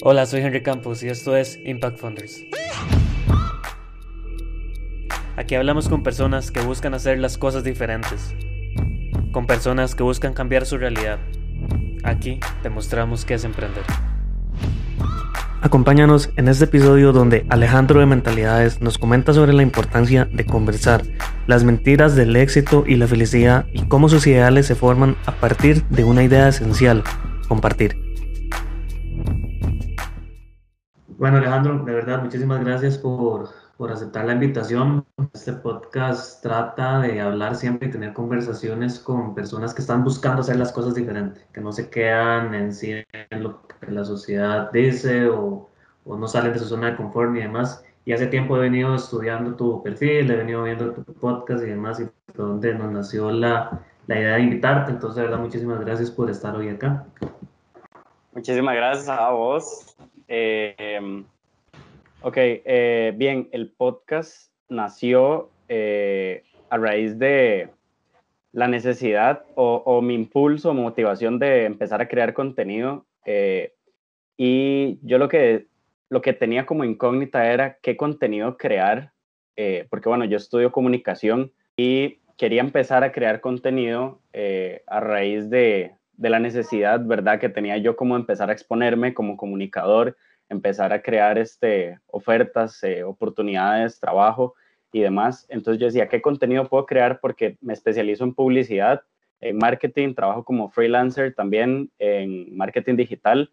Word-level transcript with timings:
Hola, 0.00 0.24
soy 0.24 0.40
Henry 0.40 0.62
Campos 0.62 1.02
y 1.02 1.08
esto 1.08 1.36
es 1.36 1.60
Impact 1.62 1.98
Funders. 1.98 2.42
Aquí 5.36 5.54
hablamos 5.56 5.90
con 5.90 6.02
personas 6.02 6.50
que 6.50 6.60
buscan 6.62 6.94
hacer 6.94 7.18
las 7.18 7.36
cosas 7.36 7.64
diferentes, 7.64 8.34
con 9.30 9.46
personas 9.46 9.94
que 9.94 10.02
buscan 10.02 10.32
cambiar 10.32 10.64
su 10.64 10.78
realidad. 10.78 11.18
Aquí 12.02 12.40
te 12.62 12.70
mostramos 12.70 13.26
qué 13.26 13.34
es 13.34 13.44
emprender. 13.44 13.84
Acompáñanos 15.60 16.30
en 16.36 16.48
este 16.48 16.64
episodio 16.64 17.12
donde 17.12 17.44
Alejandro 17.50 18.00
de 18.00 18.06
Mentalidades 18.06 18.80
nos 18.80 18.96
comenta 18.96 19.34
sobre 19.34 19.52
la 19.52 19.62
importancia 19.62 20.24
de 20.24 20.46
conversar, 20.46 21.02
las 21.46 21.62
mentiras 21.62 22.16
del 22.16 22.34
éxito 22.36 22.84
y 22.86 22.96
la 22.96 23.06
felicidad 23.06 23.66
y 23.72 23.82
cómo 23.82 24.08
sus 24.08 24.26
ideales 24.26 24.66
se 24.66 24.74
forman 24.74 25.16
a 25.26 25.32
partir 25.32 25.84
de 25.88 26.04
una 26.04 26.24
idea 26.24 26.48
esencial, 26.48 27.04
compartir. 27.48 28.01
Bueno 31.22 31.36
Alejandro, 31.36 31.78
de 31.84 31.94
verdad 31.94 32.20
muchísimas 32.20 32.64
gracias 32.64 32.98
por, 32.98 33.48
por 33.76 33.92
aceptar 33.92 34.24
la 34.24 34.32
invitación. 34.32 35.06
Este 35.32 35.52
podcast 35.52 36.42
trata 36.42 36.98
de 36.98 37.20
hablar 37.20 37.54
siempre 37.54 37.86
y 37.86 37.90
tener 37.92 38.12
conversaciones 38.12 38.98
con 38.98 39.32
personas 39.32 39.72
que 39.72 39.82
están 39.82 40.02
buscando 40.02 40.40
hacer 40.40 40.56
las 40.56 40.72
cosas 40.72 40.96
diferentes, 40.96 41.46
que 41.52 41.60
no 41.60 41.70
se 41.70 41.88
quedan 41.90 42.56
en 42.56 42.74
sí 42.74 43.04
en 43.12 43.40
lo 43.40 43.64
que 43.68 43.92
la 43.92 44.04
sociedad 44.04 44.72
dice 44.72 45.28
o, 45.28 45.70
o 46.04 46.16
no 46.16 46.26
salen 46.26 46.54
de 46.54 46.58
su 46.58 46.64
zona 46.64 46.90
de 46.90 46.96
confort 46.96 47.36
y 47.36 47.42
demás. 47.42 47.84
Y 48.04 48.12
hace 48.12 48.26
tiempo 48.26 48.56
he 48.56 48.60
venido 48.62 48.96
estudiando 48.96 49.54
tu 49.54 49.80
perfil, 49.80 50.28
he 50.28 50.36
venido 50.36 50.64
viendo 50.64 50.90
tu 50.90 51.04
podcast 51.04 51.62
y 51.62 51.68
demás, 51.68 52.00
y 52.00 52.08
donde 52.34 52.74
nos 52.74 52.90
nació 52.90 53.30
la, 53.30 53.80
la 54.08 54.18
idea 54.18 54.34
de 54.34 54.40
invitarte. 54.40 54.90
Entonces, 54.90 55.18
de 55.18 55.22
verdad, 55.22 55.38
muchísimas 55.38 55.78
gracias 55.78 56.10
por 56.10 56.28
estar 56.28 56.56
hoy 56.56 56.70
acá. 56.70 57.06
Muchísimas 58.32 58.74
gracias 58.74 59.08
a 59.08 59.30
vos. 59.30 59.91
Eh, 60.34 61.24
ok, 62.22 62.36
eh, 62.36 63.12
bien, 63.14 63.50
el 63.52 63.68
podcast 63.68 64.50
nació 64.70 65.50
eh, 65.68 66.42
a 66.70 66.78
raíz 66.78 67.18
de 67.18 67.68
la 68.52 68.66
necesidad 68.66 69.44
o, 69.56 69.82
o, 69.84 70.00
mi 70.00 70.14
impulso 70.14 70.72
motivación 70.72 71.38
de 71.38 71.66
empezar 71.66 72.00
a 72.00 72.08
crear 72.08 72.32
contenido. 72.32 73.04
Eh, 73.26 73.74
y 74.38 74.98
yo 75.02 75.18
lo 75.18 75.28
que, 75.28 75.66
lo 76.08 76.22
que 76.22 76.32
tenía 76.32 76.64
como 76.64 76.84
incógnita 76.84 77.52
era 77.52 77.76
qué 77.82 77.98
contenido 77.98 78.56
crear, 78.56 79.12
eh, 79.56 79.86
porque 79.90 80.08
bueno, 80.08 80.24
yo 80.24 80.38
estudio 80.38 80.72
comunicación 80.72 81.52
y 81.76 82.20
quería 82.38 82.62
empezar 82.62 83.04
a 83.04 83.12
crear 83.12 83.42
contenido 83.42 84.22
eh, 84.32 84.82
a 84.86 84.98
raíz 85.00 85.50
de, 85.50 85.92
de 86.16 86.30
la 86.30 86.38
necesidad, 86.38 87.04
¿verdad?, 87.04 87.40
que 87.40 87.48
tenía 87.48 87.76
yo 87.78 87.96
como 87.96 88.16
empezar 88.16 88.48
a 88.48 88.52
exponerme 88.52 89.12
como 89.12 89.36
comunicador, 89.36 90.16
empezar 90.48 90.92
a 90.92 91.02
crear 91.02 91.38
este, 91.38 91.98
ofertas, 92.06 92.82
eh, 92.84 93.02
oportunidades, 93.02 93.98
trabajo 93.98 94.54
y 94.92 95.00
demás. 95.00 95.46
Entonces 95.48 95.80
yo 95.80 95.86
decía, 95.86 96.08
¿qué 96.08 96.20
contenido 96.20 96.68
puedo 96.68 96.86
crear? 96.86 97.20
Porque 97.20 97.56
me 97.60 97.72
especializo 97.72 98.24
en 98.24 98.34
publicidad, 98.34 99.02
en 99.40 99.56
marketing, 99.56 100.14
trabajo 100.14 100.44
como 100.44 100.70
freelancer 100.70 101.34
también 101.34 101.90
en 101.98 102.54
marketing 102.56 102.96
digital. 102.96 103.50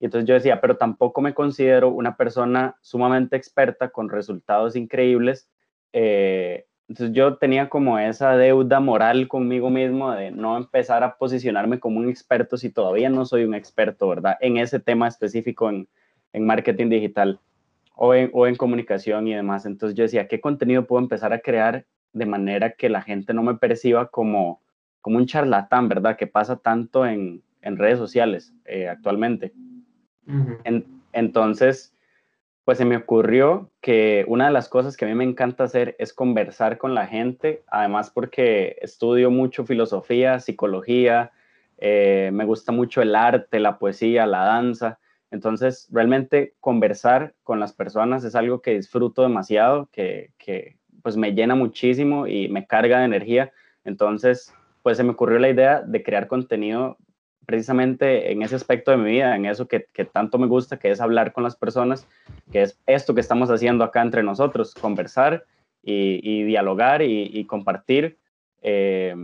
Y 0.00 0.06
entonces 0.06 0.28
yo 0.28 0.34
decía, 0.34 0.60
pero 0.60 0.76
tampoco 0.76 1.20
me 1.20 1.32
considero 1.32 1.88
una 1.88 2.16
persona 2.16 2.76
sumamente 2.80 3.36
experta 3.36 3.90
con 3.90 4.08
resultados 4.08 4.74
increíbles. 4.74 5.48
Eh, 5.92 6.66
entonces 6.88 7.14
yo 7.14 7.36
tenía 7.38 7.68
como 7.68 7.98
esa 7.98 8.36
deuda 8.36 8.80
moral 8.80 9.28
conmigo 9.28 9.70
mismo 9.70 10.10
de 10.10 10.32
no 10.32 10.56
empezar 10.56 11.04
a 11.04 11.16
posicionarme 11.16 11.78
como 11.78 12.00
un 12.00 12.10
experto 12.10 12.56
si 12.56 12.70
todavía 12.70 13.08
no 13.08 13.24
soy 13.24 13.44
un 13.44 13.54
experto, 13.54 14.08
¿verdad? 14.08 14.36
En 14.40 14.56
ese 14.56 14.80
tema 14.80 15.06
específico 15.06 15.70
en, 15.70 15.88
en 16.32 16.46
marketing 16.46 16.88
digital 16.88 17.40
o 17.94 18.14
en, 18.14 18.30
o 18.32 18.46
en 18.46 18.56
comunicación 18.56 19.28
y 19.28 19.34
demás. 19.34 19.66
Entonces 19.66 19.96
yo 19.96 20.04
decía, 20.04 20.28
¿qué 20.28 20.40
contenido 20.40 20.86
puedo 20.86 21.02
empezar 21.02 21.32
a 21.32 21.40
crear 21.40 21.84
de 22.12 22.26
manera 22.26 22.72
que 22.72 22.88
la 22.88 23.02
gente 23.02 23.34
no 23.34 23.42
me 23.42 23.54
perciba 23.54 24.08
como, 24.08 24.60
como 25.00 25.18
un 25.18 25.26
charlatán, 25.26 25.88
¿verdad? 25.88 26.16
Que 26.16 26.26
pasa 26.26 26.56
tanto 26.56 27.06
en, 27.06 27.42
en 27.62 27.78
redes 27.78 27.98
sociales 27.98 28.52
eh, 28.64 28.88
actualmente. 28.88 29.52
Uh 30.26 30.32
-huh. 30.32 30.58
en, 30.64 31.02
entonces, 31.12 31.94
pues 32.64 32.78
se 32.78 32.84
me 32.84 32.96
ocurrió 32.96 33.70
que 33.80 34.24
una 34.28 34.46
de 34.46 34.52
las 34.52 34.68
cosas 34.68 34.96
que 34.96 35.04
a 35.04 35.08
mí 35.08 35.14
me 35.14 35.24
encanta 35.24 35.64
hacer 35.64 35.96
es 35.98 36.12
conversar 36.12 36.78
con 36.78 36.94
la 36.94 37.06
gente, 37.06 37.62
además 37.66 38.10
porque 38.10 38.76
estudio 38.80 39.30
mucho 39.30 39.64
filosofía, 39.64 40.38
psicología, 40.38 41.32
eh, 41.78 42.30
me 42.32 42.44
gusta 42.44 42.70
mucho 42.70 43.02
el 43.02 43.16
arte, 43.16 43.58
la 43.58 43.78
poesía, 43.78 44.26
la 44.26 44.44
danza. 44.44 45.00
Entonces, 45.32 45.88
realmente 45.90 46.54
conversar 46.60 47.34
con 47.42 47.58
las 47.58 47.72
personas 47.72 48.22
es 48.22 48.34
algo 48.34 48.60
que 48.60 48.74
disfruto 48.74 49.22
demasiado, 49.22 49.88
que, 49.90 50.30
que 50.36 50.76
pues 51.02 51.16
me 51.16 51.32
llena 51.32 51.54
muchísimo 51.54 52.26
y 52.26 52.48
me 52.48 52.66
carga 52.66 52.98
de 52.98 53.06
energía. 53.06 53.50
Entonces, 53.84 54.54
pues 54.82 54.98
se 54.98 55.04
me 55.04 55.12
ocurrió 55.12 55.38
la 55.38 55.48
idea 55.48 55.80
de 55.80 56.02
crear 56.02 56.28
contenido 56.28 56.98
precisamente 57.46 58.30
en 58.30 58.42
ese 58.42 58.56
aspecto 58.56 58.90
de 58.90 58.98
mi 58.98 59.10
vida, 59.10 59.34
en 59.34 59.46
eso 59.46 59.66
que, 59.66 59.86
que, 59.92 60.04
tanto 60.04 60.38
me 60.38 60.46
gusta, 60.46 60.78
que 60.78 60.90
es 60.90 61.00
hablar 61.00 61.32
con 61.32 61.42
las 61.42 61.56
personas, 61.56 62.06
que 62.52 62.62
es 62.62 62.78
esto 62.86 63.14
que 63.14 63.20
estamos 63.22 63.50
haciendo 63.50 63.84
acá 63.84 64.02
entre 64.02 64.22
nosotros, 64.22 64.74
conversar 64.74 65.44
y, 65.82 66.44
dialogar 66.44 67.02
y, 67.02 67.30
y 67.32 67.44
compartir 67.46 68.18
eh, 68.60 69.16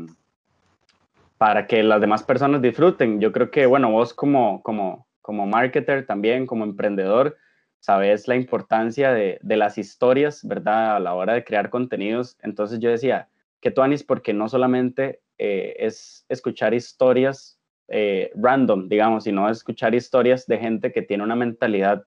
para 1.36 1.66
que 1.66 1.82
las 1.82 2.00
demás 2.00 2.22
personas 2.22 2.62
disfruten. 2.62 3.20
Yo 3.20 3.30
creo 3.30 3.50
que, 3.50 3.66
bueno, 3.66 3.90
vos 3.90 4.14
como, 4.14 4.62
como, 4.62 5.06
como 5.28 5.44
marketer 5.44 6.06
también, 6.06 6.46
como 6.46 6.64
emprendedor, 6.64 7.36
sabes 7.80 8.28
la 8.28 8.34
importancia 8.34 9.12
de, 9.12 9.38
de 9.42 9.56
las 9.58 9.76
historias, 9.76 10.42
¿verdad? 10.42 10.96
A 10.96 11.00
la 11.00 11.12
hora 11.12 11.34
de 11.34 11.44
crear 11.44 11.68
contenidos. 11.68 12.38
Entonces 12.40 12.78
yo 12.78 12.88
decía, 12.88 13.28
que 13.60 13.70
tú, 13.70 13.82
Anis, 13.82 14.04
porque 14.04 14.32
no 14.32 14.48
solamente 14.48 15.20
eh, 15.36 15.76
es 15.78 16.24
escuchar 16.30 16.72
historias 16.72 17.60
eh, 17.88 18.30
random, 18.36 18.88
digamos, 18.88 19.24
sino 19.24 19.50
escuchar 19.50 19.94
historias 19.94 20.46
de 20.46 20.56
gente 20.56 20.92
que 20.92 21.02
tiene 21.02 21.24
una 21.24 21.36
mentalidad 21.36 22.04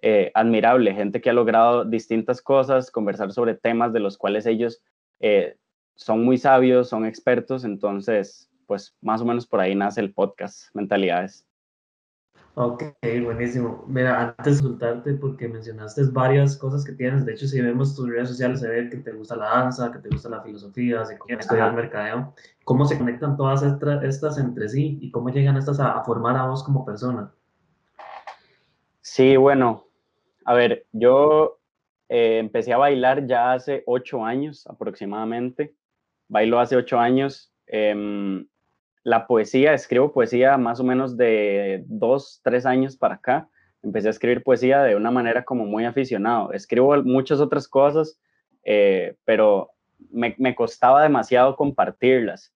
eh, 0.00 0.30
admirable, 0.32 0.94
gente 0.94 1.20
que 1.20 1.28
ha 1.28 1.34
logrado 1.34 1.84
distintas 1.84 2.42
cosas, 2.42 2.90
conversar 2.90 3.30
sobre 3.30 3.54
temas 3.54 3.92
de 3.92 4.00
los 4.00 4.16
cuales 4.16 4.46
ellos 4.46 4.82
son 5.96 6.24
muy 6.24 6.38
sabios, 6.38 6.88
son 6.88 7.04
expertos, 7.04 7.64
entonces, 7.64 8.50
pues 8.66 8.96
más 9.02 9.20
o 9.20 9.26
menos 9.26 9.46
por 9.46 9.60
ahí 9.60 9.74
nace 9.74 10.00
el 10.00 10.14
podcast 10.14 10.74
Mentalidades. 10.74 11.46
Ok, 12.56 12.84
buenísimo. 13.02 13.84
Mira, 13.88 14.20
antes 14.38 14.44
de 14.44 14.50
insultarte, 14.52 15.14
porque 15.14 15.48
mencionaste 15.48 16.02
varias 16.12 16.56
cosas 16.56 16.84
que 16.84 16.92
tienes, 16.92 17.24
de 17.26 17.32
hecho, 17.32 17.48
si 17.48 17.60
vemos 17.60 17.96
tus 17.96 18.08
redes 18.08 18.28
sociales, 18.28 18.60
se 18.60 18.68
ve 18.68 18.88
que 18.88 18.98
te 18.98 19.10
gusta 19.10 19.34
la 19.34 19.46
danza, 19.46 19.90
que 19.90 19.98
te 19.98 20.08
gusta 20.08 20.28
la 20.28 20.40
filosofía, 20.40 21.04
se 21.04 21.18
estudiar 21.26 21.70
el 21.70 21.74
mercadeo. 21.74 22.32
¿Cómo 22.62 22.84
se 22.84 22.96
conectan 22.96 23.36
todas 23.36 23.64
estas, 23.64 24.04
estas 24.04 24.38
entre 24.38 24.68
sí 24.68 24.98
y 25.00 25.10
cómo 25.10 25.30
llegan 25.30 25.56
estas 25.56 25.80
a, 25.80 25.98
a, 25.98 26.04
formar 26.04 26.36
a 26.36 26.46
vos 26.46 26.62
como 26.62 26.84
persona? 26.84 27.32
Sí, 29.00 29.36
bueno, 29.36 29.86
a 30.44 30.54
ver, 30.54 30.86
yo 30.92 31.58
eh, 32.08 32.38
empecé 32.38 32.72
a 32.72 32.76
bailar 32.76 33.26
ya 33.26 33.52
hace 33.52 33.82
ocho 33.86 34.24
años 34.24 34.64
aproximadamente. 34.68 35.74
Bailo 36.28 36.60
hace 36.60 36.76
ocho 36.76 37.00
años. 37.00 37.52
Eh, 37.66 38.44
la 39.04 39.26
poesía, 39.26 39.74
escribo 39.74 40.12
poesía 40.12 40.56
más 40.56 40.80
o 40.80 40.84
menos 40.84 41.16
de 41.16 41.84
dos, 41.86 42.40
tres 42.42 42.64
años 42.64 42.96
para 42.96 43.16
acá. 43.16 43.48
Empecé 43.82 44.08
a 44.08 44.10
escribir 44.10 44.42
poesía 44.42 44.82
de 44.82 44.96
una 44.96 45.10
manera 45.10 45.44
como 45.44 45.66
muy 45.66 45.84
aficionado. 45.84 46.52
Escribo 46.52 46.96
muchas 47.04 47.38
otras 47.38 47.68
cosas, 47.68 48.18
eh, 48.64 49.14
pero 49.26 49.70
me, 50.10 50.54
costaba 50.54 51.02
demasiado 51.02 51.54
compartirlas. 51.54 52.54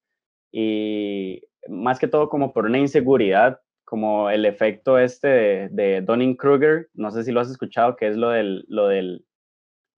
Y 0.50 1.42
más 1.68 1.98
que 1.98 2.08
todo 2.08 2.30
como 2.30 2.54
por 2.54 2.64
una 2.64 2.78
inseguridad, 2.78 3.60
como 3.84 4.30
el 4.30 4.46
efecto 4.46 4.98
este 4.98 5.28
de, 5.28 5.68
de 5.70 6.00
Dunning-Kruger, 6.00 6.88
no 6.94 7.10
sé 7.10 7.24
si 7.24 7.32
lo 7.32 7.40
has 7.40 7.50
escuchado, 7.50 7.94
que 7.94 8.08
es 8.08 8.16
lo 8.16 8.30
del, 8.30 8.64
lo 8.68 8.88
del, 8.88 9.26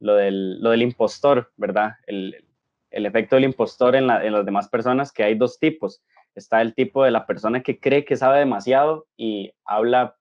lo 0.00 0.16
del, 0.16 0.60
lo 0.60 0.70
del 0.70 0.82
impostor, 0.82 1.52
¿verdad? 1.56 1.92
El, 2.08 2.44
el 2.90 3.06
efecto 3.06 3.36
del 3.36 3.44
impostor 3.44 3.94
en, 3.94 4.08
la, 4.08 4.24
en 4.26 4.32
las 4.32 4.44
demás 4.44 4.68
personas, 4.68 5.12
que 5.12 5.22
hay 5.22 5.36
dos 5.36 5.60
tipos 5.60 6.02
está 6.34 6.62
el 6.62 6.74
tipo 6.74 7.04
de 7.04 7.10
la 7.10 7.26
persona 7.26 7.62
que 7.62 7.78
cree 7.78 8.04
que 8.04 8.16
sabe 8.16 8.38
demasiado 8.38 9.06
y 9.16 9.52
habla 9.64 10.16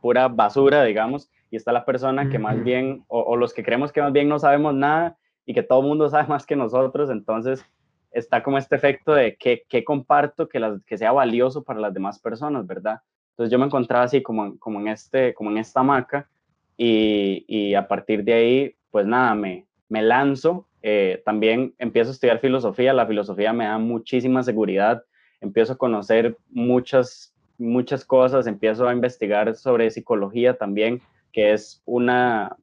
pura 0.00 0.28
basura, 0.28 0.84
digamos, 0.84 1.30
y 1.50 1.56
está 1.56 1.72
la 1.72 1.84
persona 1.84 2.28
que 2.28 2.38
más 2.38 2.62
bien, 2.62 3.04
o, 3.08 3.20
o, 3.20 3.36
los 3.36 3.54
que 3.54 3.62
creemos 3.62 3.92
que 3.92 4.02
más 4.02 4.12
bien 4.12 4.28
no 4.28 4.38
sabemos 4.38 4.74
nada 4.74 5.16
y 5.46 5.54
que 5.54 5.62
todo 5.62 5.80
el 5.80 5.86
mundo 5.86 6.08
sabe 6.10 6.28
más 6.28 6.46
que 6.46 6.56
nosotros, 6.56 7.10
entonces 7.10 7.64
está 8.10 8.42
como 8.42 8.58
este 8.58 8.76
efecto 8.76 9.12
de 9.12 9.36
que, 9.36 9.64
que 9.68 9.84
comparto 9.84 10.48
que, 10.48 10.60
las, 10.60 10.82
que 10.84 10.98
sea 10.98 11.12
valioso 11.12 11.62
para 11.62 11.80
las 11.80 11.92
demás 11.92 12.18
personas, 12.18 12.66
¿verdad? 12.66 13.00
Entonces 13.30 13.50
yo 13.50 13.58
me 13.58 13.66
encontraba 13.66 14.04
así 14.04 14.22
como, 14.22 14.56
como, 14.58 14.80
en, 14.80 14.88
este, 14.88 15.34
como 15.34 15.50
en 15.50 15.58
esta 15.58 15.80
hamaca 15.80 16.28
y, 16.76 17.44
y 17.48 17.74
a 17.74 17.88
partir 17.88 18.22
de 18.22 18.32
ahí, 18.32 18.76
pues 18.90 19.06
nada, 19.06 19.34
me, 19.34 19.66
me 19.88 20.02
lanzo. 20.02 20.68
Eh, 20.82 21.22
también 21.24 21.74
empiezo 21.78 22.10
a 22.10 22.12
estudiar 22.12 22.40
filosofía, 22.40 22.92
la 22.92 23.06
filosofía 23.06 23.52
me 23.52 23.64
da 23.64 23.78
muchísima 23.78 24.42
seguridad, 24.42 25.02
empiezo 25.44 25.74
a 25.74 25.78
conocer 25.78 26.36
muchas 26.50 27.34
muchas 27.58 28.04
cosas, 28.04 28.46
empiezo 28.46 28.88
a 28.88 28.92
investigar 28.92 29.54
sobre 29.54 29.90
psicología 29.90 30.56
también, 30.56 31.00
que 31.32 31.52
es 31.52 31.82
una, 31.84 32.56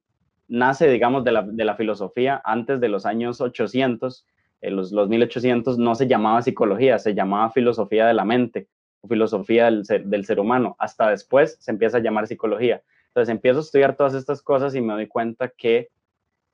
nace, 0.47 0.89
digamos, 0.89 1.23
de 1.23 1.31
la, 1.31 1.43
de 1.43 1.65
la 1.65 1.75
filosofía 1.75 2.41
antes 2.43 2.79
de 2.79 2.89
los 2.89 3.05
años 3.05 3.41
800, 3.41 4.25
en 4.61 4.75
los, 4.75 4.91
los 4.91 5.09
1800 5.09 5.77
no 5.77 5.95
se 5.95 6.07
llamaba 6.07 6.41
psicología, 6.41 6.99
se 6.99 7.13
llamaba 7.13 7.51
filosofía 7.51 8.05
de 8.05 8.13
la 8.13 8.25
mente 8.25 8.67
o 9.01 9.07
filosofía 9.07 9.65
del 9.65 9.85
ser, 9.85 10.05
del 10.05 10.25
ser 10.25 10.39
humano. 10.39 10.75
Hasta 10.77 11.09
después 11.09 11.57
se 11.59 11.71
empieza 11.71 11.97
a 11.97 12.01
llamar 12.01 12.27
psicología. 12.27 12.83
Entonces 13.07 13.31
empiezo 13.31 13.59
a 13.59 13.63
estudiar 13.63 13.95
todas 13.95 14.13
estas 14.13 14.41
cosas 14.41 14.75
y 14.75 14.81
me 14.81 14.93
doy 14.93 15.07
cuenta 15.07 15.49
que 15.49 15.89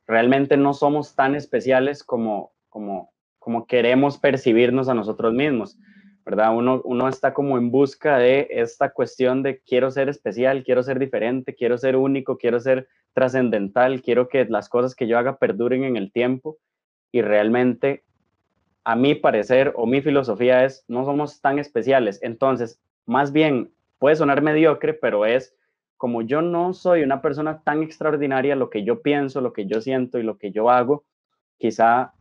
realmente 0.07 0.55
no 0.55 0.73
somos 0.73 1.15
tan 1.15 1.35
especiales 1.35 2.03
como, 2.03 2.53
como, 2.69 3.11
como 3.39 3.67
queremos 3.67 4.17
percibirnos 4.17 4.87
a 4.87 4.93
nosotros 4.93 5.33
mismos. 5.33 5.77
¿Verdad? 6.27 6.53
Uno, 6.53 6.81
uno 6.83 7.07
está 7.07 7.33
como 7.33 7.57
en 7.57 7.71
busca 7.71 8.17
de 8.17 8.49
esta 8.49 8.89
cuestión 8.89 9.43
de 9.43 9.61
quiero 9.61 9.91
ser 9.91 10.09
especial, 10.09 10.65
quiero 10.65 10.83
ser 10.83 10.99
diferente, 10.99 11.55
quiero 11.55 11.77
ser 11.77 11.95
único, 11.95 12.37
quiero 12.37 12.59
ser 12.59 12.89
trascendental, 13.13 14.01
quiero 14.01 14.27
que 14.27 14.43
las 14.43 14.67
cosas 14.67 14.93
que 14.93 15.07
yo 15.07 15.17
haga 15.17 15.37
perduren 15.37 15.85
en 15.85 15.95
el 15.95 16.11
tiempo 16.11 16.57
y 17.13 17.21
realmente 17.21 18.03
a 18.83 18.97
mi 18.97 19.15
parecer 19.15 19.71
o 19.77 19.85
mi 19.85 20.01
filosofía 20.01 20.65
es 20.65 20.83
no 20.89 21.05
somos 21.05 21.39
tan 21.39 21.59
especiales. 21.59 22.19
Entonces, 22.21 22.81
más 23.05 23.31
bien 23.31 23.71
puede 23.97 24.17
sonar 24.17 24.41
mediocre, 24.41 24.93
pero 24.93 25.25
es 25.25 25.55
como 25.95 26.23
yo 26.23 26.41
no 26.41 26.73
soy 26.73 27.03
una 27.03 27.21
persona 27.21 27.61
tan 27.63 27.83
extraordinaria, 27.83 28.57
lo 28.57 28.69
que 28.69 28.83
yo 28.83 29.01
pienso, 29.01 29.39
lo 29.39 29.53
que 29.53 29.65
yo 29.65 29.79
siento 29.79 30.19
y 30.19 30.23
lo 30.23 30.37
que 30.37 30.51
yo 30.51 30.69
hago, 30.69 31.05
quizá 31.57 32.11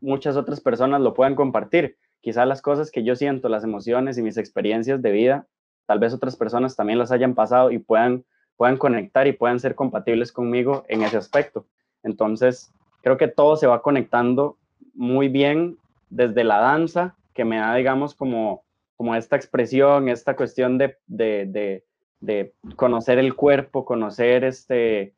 muchas 0.00 0.36
otras 0.36 0.60
personas 0.60 1.00
lo 1.00 1.14
puedan 1.14 1.36
compartir 1.36 1.98
quizá 2.24 2.46
las 2.46 2.62
cosas 2.62 2.90
que 2.90 3.04
yo 3.04 3.16
siento, 3.16 3.50
las 3.50 3.64
emociones 3.64 4.16
y 4.16 4.22
mis 4.22 4.38
experiencias 4.38 5.02
de 5.02 5.12
vida, 5.12 5.46
tal 5.84 5.98
vez 5.98 6.14
otras 6.14 6.36
personas 6.36 6.74
también 6.74 6.98
las 6.98 7.12
hayan 7.12 7.34
pasado 7.34 7.70
y 7.70 7.78
puedan, 7.78 8.24
puedan 8.56 8.78
conectar 8.78 9.26
y 9.26 9.32
puedan 9.32 9.60
ser 9.60 9.74
compatibles 9.74 10.32
conmigo 10.32 10.86
en 10.88 11.02
ese 11.02 11.18
aspecto. 11.18 11.66
Entonces, 12.02 12.72
creo 13.02 13.18
que 13.18 13.28
todo 13.28 13.56
se 13.56 13.66
va 13.66 13.82
conectando 13.82 14.56
muy 14.94 15.28
bien 15.28 15.76
desde 16.08 16.44
la 16.44 16.60
danza, 16.60 17.14
que 17.34 17.44
me 17.44 17.58
da, 17.58 17.74
digamos, 17.74 18.14
como, 18.14 18.64
como 18.96 19.14
esta 19.14 19.36
expresión, 19.36 20.08
esta 20.08 20.34
cuestión 20.34 20.78
de, 20.78 20.96
de, 21.06 21.84
de, 22.20 22.54
conocer 22.76 23.18
el 23.18 23.34
cuerpo, 23.34 23.84
conocer 23.84 24.44
este, 24.44 25.12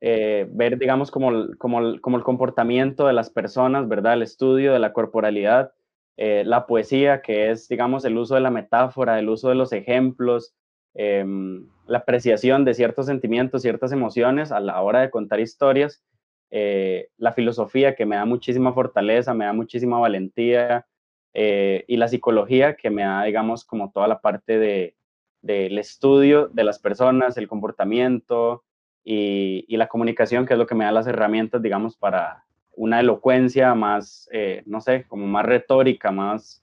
eh, 0.00 0.48
ver, 0.50 0.78
digamos, 0.78 1.10
como, 1.10 1.54
como, 1.58 2.00
como 2.00 2.16
el 2.16 2.24
comportamiento 2.24 3.06
de 3.06 3.12
las 3.12 3.28
personas, 3.28 3.86
¿verdad? 3.86 4.14
El 4.14 4.22
estudio 4.22 4.72
de 4.72 4.78
la 4.78 4.94
corporalidad 4.94 5.72
eh, 6.16 6.44
la 6.46 6.66
poesía, 6.66 7.20
que 7.20 7.50
es, 7.50 7.68
digamos, 7.68 8.04
el 8.04 8.16
uso 8.16 8.34
de 8.34 8.40
la 8.40 8.50
metáfora, 8.50 9.18
el 9.18 9.28
uso 9.28 9.50
de 9.50 9.54
los 9.54 9.72
ejemplos, 9.72 10.54
em, 10.94 11.68
la 11.86 11.98
apreciación 11.98 12.64
de 12.64 12.74
ciertos 12.74 13.06
sentimientos, 13.06 13.62
ciertas 13.62 13.92
emociones 13.92 14.50
a 14.50 14.60
la 14.60 14.80
hora 14.80 15.00
de 15.00 15.10
contar 15.10 15.40
historias, 15.40 16.02
eh, 16.50 17.08
la 17.18 17.32
filosofía, 17.32 17.94
que 17.94 18.06
me 18.06 18.16
da 18.16 18.24
muchísima 18.24 18.72
fortaleza, 18.72 19.34
me 19.34 19.44
da 19.44 19.52
muchísima 19.52 19.98
valentía, 19.98 20.86
eh, 21.34 21.84
y 21.86 21.98
la 21.98 22.08
psicología, 22.08 22.76
que 22.76 22.88
me 22.90 23.02
da, 23.02 23.24
digamos, 23.24 23.64
como 23.66 23.92
toda 23.92 24.08
la 24.08 24.20
parte 24.22 24.58
de, 24.58 24.96
del 25.42 25.78
estudio 25.78 26.48
de 26.48 26.64
las 26.64 26.78
personas, 26.78 27.36
el 27.36 27.48
comportamiento 27.48 28.64
y, 29.04 29.66
y 29.68 29.76
la 29.76 29.88
comunicación, 29.88 30.46
que 30.46 30.54
es 30.54 30.58
lo 30.58 30.66
que 30.66 30.74
me 30.74 30.84
da 30.84 30.92
las 30.92 31.06
herramientas, 31.06 31.60
digamos, 31.62 31.96
para, 31.96 32.45
una 32.76 33.00
elocuencia 33.00 33.74
más, 33.74 34.28
eh, 34.32 34.62
no 34.66 34.80
sé, 34.80 35.04
como 35.08 35.26
más 35.26 35.44
retórica, 35.44 36.12
más, 36.12 36.62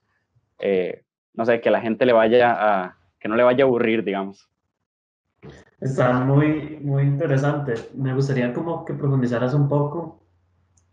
eh, 0.60 1.04
no 1.33 1.45
sé, 1.45 1.60
que 1.60 1.71
la 1.71 1.81
gente 1.81 2.06
le 2.06 2.13
vaya 2.13 2.54
a, 2.57 2.98
que 3.19 3.27
no 3.27 3.36
le 3.36 3.44
vaya 3.44 3.63
a 3.63 3.68
aburrir, 3.68 4.04
digamos. 4.04 4.50
Está 5.81 6.13
muy, 6.21 6.80
muy 6.81 7.04
interesante. 7.04 7.74
Me 7.95 8.13
gustaría 8.13 8.54
como 8.54 8.86
que 8.86 8.94
profundizaras 8.94 9.54
un 9.54 9.68
poco 9.68 10.24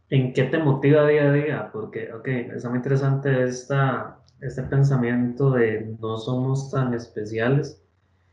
en 0.08 0.32
qué 0.32 0.44
te 0.44 0.58
motiva 0.58 1.06
día 1.06 1.28
a 1.28 1.32
día, 1.32 1.70
porque, 1.72 2.12
ok, 2.12 2.26
está 2.26 2.69
muy 2.69 2.78
interesante 2.78 3.44
esta, 3.44 4.19
este 4.40 4.62
pensamiento 4.64 5.52
de 5.52 5.96
no 6.00 6.17
somos 6.17 6.70
tan 6.70 6.94
especiales. 6.94 7.81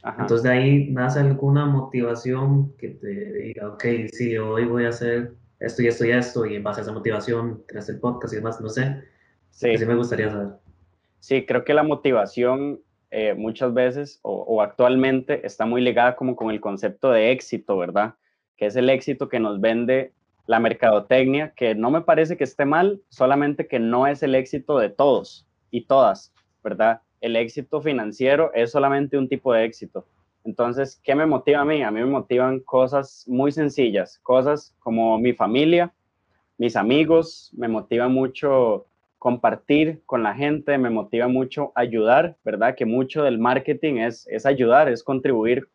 Entonces 0.03 0.43
de 0.43 0.49
ahí 0.49 0.91
nace 0.91 1.19
alguna 1.19 1.65
motivación 1.65 2.73
que 2.77 2.89
te 2.89 3.07
diga, 3.07 3.67
ok, 3.69 3.83
sí, 4.13 4.37
hoy 4.37 4.65
voy 4.65 4.85
a 4.85 4.89
hacer 4.89 5.33
esto 5.59 5.81
y 5.81 5.87
esto 5.87 6.05
y 6.05 6.11
esto, 6.11 6.45
y 6.45 6.55
en 6.55 6.63
base 6.63 6.81
a 6.81 6.83
esa 6.83 6.91
motivación 6.91 7.63
creaste 7.67 7.93
el 7.93 7.99
podcast 7.99 8.33
y 8.33 8.37
demás, 8.37 8.61
no 8.61 8.69
sé. 8.69 9.03
Sí. 9.51 9.77
sí 9.77 9.85
me 9.85 9.95
gustaría 9.95 10.29
saber. 10.29 10.49
Sí, 11.19 11.45
creo 11.45 11.63
que 11.63 11.73
la 11.73 11.83
motivación 11.83 12.79
eh, 13.09 13.33
muchas 13.33 13.73
veces 13.73 14.19
o, 14.21 14.43
o, 14.43 14.61
actualmente 14.61 15.45
está 15.45 15.65
muy 15.65 15.81
ligada 15.81 16.15
como 16.15 16.35
con 16.35 16.51
el 16.51 16.61
concepto 16.61 17.09
de 17.09 17.31
éxito, 17.31 17.77
¿verdad? 17.77 18.15
Que 18.55 18.67
es 18.67 18.75
el 18.75 18.89
éxito 18.89 19.29
que 19.29 19.39
nos 19.39 19.59
vende 19.59 20.13
la 20.45 20.59
mercadotecnia, 20.59 21.53
que 21.55 21.75
no 21.75 21.91
me 21.91 22.01
parece 22.01 22.37
que 22.37 22.43
esté 22.43 22.65
mal, 22.65 23.01
solamente 23.09 23.67
que 23.67 23.79
no 23.79 24.07
es 24.07 24.23
el 24.23 24.35
éxito 24.35 24.77
de 24.77 24.89
todos 24.89 25.45
y 25.71 25.85
todas, 25.85 26.33
¿verdad? 26.63 27.01
El 27.21 27.35
éxito 27.35 27.81
financiero 27.81 28.51
es 28.53 28.71
solamente 28.71 29.17
un 29.17 29.27
tipo 29.27 29.53
de 29.53 29.65
éxito. 29.65 30.05
Entonces, 30.47 30.97
¿qué 31.03 31.13
me 31.13 31.25
motiva 31.25 31.59
a 31.59 31.65
mí? 31.65 31.83
A 31.83 31.91
mí 31.91 31.99
me 31.99 32.05
motivan 32.05 32.61
cosas 32.61 33.25
muy 33.27 33.51
sencillas, 33.51 34.17
cosas 34.23 34.73
como 34.79 35.19
mi 35.19 35.33
familia, 35.33 35.93
mis 36.57 36.77
amigos, 36.77 37.51
me 37.53 37.67
motiva 37.67 38.07
mucho 38.07 38.85
compartir 39.19 40.01
con 40.05 40.23
la 40.23 40.33
gente, 40.33 40.77
me 40.77 40.89
motiva 40.89 41.27
mucho 41.27 41.73
ayudar, 41.75 42.37
¿verdad? 42.45 42.75
Que 42.75 42.85
mucho 42.85 43.23
del 43.23 43.39
marketing 43.39 43.95
es, 43.95 44.25
es 44.27 44.45
ayudar, 44.45 44.87
es 44.87 45.03
contribuir 45.03 45.67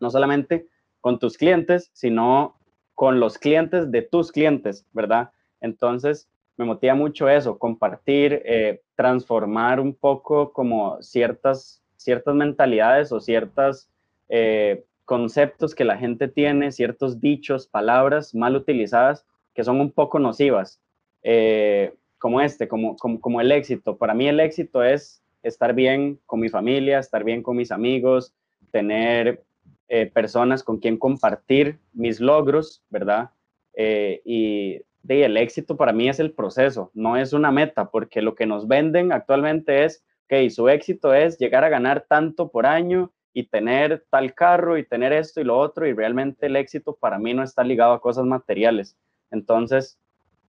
no 0.00 0.10
solamente 0.10 0.66
con 1.00 1.18
tus 1.18 1.38
clientes, 1.38 1.90
sino 1.94 2.58
con 2.94 3.20
los 3.20 3.38
clientes 3.38 3.90
de 3.90 4.02
tus 4.02 4.32
clientes, 4.32 4.86
¿verdad? 4.92 5.30
Entonces, 5.62 6.28
me 6.58 6.66
motiva 6.66 6.94
mucho 6.94 7.26
eso, 7.26 7.58
compartir, 7.58 8.42
eh, 8.44 8.82
transformar 8.96 9.80
un 9.80 9.94
poco 9.94 10.52
como 10.52 11.00
ciertas, 11.00 11.82
ciertas 11.96 12.34
mentalidades 12.34 13.12
o 13.12 13.18
ciertas 13.20 13.88
eh, 14.30 14.84
conceptos 15.04 15.74
que 15.74 15.84
la 15.84 15.98
gente 15.98 16.28
tiene, 16.28 16.70
ciertos 16.70 17.20
dichos, 17.20 17.66
palabras 17.66 18.34
mal 18.34 18.56
utilizadas 18.56 19.26
que 19.54 19.64
son 19.64 19.80
un 19.80 19.90
poco 19.90 20.20
nocivas, 20.20 20.80
eh, 21.22 21.92
como 22.18 22.40
este, 22.40 22.68
como, 22.68 22.96
como, 22.96 23.40
el 23.40 23.50
éxito. 23.50 23.96
Para 23.96 24.14
mí 24.14 24.28
el 24.28 24.38
éxito 24.38 24.84
es 24.84 25.22
estar 25.42 25.74
bien 25.74 26.20
con 26.26 26.38
mi 26.38 26.48
familia, 26.48 27.00
estar 27.00 27.24
bien 27.24 27.42
con 27.42 27.56
mis 27.56 27.72
amigos, 27.72 28.32
tener 28.70 29.42
eh, 29.88 30.06
personas 30.06 30.62
con 30.62 30.78
quien 30.78 30.96
compartir 30.96 31.80
mis 31.92 32.20
logros, 32.20 32.82
¿verdad? 32.88 33.30
y 33.76 34.82
de, 35.02 35.24
el 35.24 35.36
éxito 35.38 35.76
para 35.76 35.92
mí 35.92 36.08
es 36.08 36.20
el 36.20 36.32
proceso, 36.32 36.90
no 36.92 37.16
es 37.16 37.32
una 37.32 37.50
meta, 37.50 37.90
porque 37.90 38.20
lo 38.20 38.34
que 38.34 38.44
nos 38.44 38.68
venden 38.68 39.10
actualmente 39.10 39.84
es, 39.84 40.04
que 40.30 40.48
su 40.48 40.68
éxito 40.68 41.12
es 41.12 41.38
llegar 41.38 41.64
a 41.64 41.68
ganar 41.68 42.06
tanto 42.08 42.52
por 42.52 42.64
año 42.64 43.10
y 43.32 43.44
tener 43.44 44.04
tal 44.10 44.34
carro 44.34 44.76
y 44.76 44.84
tener 44.84 45.12
esto 45.12 45.40
y 45.40 45.44
lo 45.44 45.58
otro 45.58 45.86
y 45.86 45.92
realmente 45.92 46.46
el 46.46 46.56
éxito 46.56 46.96
para 46.96 47.18
mí 47.18 47.32
no 47.34 47.42
está 47.42 47.62
ligado 47.62 47.92
a 47.92 48.00
cosas 48.00 48.24
materiales. 48.24 48.96
Entonces, 49.30 49.98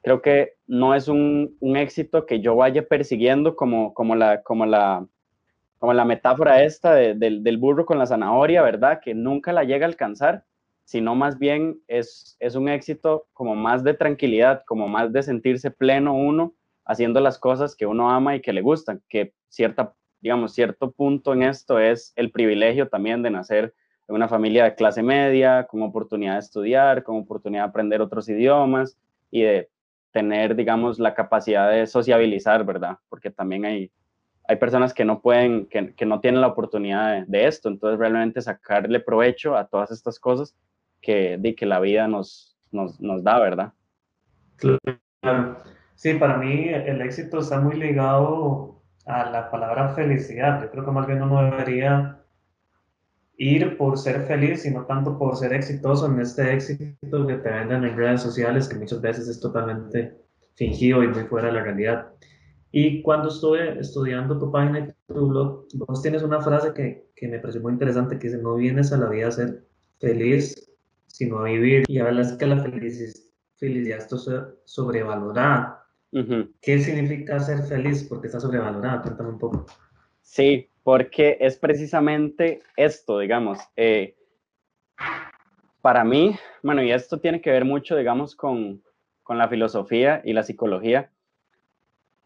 creo 0.02 0.22
que 0.22 0.54
no 0.68 0.96
es 0.96 1.08
un, 1.08 1.58
éxito 1.62 2.26
que 2.26 2.42
yo 2.42 2.56
vaya 2.56 2.88
persiguiendo 2.88 3.56
como, 3.56 3.94
como, 3.94 4.16
la, 4.16 4.42
como, 4.42 4.66
la, 4.66 5.06
como 5.78 5.94
la 5.94 6.06
metáfora 6.06 6.64
esta 6.64 6.96
del, 6.96 7.44
del 7.44 7.58
burro 7.58 7.86
con 7.86 8.00
la 8.00 8.08
zanahoria, 8.08 8.62
¿verdad? 8.64 9.00
Que 9.04 9.14
nunca 9.14 9.54
la 9.54 9.64
llega 9.64 9.86
a 9.86 9.90
alcanzar, 9.90 10.44
sino 10.86 11.16
más 11.16 11.38
bien 11.38 11.80
es, 11.88 12.36
es 12.40 12.56
un 12.56 12.68
éxito 12.68 13.28
como 13.34 13.56
más 13.56 13.84
de 13.84 13.94
tranquilidad, 13.94 14.64
como 14.66 14.88
más 14.88 15.14
de 15.14 15.24
sentirse 15.24 15.70
pleno 15.72 16.16
uno 16.16 16.54
haciendo 16.84 17.20
las 17.22 17.38
cosas 17.38 17.76
que 17.76 17.86
uno 17.86 18.10
ama 18.10 18.36
y 18.36 18.42
que 18.42 18.54
le 18.54 18.62
gustan, 18.62 19.02
que 19.08 19.34
cierta 19.50 19.94
digamos, 20.22 20.54
cierto 20.54 20.92
punto 20.92 21.34
en 21.34 21.44
esto 21.44 21.80
es 21.80 22.14
el 22.16 22.32
privilegio 22.32 22.88
también 22.88 23.22
de 23.24 23.32
nacer 23.32 23.74
en 24.08 24.16
una 24.16 24.28
familia 24.28 24.66
de 24.66 24.76
clase 24.76 25.02
media, 25.02 25.66
con 25.68 25.82
oportunidad 25.82 26.34
de 26.34 26.40
estudiar, 26.40 27.04
con 27.04 27.18
oportunidad 27.18 27.64
de 27.64 27.70
aprender 27.70 28.02
otros 28.02 28.30
idiomas 28.30 28.98
y 29.30 29.42
de 29.42 29.70
tener, 30.12 30.56
digamos, 30.56 31.00
la 31.00 31.14
capacidad 31.14 31.72
de 31.72 31.88
sociabilizar, 31.88 32.66
¿verdad? 32.66 32.98
Porque 33.10 33.32
también 33.32 33.66
hay, 33.66 33.92
hay 34.48 34.58
personas 34.58 34.94
que 34.94 35.06
no 35.06 35.22
pueden, 35.22 35.66
que, 35.68 35.94
que 35.96 36.06
no 36.06 36.20
tienen 36.20 36.42
la 36.42 36.48
oportunidad 36.48 37.26
de, 37.26 37.48
esto, 37.48 37.70
entonces 37.70 38.00
realmente 38.00 38.42
sacarle 38.42 39.00
provecho 39.00 39.56
a 39.56 39.68
todas 39.68 39.92
estas 39.92 40.20
cosas 40.20 40.56
que, 41.02 41.38
de, 41.38 41.56
que 41.56 41.66
la 41.66 41.80
vida 41.80 42.08
nos, 42.08 42.58
nos, 42.72 43.00
nos 43.00 43.24
da, 43.24 43.40
¿verdad? 43.40 43.74
Claro. 44.58 45.58
Sí, 45.96 46.16
para 46.16 46.38
mí 46.38 46.68
el 46.68 47.02
éxito 47.02 47.40
está 47.40 47.60
muy 47.60 47.78
ligado 47.78 48.81
a 49.12 49.30
la 49.30 49.52
palabra 49.52 49.90
felicidad. 49.90 50.62
Yo 50.62 50.72
creo 50.72 50.86
que 50.86 50.92
más 50.92 51.08
bien 51.08 51.22
uno 51.22 51.44
debería 51.44 52.20
ir 53.38 53.78
por 53.78 53.98
ser 53.98 54.22
feliz 54.28 54.66
y 54.66 54.72
no 54.72 54.86
tanto 54.86 55.18
por 55.18 55.36
ser 55.36 55.54
exitoso 55.54 56.06
en 56.06 56.20
este 56.20 56.54
éxito 56.54 57.28
que 57.28 57.36
te 57.36 57.50
venden 57.50 57.84
en 57.84 57.98
redes 57.98 58.22
sociales, 58.22 58.70
que 58.70 58.78
muchas 58.78 59.02
veces 59.02 59.28
es 59.28 59.40
totalmente 59.40 60.16
fingido 60.56 61.04
y 61.04 61.08
muy 61.08 61.24
fuera 61.24 61.48
de 61.48 61.54
la 61.54 61.64
realidad. 61.64 62.08
Y 62.72 63.02
cuando 63.02 63.28
estuve 63.28 63.80
estudiando 63.80 64.38
tu 64.40 64.52
página 64.52 64.80
y 64.80 65.14
tu 65.14 65.28
blog, 65.28 65.66
vos 65.74 66.02
tienes 66.02 66.24
una 66.24 66.40
frase 66.40 66.74
que, 66.74 67.10
que 67.16 67.28
me 67.28 67.40
pareció 67.40 67.62
muy 67.62 67.74
interesante 67.74 68.18
que 68.18 68.28
dice, 68.30 68.42
no 68.42 68.56
vienes 68.56 68.94
a 68.94 68.98
la 68.98 69.10
vida 69.10 69.28
a 69.28 69.32
ser 69.32 69.66
feliz, 70.00 70.72
sino 71.08 71.40
a 71.40 71.44
vivir. 71.46 71.84
Y 71.88 72.00
hablas 72.00 72.34
que 72.34 72.46
la 72.46 72.62
felicidad, 72.62 73.14
felicidad 73.58 73.98
está 73.98 74.18
sobrevalorada. 74.66 75.81
¿Qué 76.62 76.80
significa 76.80 77.40
ser 77.40 77.64
feliz? 77.64 78.04
Porque 78.04 78.28
está 78.28 78.40
sobrevalorada. 78.40 79.02
Cuéntame 79.02 79.30
un 79.30 79.40
poco. 79.40 79.66
Sí, 80.22 80.70
porque 80.84 81.38
es 81.40 81.58
precisamente 81.58 82.62
esto, 82.76 83.20
digamos. 83.20 83.60
Eh, 83.76 84.16
para 85.82 86.04
mí, 86.04 86.36
bueno, 86.64 86.84
y 86.84 86.92
esto 86.92 87.20
tiene 87.20 87.42
que 87.42 87.52
ver 87.52 87.66
mucho, 87.66 87.96
digamos, 87.96 88.36
con, 88.36 88.82
con 89.24 89.38
la 89.38 89.48
filosofía 89.48 90.22
y 90.24 90.34
la 90.34 90.44
psicología. 90.44 91.10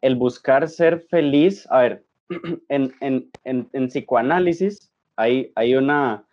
El 0.02 0.16
buscar 0.16 0.68
ser 0.68 1.02
feliz, 1.10 1.68
a 1.70 1.80
ver, 1.80 2.06
en, 2.70 2.94
en, 3.02 3.30
en, 3.44 3.70
en 3.72 3.88
psicoanálisis 3.88 4.92
hay, 5.16 5.52
hay, 5.56 5.76
una, 5.76 6.26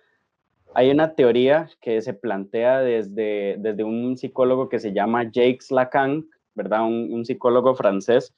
hay 0.75 0.90
una 0.90 1.14
teoría 1.14 1.68
que 1.80 2.00
se 2.02 2.14
plantea 2.14 2.80
desde, 2.80 3.56
desde 3.59 3.85
un 3.85 4.16
psicólogo 4.16 4.68
que 4.68 4.78
se 4.78 4.92
llama 4.92 5.25
Jacques 5.25 5.71
Lacan, 5.71 6.26
¿verdad? 6.54 6.82
Un, 6.82 7.25
psicólogo 7.25 7.75
francés, 7.75 8.35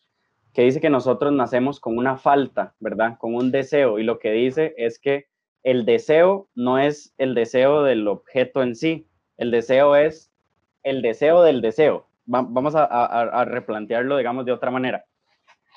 que 0.52 0.62
dice 0.62 0.80
que 0.80 0.90
nosotros 0.90 1.32
nacemos 1.32 1.80
con 1.80 1.98
una 1.98 2.16
falta, 2.16 2.74
¿verdad? 2.78 3.18
Con 3.18 3.34
un 3.34 3.50
deseo. 3.50 3.98
Y 3.98 4.04
lo 4.04 4.18
que 4.18 4.30
dice 4.30 4.74
es 4.76 4.98
que 4.98 5.26
el 5.62 5.84
deseo 5.84 6.48
no 6.54 6.78
es 6.78 7.14
el 7.18 7.34
deseo 7.34 7.82
del 7.82 8.06
objeto 8.06 8.62
en 8.62 8.76
sí, 8.76 9.06
el 9.36 9.50
deseo 9.50 9.96
es 9.96 10.30
el 10.82 11.02
deseo 11.02 11.42
del 11.42 11.60
deseo. 11.60 12.06
vamos 12.26 12.74
a, 12.74 12.84
a, 12.84 13.44
replantearlo, 13.44 14.16
digamos, 14.16 14.44
de 14.44 14.52
otra 14.52 14.70
manera. 14.70 15.04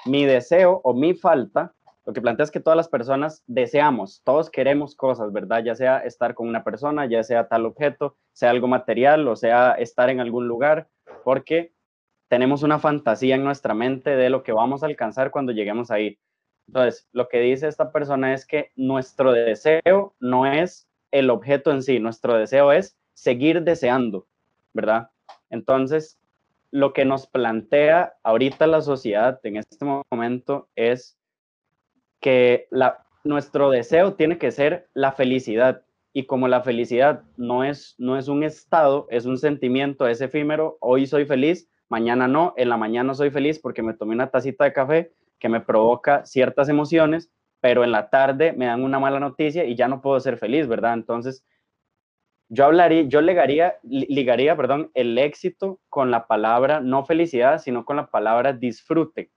Mi 0.05 0.25
deseo 0.25 0.81
o 0.83 0.93
mi 0.93 1.13
falta, 1.13 1.73
lo 2.05 2.13
que 2.13 2.21
plantea 2.21 2.45
es 2.45 2.51
que 2.51 2.59
todas 2.59 2.77
las 2.77 2.87
personas 2.87 3.43
deseamos, 3.47 4.21
todos 4.23 4.49
queremos 4.49 4.95
cosas, 4.95 5.33
¿verdad? 5.33 5.63
Ya 5.65 5.75
sea 5.75 5.99
estar 5.99 6.35
con 6.35 6.47
una 6.47 6.63
persona, 6.63 7.05
ya 7.05 7.23
sea 7.23 7.47
tal 7.47 7.65
objeto, 7.65 8.15
sea 8.31 8.51
algo 8.51 8.67
material 8.67 9.27
o 9.27 9.35
sea 9.35 9.71
estar 9.73 10.09
en 10.09 10.19
algún 10.19 10.47
lugar, 10.47 10.87
porque 11.23 11.73
tenemos 12.27 12.63
una 12.63 12.79
fantasía 12.79 13.35
en 13.35 13.43
nuestra 13.43 13.73
mente 13.73 14.15
de 14.15 14.29
lo 14.29 14.43
que 14.43 14.51
vamos 14.51 14.83
a 14.83 14.87
alcanzar 14.87 15.31
cuando 15.31 15.51
lleguemos 15.51 15.91
ahí. 15.91 16.19
Entonces, 16.67 17.07
lo 17.13 17.29
que 17.29 17.39
dice 17.39 17.67
esta 17.67 17.91
persona 17.91 18.33
es 18.33 18.45
que 18.45 18.71
nuestro 18.75 19.31
deseo 19.31 20.15
no 20.19 20.45
es 20.45 20.87
el 21.11 21.29
objeto 21.29 21.71
en 21.71 21.81
sí, 21.81 21.99
nuestro 21.99 22.35
deseo 22.35 22.71
es 22.71 22.97
seguir 23.13 23.61
deseando, 23.63 24.27
¿verdad? 24.73 25.09
Entonces, 25.49 26.19
lo 26.71 26.91
que 26.91 27.05
nos 27.05 27.27
plantea 27.27 28.15
ahorita 28.23 28.67
la 28.67 28.81
sociedad 28.81 29.39
en 29.43 29.57
este 29.57 29.85
momento 29.85 30.67
es 30.75 31.17
que 32.19 32.67
nuestro 33.23 33.69
deseo 33.69 34.15
tiene 34.15 34.37
que 34.37 34.51
ser 34.51 34.89
la 34.93 35.13
felicidad. 35.13 35.83
Y 36.11 36.25
como 36.25 36.47
la 36.47 36.61
felicidad 36.61 37.23
no 37.37 37.63
es, 37.63 37.95
no 37.97 38.17
es 38.17 38.27
un 38.27 38.43
estado, 38.43 39.07
es 39.09 39.25
un 39.25 39.37
sentimiento, 39.37 40.07
es 40.07 40.19
efímero, 40.19 40.77
hoy 40.81 41.05
soy 41.05 41.25
feliz, 41.25 41.69
mañana 41.89 42.27
no, 42.27 42.53
en 42.57 42.69
la 42.69 42.77
mañana 42.77 43.13
soy 43.13 43.29
feliz 43.31 43.59
porque 43.59 43.83
me 43.83 43.93
tomé 43.93 44.13
una 44.13 44.29
tacita 44.29 44.63
de 44.63 44.73
café, 44.73 45.11
que 45.39 45.49
me 45.49 45.61
provoca 45.61 46.25
ciertas 46.25 46.69
emociones, 46.69 47.31
pero 47.59 47.83
en 47.83 47.91
la 47.91 48.09
tarde 48.09 48.53
me 48.53 48.65
dan 48.65 48.83
una 48.83 48.99
mala 48.99 49.19
noticia 49.19 49.65
y 49.65 49.75
ya 49.75 49.87
no 49.87 50.01
puedo 50.01 50.19
ser 50.19 50.37
feliz, 50.37 50.67
¿verdad? 50.67 50.93
Entonces, 50.93 51.45
yo 52.49 52.65
hablaría, 52.65 53.03
yo 53.03 53.21
ligaría, 53.21 53.75
ligaría, 53.83 54.55
perdón, 54.55 54.89
el 54.93 55.17
éxito 55.17 55.79
con 55.89 56.11
la 56.11 56.27
palabra 56.27 56.79
no 56.79 57.05
felicidad, 57.05 57.59
sino 57.59 57.83
con 57.83 57.97
la 57.97 58.07
palabra 58.07 58.53
disfrute, 58.53 59.31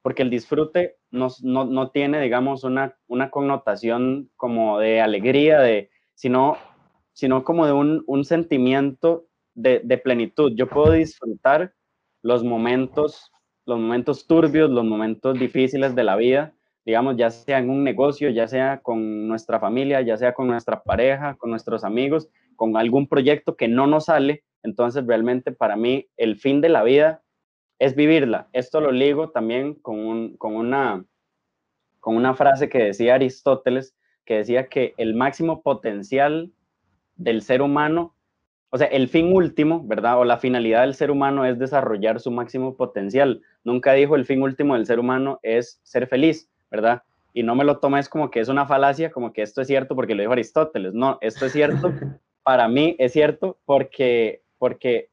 porque 0.00 0.22
el 0.22 0.30
disfrute 0.30 0.96
no, 1.10 1.28
no, 1.42 1.64
no 1.64 1.90
tiene, 1.90 2.20
digamos, 2.20 2.64
una, 2.64 2.96
una 3.08 3.30
connotación 3.30 4.30
como 4.36 4.78
de 4.78 5.00
alegría, 5.00 5.60
de, 5.60 5.90
sino, 6.14 6.56
sino 7.12 7.42
como 7.42 7.66
de 7.66 7.72
un, 7.72 8.04
un 8.06 8.24
sentimiento 8.24 9.26
de, 9.54 9.80
de 9.82 9.98
plenitud. 9.98 10.52
Yo 10.54 10.68
puedo 10.68 10.92
disfrutar 10.92 11.74
los 12.22 12.44
momentos 12.44 13.32
los 13.66 13.78
momentos 13.78 14.26
turbios, 14.26 14.70
los 14.70 14.84
momentos 14.84 15.38
difíciles 15.38 15.94
de 15.94 16.04
la 16.04 16.16
vida, 16.16 16.54
digamos, 16.84 17.16
ya 17.16 17.30
sea 17.30 17.58
en 17.58 17.70
un 17.70 17.84
negocio, 17.84 18.30
ya 18.30 18.48
sea 18.48 18.80
con 18.82 19.28
nuestra 19.28 19.60
familia, 19.60 20.00
ya 20.00 20.16
sea 20.16 20.34
con 20.34 20.48
nuestra 20.48 20.82
pareja, 20.82 21.36
con 21.36 21.50
nuestros 21.50 21.84
amigos, 21.84 22.28
con 22.56 22.76
algún 22.76 23.06
proyecto 23.06 23.56
que 23.56 23.68
no 23.68 23.86
nos 23.86 24.06
sale. 24.06 24.44
Entonces, 24.62 25.06
realmente 25.06 25.52
para 25.52 25.76
mí, 25.76 26.08
el 26.16 26.36
fin 26.36 26.60
de 26.60 26.68
la 26.68 26.82
vida 26.82 27.22
es 27.78 27.94
vivirla. 27.94 28.48
Esto 28.52 28.80
lo 28.80 28.90
ligo 28.90 29.30
también 29.30 29.74
con, 29.74 30.36
con, 30.36 30.56
una, 30.56 31.04
con 32.00 32.16
una 32.16 32.34
frase 32.34 32.68
que 32.68 32.78
decía 32.78 33.14
Aristóteles, 33.14 33.94
que 34.24 34.38
decía 34.38 34.68
que 34.68 34.94
el 34.96 35.14
máximo 35.14 35.62
potencial 35.62 36.52
del 37.14 37.42
ser 37.42 37.62
humano 37.62 38.16
o 38.74 38.78
sea, 38.78 38.86
el 38.86 39.08
fin 39.08 39.36
último, 39.36 39.82
¿verdad? 39.84 40.18
O 40.18 40.24
la 40.24 40.38
finalidad 40.38 40.80
del 40.80 40.94
ser 40.94 41.10
humano 41.10 41.44
es 41.44 41.58
desarrollar 41.58 42.20
su 42.20 42.30
máximo 42.30 42.74
potencial. 42.74 43.42
Nunca 43.64 43.92
dijo 43.92 44.16
el 44.16 44.24
fin 44.24 44.40
último 44.40 44.74
del 44.74 44.86
ser 44.86 44.98
humano 44.98 45.38
es 45.42 45.78
ser 45.82 46.06
feliz, 46.06 46.48
¿verdad? 46.70 47.02
Y 47.34 47.42
no 47.42 47.54
me 47.54 47.64
lo 47.64 47.80
tomes 47.80 48.08
como 48.08 48.30
que 48.30 48.40
es 48.40 48.48
una 48.48 48.64
falacia, 48.64 49.12
como 49.12 49.34
que 49.34 49.42
esto 49.42 49.60
es 49.60 49.66
cierto 49.66 49.94
porque 49.94 50.14
lo 50.14 50.22
dijo 50.22 50.32
Aristóteles. 50.32 50.94
No, 50.94 51.18
esto 51.20 51.44
es 51.44 51.52
cierto. 51.52 51.92
Para 52.42 52.66
mí 52.66 52.96
es 52.98 53.12
cierto 53.12 53.58
porque, 53.66 54.40
porque 54.56 55.10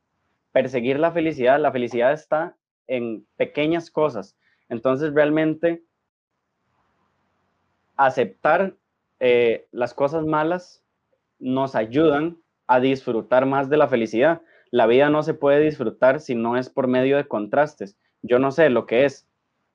perseguir 0.54 0.98
la 0.98 1.12
felicidad, 1.12 1.60
la 1.60 1.74
felicidad 1.74 2.14
está 2.14 2.56
en 2.88 3.28
pequeñas 3.36 3.92
cosas. 3.92 4.38
Entonces, 4.70 5.14
realmente, 5.14 5.84
aceptar 7.98 8.74
eh, 9.20 9.68
las 9.74 9.94
cosas 9.94 10.26
malas 10.26 10.82
nos 11.40 11.76
ayudan 11.76 12.38
a 12.70 12.80
disfrutar 12.80 13.48
más 13.48 13.68
de 13.68 13.78
la 13.78 13.88
felicidad. 13.88 14.44
La 14.70 14.86
vida 14.86 15.10
no 15.10 15.24
se 15.24 15.34
puede 15.34 15.60
disfrutar 15.60 16.20
si 16.20 16.36
no 16.36 16.56
es 16.56 16.70
por 16.70 16.88
medio 16.88 17.18
de 17.18 17.28
contrastes. 17.28 17.98
Yo 18.22 18.38
no 18.38 18.52
sé 18.52 18.70
lo 18.70 18.86
que 18.86 19.06
es 19.06 19.28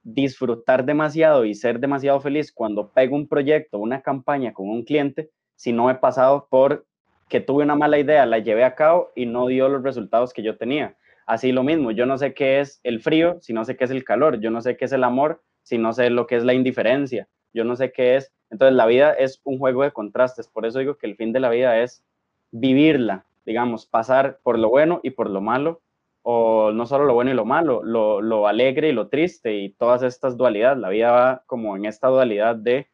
disfrutar 0.04 0.84
demasiado 0.84 1.44
y 1.44 1.54
ser 1.54 1.80
demasiado 1.80 2.20
feliz 2.20 2.52
cuando 2.52 2.92
pego 2.92 3.16
un 3.16 3.26
proyecto, 3.26 3.78
una 3.78 4.00
campaña 4.00 4.52
con 4.52 4.68
un 4.70 4.84
cliente, 4.84 5.30
si 5.56 5.72
no 5.72 5.90
he 5.90 5.96
pasado 5.96 6.46
por 6.48 6.86
que 7.28 7.40
tuve 7.40 7.64
una 7.64 7.74
mala 7.74 7.98
idea, 7.98 8.26
la 8.26 8.38
llevé 8.38 8.62
a 8.62 8.76
cabo 8.76 9.10
y 9.16 9.26
no 9.26 9.48
dio 9.48 9.68
los 9.68 9.82
resultados 9.82 10.32
que 10.32 10.42
yo 10.44 10.56
tenía. 10.56 10.96
Así 11.26 11.50
lo 11.50 11.64
mismo, 11.64 11.90
yo 11.90 12.06
no 12.06 12.16
sé 12.16 12.32
qué 12.32 12.60
es 12.60 12.80
el 12.84 13.00
frío, 13.00 13.38
si 13.40 13.52
no 13.52 13.64
sé 13.64 13.76
qué 13.76 13.84
es 13.84 13.90
el 13.90 14.04
calor, 14.04 14.38
yo 14.40 14.50
no 14.52 14.60
sé 14.60 14.76
qué 14.76 14.84
es 14.84 14.92
el 14.92 15.02
amor, 15.02 15.42
si 15.64 15.78
no 15.78 15.92
sé 15.92 16.10
lo 16.10 16.28
que 16.28 16.36
es 16.36 16.44
la 16.44 16.54
indiferencia, 16.54 17.26
yo 17.52 17.64
no 17.64 17.74
sé 17.74 17.90
qué 17.90 18.14
es. 18.14 18.30
Entonces 18.50 18.76
la 18.76 18.86
vida 18.86 19.12
es 19.14 19.40
un 19.42 19.58
juego 19.58 19.82
de 19.82 19.90
contrastes, 19.90 20.46
por 20.46 20.64
eso 20.64 20.78
digo 20.78 20.96
que 20.96 21.08
el 21.08 21.16
fin 21.16 21.32
de 21.32 21.40
la 21.40 21.48
vida 21.48 21.80
es 21.80 22.04
vivirla, 22.54 23.26
digamos, 23.44 23.84
pasar 23.84 24.38
por 24.44 24.58
lo 24.60 24.70
bueno 24.70 25.00
y 25.02 25.10
por 25.10 25.28
lo 25.28 25.40
malo, 25.40 25.82
o 26.22 26.70
no 26.70 26.86
solo 26.86 27.04
lo 27.04 27.14
bueno 27.14 27.32
y 27.32 27.34
lo 27.34 27.44
malo, 27.44 27.82
lo, 27.82 28.46
alegre 28.46 28.90
y 28.90 28.92
lo 28.92 29.08
triste 29.08 29.56
y 29.56 29.70
todas 29.70 30.02
estas 30.02 30.36
dualidades. 30.36 30.78
La 30.78 30.88
vida 30.88 31.10
va 31.10 31.42
como 31.46 31.76
en 31.76 31.84
esta 31.84 32.08
dualidad 32.08 32.54
de 32.54 32.86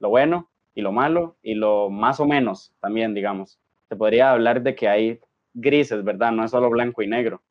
lo 0.00 0.08
bueno 0.08 0.48
y 0.74 0.80
lo 0.80 0.92
malo 0.92 1.36
y 1.42 1.54
lo 1.54 1.90
más 1.90 2.20
o 2.20 2.26
menos 2.26 2.72
también, 2.80 3.12
digamos. 3.12 3.60
Se 3.88 3.96
podría 3.96 4.32
hablar 4.32 4.62
de 4.62 4.74
que 4.74 4.88
hay 4.88 5.20
grises, 5.52 6.02
¿verdad? 6.02 6.32
No 6.32 6.44
es 6.44 6.50
solo 6.50 6.70
blanco 6.70 7.02
y 7.02 7.06
negro. 7.06 7.42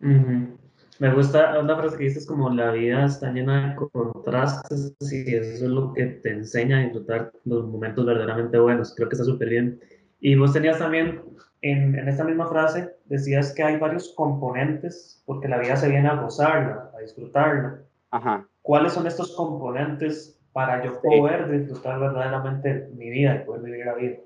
Me 0.00 1.14
gusta 1.14 1.60
una 1.60 1.76
frase 1.76 1.96
que 1.96 2.04
dices 2.04 2.26
como 2.26 2.50
la 2.50 2.72
vida 2.72 3.04
está 3.04 3.32
llena 3.32 3.70
de 3.70 3.76
contrastes 3.76 4.96
y 5.00 5.34
eso 5.34 5.64
es 5.64 5.70
lo 5.70 5.92
que 5.94 6.06
te 6.06 6.30
enseña 6.30 6.78
a 6.78 6.82
disfrutar 6.82 7.32
los 7.44 7.68
momentos 7.68 8.04
verdaderamente 8.04 8.58
buenos. 8.58 8.94
Creo 8.96 9.08
que 9.08 9.14
está 9.14 9.24
súper 9.24 9.48
bien. 9.48 9.80
Y 10.20 10.34
vos 10.34 10.52
tenías 10.52 10.78
también, 10.78 11.22
en, 11.62 11.98
en, 11.98 12.08
esta 12.08 12.24
misma 12.24 12.48
frase, 12.48 12.96
decías 13.06 13.54
que 13.54 13.62
hay 13.62 13.76
varios 13.78 14.12
componentes 14.14 15.22
porque 15.26 15.48
la 15.48 15.58
vida 15.58 15.76
se 15.76 15.88
viene 15.88 16.08
a 16.08 16.20
gozarla, 16.20 16.90
a 16.96 17.00
disfrutarla. 17.00 17.80
Ajá. 18.10 18.48
¿Cuáles 18.62 18.92
son 18.92 19.06
estos 19.06 19.34
componentes 19.36 20.38
para 20.52 20.84
yo 20.84 21.00
poder 21.00 21.48
disfrutar 21.50 22.00
verdaderamente 22.00 22.88
mi 22.96 23.10
vida 23.10 23.36
y 23.36 23.46
poder 23.46 23.62
vivir 23.62 23.86
la 23.86 23.94
vida? 23.94 24.16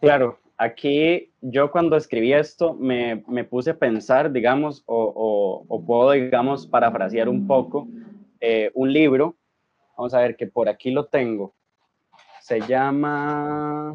Claro, 0.00 0.38
aquí 0.56 1.32
yo 1.40 1.70
cuando 1.70 1.96
escribí 1.96 2.32
esto 2.32 2.74
me, 2.74 3.24
me 3.28 3.44
puse 3.44 3.70
a 3.70 3.78
pensar, 3.78 4.32
digamos, 4.32 4.82
o, 4.86 5.12
o, 5.14 5.64
o, 5.68 5.84
puedo, 5.84 6.12
digamos, 6.12 6.66
parafrasear 6.66 7.28
un 7.28 7.46
poco 7.46 7.88
eh, 8.40 8.70
un 8.74 8.92
libro. 8.92 9.36
Vamos 9.96 10.14
a 10.14 10.20
ver 10.20 10.36
que 10.36 10.46
por 10.46 10.68
aquí 10.68 10.90
lo 10.90 11.06
tengo. 11.06 11.54
Se 12.40 12.60
llama 12.60 13.94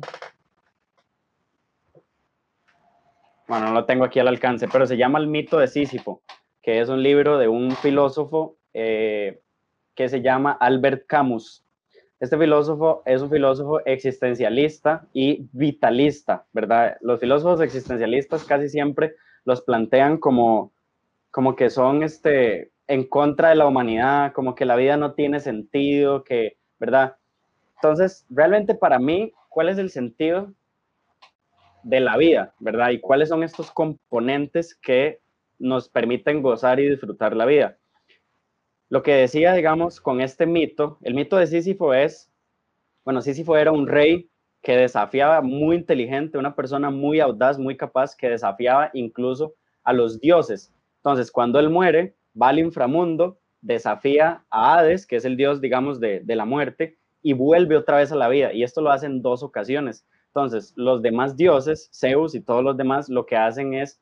bueno, 3.53 3.67
no 3.67 3.73
lo 3.73 3.85
tengo 3.85 4.03
aquí 4.03 4.19
al 4.19 4.27
alcance, 4.27 4.67
pero 4.67 4.87
se 4.87 4.97
llama 4.97 5.19
El 5.19 5.27
mito 5.27 5.59
de 5.59 5.67
Sísifo, 5.67 6.23
que 6.63 6.81
es 6.81 6.89
un 6.89 7.03
libro 7.03 7.37
de 7.37 7.47
un 7.47 7.69
filósofo 7.69 8.57
eh, 8.73 9.41
que 9.93 10.09
se 10.09 10.23
llama 10.23 10.53
Albert 10.53 11.05
Camus. 11.05 11.63
Este 12.19 12.35
filósofo 12.35 13.03
es 13.05 13.21
un 13.21 13.29
filósofo 13.29 13.85
existencialista 13.85 15.05
y 15.13 15.47
vitalista, 15.51 16.47
¿verdad? 16.51 16.97
Los 17.01 17.19
filósofos 17.19 17.61
existencialistas 17.61 18.43
casi 18.43 18.69
siempre 18.69 19.13
los 19.45 19.61
plantean 19.61 20.17
como, 20.17 20.71
como 21.29 21.55
que 21.55 21.69
son 21.69 22.01
este, 22.01 22.71
en 22.87 23.03
contra 23.03 23.49
de 23.49 23.55
la 23.55 23.67
humanidad, 23.67 24.33
como 24.33 24.55
que 24.55 24.65
la 24.65 24.75
vida 24.77 24.97
no 24.97 25.13
tiene 25.13 25.39
sentido, 25.39 26.23
que, 26.23 26.57
¿verdad? 26.79 27.17
Entonces, 27.75 28.25
realmente 28.31 28.73
para 28.73 28.97
mí, 28.97 29.31
¿cuál 29.49 29.69
es 29.69 29.77
el 29.77 29.91
sentido 29.91 30.51
de 31.83 31.99
la 31.99 32.17
vida, 32.17 32.53
verdad? 32.59 32.91
Y 32.91 32.99
cuáles 32.99 33.29
son 33.29 33.43
estos 33.43 33.71
componentes 33.71 34.75
que 34.75 35.19
nos 35.59 35.89
permiten 35.89 36.41
gozar 36.41 36.79
y 36.79 36.89
disfrutar 36.89 37.35
la 37.35 37.45
vida. 37.45 37.77
Lo 38.89 39.01
que 39.01 39.13
decía, 39.13 39.53
digamos, 39.53 39.99
con 39.99 40.21
este 40.21 40.45
mito, 40.45 40.97
el 41.01 41.13
mito 41.13 41.37
de 41.37 41.47
Sísifo 41.47 41.93
es, 41.93 42.31
bueno, 43.03 43.21
Sísifo 43.21 43.57
era 43.57 43.71
un 43.71 43.87
rey 43.87 44.29
que 44.61 44.77
desafiaba, 44.77 45.41
muy 45.41 45.75
inteligente, 45.75 46.37
una 46.37 46.55
persona 46.55 46.89
muy 46.89 47.19
audaz, 47.19 47.59
muy 47.59 47.75
capaz, 47.75 48.15
que 48.15 48.29
desafiaba 48.29 48.89
incluso 48.93 49.55
a 49.83 49.93
los 49.93 50.19
dioses. 50.19 50.73
Entonces, 50.97 51.31
cuando 51.31 51.59
él 51.59 51.69
muere, 51.69 52.15
va 52.39 52.49
al 52.49 52.59
inframundo, 52.59 53.39
desafía 53.61 54.45
a 54.49 54.77
Hades, 54.77 55.05
que 55.05 55.17
es 55.17 55.25
el 55.25 55.35
dios, 55.35 55.59
digamos, 55.59 55.99
de, 55.99 56.21
de 56.21 56.35
la 56.35 56.45
muerte, 56.45 56.97
y 57.21 57.33
vuelve 57.33 57.75
otra 57.75 57.97
vez 57.97 58.11
a 58.11 58.15
la 58.15 58.29
vida. 58.29 58.53
Y 58.53 58.63
esto 58.63 58.81
lo 58.81 58.91
hace 58.91 59.05
en 59.05 59.21
dos 59.21 59.43
ocasiones. 59.43 60.05
Entonces, 60.35 60.73
los 60.75 61.03
demás 61.03 61.37
dioses, 61.37 61.91
Zeus 61.93 62.33
y 62.33 62.41
todos 62.41 62.63
los 62.63 62.75
demás, 62.75 63.07
lo 63.07 63.27
que 63.27 63.37
hacen 63.37 63.75
es 63.75 64.01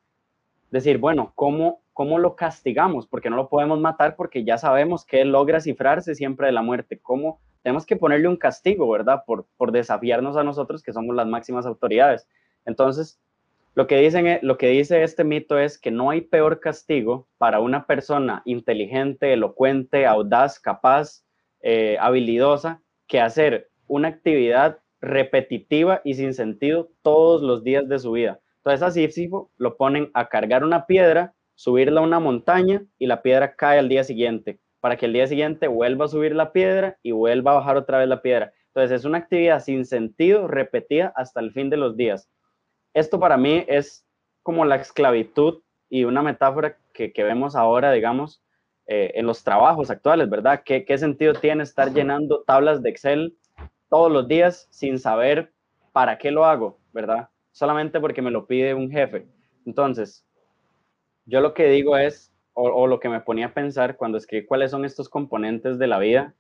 decir, 0.69 0.97
bueno, 0.97 1.33
¿cómo, 1.35 1.81
cómo 1.91 2.19
lo 2.19 2.37
castigamos? 2.37 3.05
Porque 3.05 3.29
no 3.29 3.35
lo 3.35 3.49
podemos 3.49 3.81
matar 3.81 4.15
porque 4.15 4.45
ya 4.45 4.57
sabemos 4.57 5.03
que 5.03 5.19
él 5.19 5.33
logra 5.33 5.59
cifrarse 5.59 6.15
siempre 6.15 6.47
de 6.47 6.53
la 6.53 6.61
muerte. 6.61 6.97
¿Cómo? 7.01 7.41
Tenemos 7.63 7.85
que 7.85 7.97
ponerle 7.97 8.29
un 8.29 8.37
castigo, 8.37 8.89
¿verdad? 8.89 9.23
Por, 9.27 9.45
por 9.57 9.73
desafiarnos 9.73 10.37
a 10.37 10.45
nosotros, 10.45 10.81
que 10.81 10.93
somos 10.93 11.13
las 11.17 11.27
máximas 11.27 11.65
autoridades. 11.65 12.25
Entonces, 12.63 13.19
lo 13.75 13.85
que, 13.85 13.97
dicen, 13.97 14.39
lo 14.41 14.57
que 14.57 14.67
dice 14.67 15.03
este 15.03 15.25
mito 15.25 15.59
es 15.59 15.77
que 15.77 15.91
no 15.91 16.11
hay 16.11 16.21
peor 16.21 16.61
castigo 16.61 17.27
para 17.39 17.59
una 17.59 17.85
persona 17.87 18.41
inteligente, 18.45 19.33
elocuente, 19.33 20.05
audaz, 20.05 20.61
capaz, 20.61 21.25
eh, 21.61 21.97
habilidosa, 21.99 22.81
que 23.05 23.19
hacer 23.19 23.69
una 23.87 24.07
actividad 24.07 24.79
repetitiva 25.01 26.01
y 26.03 26.13
sin 26.13 26.33
sentido 26.33 26.91
todos 27.01 27.41
los 27.41 27.63
días 27.63 27.89
de 27.89 27.99
su 27.99 28.11
vida. 28.11 28.39
Entonces 28.57 28.83
a 28.83 28.91
Sísifo 28.91 29.51
lo 29.57 29.75
ponen 29.75 30.11
a 30.13 30.29
cargar 30.29 30.63
una 30.63 30.85
piedra, 30.85 31.33
subirla 31.55 32.01
a 32.01 32.03
una 32.03 32.19
montaña 32.19 32.85
y 32.99 33.07
la 33.07 33.21
piedra 33.23 33.55
cae 33.55 33.79
al 33.79 33.89
día 33.89 34.03
siguiente, 34.03 34.59
para 34.79 34.97
que 34.97 35.07
el 35.07 35.13
día 35.13 35.27
siguiente 35.27 35.67
vuelva 35.67 36.05
a 36.05 36.09
subir 36.09 36.35
la 36.35 36.51
piedra 36.51 36.97
y 37.01 37.11
vuelva 37.11 37.51
a 37.51 37.55
bajar 37.55 37.77
otra 37.77 37.97
vez 37.97 38.07
la 38.07 38.21
piedra. 38.21 38.53
Entonces 38.67 38.99
es 38.99 39.05
una 39.05 39.17
actividad 39.17 39.61
sin 39.61 39.85
sentido, 39.85 40.47
repetida 40.47 41.11
hasta 41.15 41.39
el 41.39 41.51
fin 41.51 41.69
de 41.69 41.77
los 41.77 41.97
días. 41.97 42.29
Esto 42.93 43.19
para 43.19 43.37
mí 43.37 43.65
es 43.67 44.05
como 44.43 44.65
la 44.65 44.75
esclavitud 44.75 45.61
y 45.89 46.03
una 46.03 46.21
metáfora 46.21 46.77
que, 46.93 47.11
vemos 47.17 47.55
ahora, 47.55 47.91
digamos, 47.91 48.43
eh, 48.85 49.11
en 49.15 49.25
los 49.25 49.43
trabajos 49.43 49.89
actuales, 49.89 50.29
¿verdad? 50.29 50.61
¿Qué, 50.63 50.85
¿Qué 50.85 50.97
sentido 50.97 51.33
tiene 51.33 51.63
estar 51.63 51.91
llenando 51.91 52.43
tablas 52.45 52.81
de 52.81 52.89
Excel 52.89 53.37
todos 53.91 54.09
los 54.09 54.25
días 54.25 54.69
sin 54.71 54.97
saber 54.97 55.51
para 55.91 56.17
qué 56.17 56.31
lo 56.31 56.45
hago, 56.45 56.79
¿verdad? 56.93 57.29
Solamente 57.51 57.99
porque 57.99 58.21
me 58.21 58.31
lo 58.31 58.47
pide 58.47 58.73
un 58.73 58.89
jefe. 58.89 59.27
Entonces, 59.65 60.25
yo 61.25 61.41
lo 61.41 61.53
que 61.53 61.65
digo 61.65 61.97
es, 61.97 62.33
o, 62.53 62.87
lo 62.87 63.01
que 63.01 63.09
me 63.09 63.19
ponía 63.19 63.47
a 63.47 63.53
pensar 63.53 63.97
cuando 63.97 64.17
escribí 64.17 64.45
cuáles 64.45 64.71
son 64.71 64.85
estos 64.85 65.09
componentes 65.09 65.77
de 65.77 65.87
la 65.87 65.99
vida, 65.99 66.33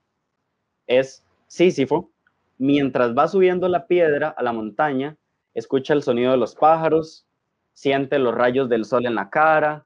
es 0.87 1.25
Sísifo, 1.47 2.09
mientras 2.57 3.13
va 3.17 3.27
subiendo 3.27 3.67
la 3.67 3.85
piedra 3.85 4.29
a 4.29 4.43
la 4.43 4.53
montaña, 4.53 5.17
escucha 5.53 5.93
el 5.93 6.03
sonido 6.03 6.31
de 6.31 6.37
los 6.37 6.55
pájaros, 6.55 7.27
siente 7.73 8.17
los 8.17 8.33
rayos 8.33 8.69
del 8.69 8.85
sol 8.85 9.05
en 9.05 9.15
la 9.15 9.29
cara, 9.29 9.85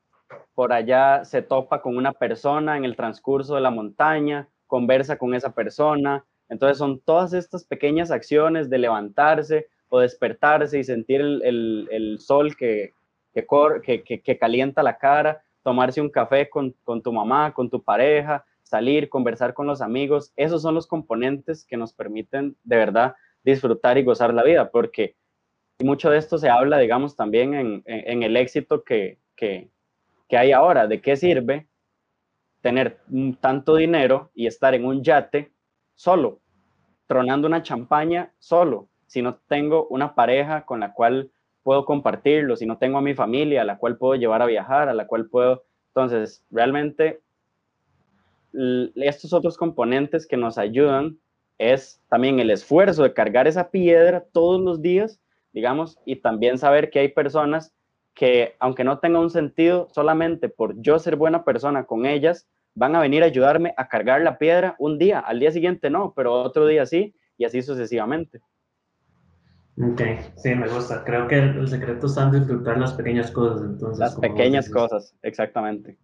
por 0.54 0.72
allá 0.72 1.26
se 1.26 1.42
topa 1.42 1.82
con 1.82 1.98
una 1.98 2.12
persona 2.12 2.78
en 2.78 2.86
el 2.86 2.96
transcurso 2.96 3.56
de 3.56 3.62
la 3.62 3.72
montaña, 3.72 4.50
conversa 4.68 5.18
con 5.18 5.34
esa 5.34 5.56
persona. 5.56 6.26
Entonces 6.50 6.78
son 6.78 7.00
todas 7.00 7.34
estas 7.34 7.66
pequeñas 7.66 8.12
acciones 8.12 8.70
de 8.70 8.78
levantarse 8.78 9.68
o 9.90 10.00
despertarse 10.00 10.80
y 10.80 10.84
sentir 10.84 11.22
el, 11.22 12.18
sol 12.20 12.56
que, 12.56 12.94
que, 13.34 14.38
calienta 14.40 14.84
la 14.84 14.98
cara, 14.98 15.44
tomarse 15.64 16.02
un 16.02 16.10
café 16.10 16.50
con, 16.50 16.76
con 16.84 17.02
tu 17.02 17.12
mamá, 17.12 17.54
con 17.54 17.70
tu 17.70 17.84
pareja, 17.84 18.46
salir, 18.64 19.10
conversar 19.10 19.54
con 19.54 19.68
los 19.68 19.82
amigos. 19.82 20.34
Esos 20.36 20.62
son 20.62 20.76
los 20.76 20.88
componentes 20.88 21.66
que 21.66 21.78
nos 21.78 21.94
permiten 21.94 22.56
de 22.64 22.78
verdad 22.78 23.16
disfrutar 23.44 23.98
y 23.98 24.04
gozar 24.04 24.34
la 24.34 24.44
vida, 24.44 24.72
porque 24.72 25.16
mucho 25.84 26.10
de 26.10 26.18
esto 26.18 26.38
se 26.38 26.50
habla, 26.50 26.80
digamos, 26.80 27.16
también 27.16 27.54
en, 27.54 27.84
en, 27.86 28.24
el 28.24 28.38
éxito 28.38 28.84
que, 28.84 29.20
que, 29.36 29.70
que 30.28 30.38
hay 30.38 30.52
ahora. 30.52 30.88
¿De 30.88 31.02
qué 31.02 31.16
sirve 31.16 31.68
tener 32.62 33.00
tanto 33.40 33.76
dinero 33.76 34.32
y 34.34 34.48
estar 34.48 34.74
en 34.74 34.86
un 34.86 35.04
yate 35.04 35.52
solo, 35.94 36.40
tronando 37.08 37.48
una 37.48 37.64
champaña 37.64 38.32
solo, 38.40 38.88
si 39.08 39.22
no 39.22 39.36
tengo 39.48 39.88
una 39.90 40.16
pareja 40.16 40.66
con 40.66 40.80
la 40.80 40.94
cual 40.94 41.32
puedo 41.64 41.86
compartirlo, 41.86 42.56
si 42.56 42.66
no 42.66 42.78
tengo 42.78 42.98
a 42.98 43.02
mi 43.02 43.14
familia 43.14 43.62
a 43.62 43.66
la 43.66 43.78
cual 43.78 43.98
puedo 43.98 44.16
llevar 44.16 44.42
a 44.42 44.48
viajar, 44.48 44.90
a 44.90 44.94
la 44.94 45.08
cual 45.08 45.28
puedo... 45.28 45.64
Entonces, 45.88 46.44
realmente, 46.52 47.22
estos 48.96 49.34
otros 49.34 49.58
componentes 49.58 50.28
que 50.28 50.38
nos 50.38 50.58
ayudan 50.58 51.18
es 51.58 52.02
también 52.10 52.40
el 52.40 52.52
esfuerzo 52.52 53.04
de 53.04 53.14
cargar 53.14 53.48
esa 53.48 53.70
piedra 53.70 54.26
todos 54.32 54.62
los 54.62 54.82
días, 54.82 55.20
digamos, 55.54 55.98
y 56.06 56.18
también 56.18 56.58
saber 56.58 56.90
que 56.90 57.00
hay 57.00 57.08
personas 57.10 57.74
que 58.14 58.56
aunque 58.60 58.84
no 58.84 59.00
tenga 59.00 59.20
un 59.20 59.30
sentido, 59.30 59.88
solamente 59.92 60.50
por 60.50 60.80
yo 60.82 61.00
ser 61.00 61.16
buena 61.16 61.44
persona 61.44 61.86
con 61.86 62.06
ellas, 62.06 62.48
van 62.76 62.96
a 62.96 63.00
venir 63.00 63.24
a 63.24 63.28
ayudarme 63.28 63.74
a 63.78 63.88
cargar 63.88 64.22
la 64.22 64.38
piedra 64.38 64.76
un 64.78 65.00
día, 65.00 65.20
al 65.20 65.40
día 65.40 65.52
siguiente 65.52 65.90
no, 65.90 66.14
pero 66.16 66.34
otro 66.34 66.68
día 66.68 66.86
sí, 66.86 67.16
y 67.38 67.46
así 67.46 67.62
sucesivamente. 67.62 68.42
Ok, 69.82 70.02
sí, 70.38 70.56
me 70.56 70.70
gusta. 70.70 71.04
Creo 71.04 71.28
que 71.28 71.38
el, 71.38 71.68
secreto 71.68 72.08
está 72.08 72.24
en 72.24 72.32
disfrutar 72.32 72.78
las 72.78 72.94
pequeñas 72.94 73.32
cosas. 73.32 73.62
Entonces, 73.62 74.00
las 74.00 74.16
pequeñas 74.16 74.70
cosas, 74.70 75.16
exactamente. 75.22 75.98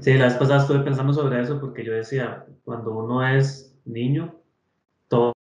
Sí, 0.00 0.14
la 0.14 0.26
vez 0.26 0.34
pasada 0.34 0.62
estuve 0.62 0.80
pensando 0.80 1.12
sobre 1.12 1.40
eso 1.40 1.60
porque 1.60 1.84
yo 1.84 1.92
decía, 1.92 2.46
cuando 2.64 2.96
uno 2.96 3.26
es 3.26 3.76
niño, 3.84 4.34
todo 5.08 5.32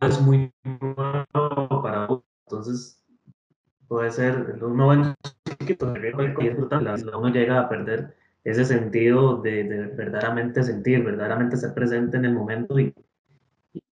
es 0.00 0.20
muy 0.20 0.52
nuevo 0.64 1.82
para 1.82 2.06
uno. 2.06 2.24
Entonces, 2.46 3.04
puede 3.88 4.10
ser 4.10 4.58
uno 4.62 4.92
en 4.92 5.14
chiquito, 5.48 5.92
uno 5.92 7.28
llega 7.30 7.60
a 7.60 7.68
perder 7.68 8.19
ese 8.44 8.64
sentido 8.64 9.40
de, 9.42 9.64
de, 9.64 9.86
verdaderamente 9.88 10.62
sentir, 10.62 11.04
verdaderamente 11.04 11.56
ser 11.56 11.74
presente 11.74 12.16
en 12.16 12.24
el 12.24 12.34
momento 12.34 12.78
y, 12.78 12.94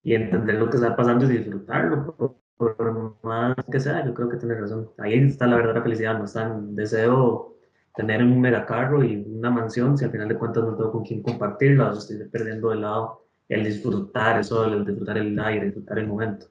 y 0.03 0.13
entender 0.13 0.55
lo 0.55 0.69
que 0.69 0.77
está 0.77 0.95
pasando 0.95 1.25
y 1.25 1.37
disfrutarlo, 1.37 2.15
por, 2.57 3.15
más 3.23 3.55
que 3.71 3.79
sea, 3.79 4.05
yo 4.05 4.13
creo 4.13 4.29
que 4.29 4.37
tiene 4.37 4.55
razón. 4.55 4.89
Ahí 4.97 5.13
está 5.13 5.47
la 5.47 5.55
verdadera 5.55 5.83
felicidad, 5.83 6.17
no 6.17 6.25
está 6.25 6.47
en 6.47 6.75
deseo 6.75 7.55
tener 7.95 8.23
un 8.23 8.39
megacarro 8.39 9.03
y 9.03 9.15
una 9.15 9.49
mansión 9.49 9.97
si 9.97 10.05
al 10.05 10.11
final 10.11 10.27
de 10.29 10.37
cuentas 10.37 10.63
no 10.63 10.75
tengo 10.75 10.91
con 10.91 11.03
quién 11.03 11.21
compartirla, 11.21 11.91
o 11.91 11.97
estoy 11.97 12.17
perdiendo 12.29 12.69
de 12.69 12.77
lado 12.77 13.25
el 13.47 13.63
disfrutar 13.63 14.39
eso, 14.39 14.65
el 14.65 14.85
disfrutar 14.85 15.17
el 15.17 15.39
aire, 15.39 15.65
disfrutar 15.65 15.99
el 15.99 16.07
momento. 16.07 16.47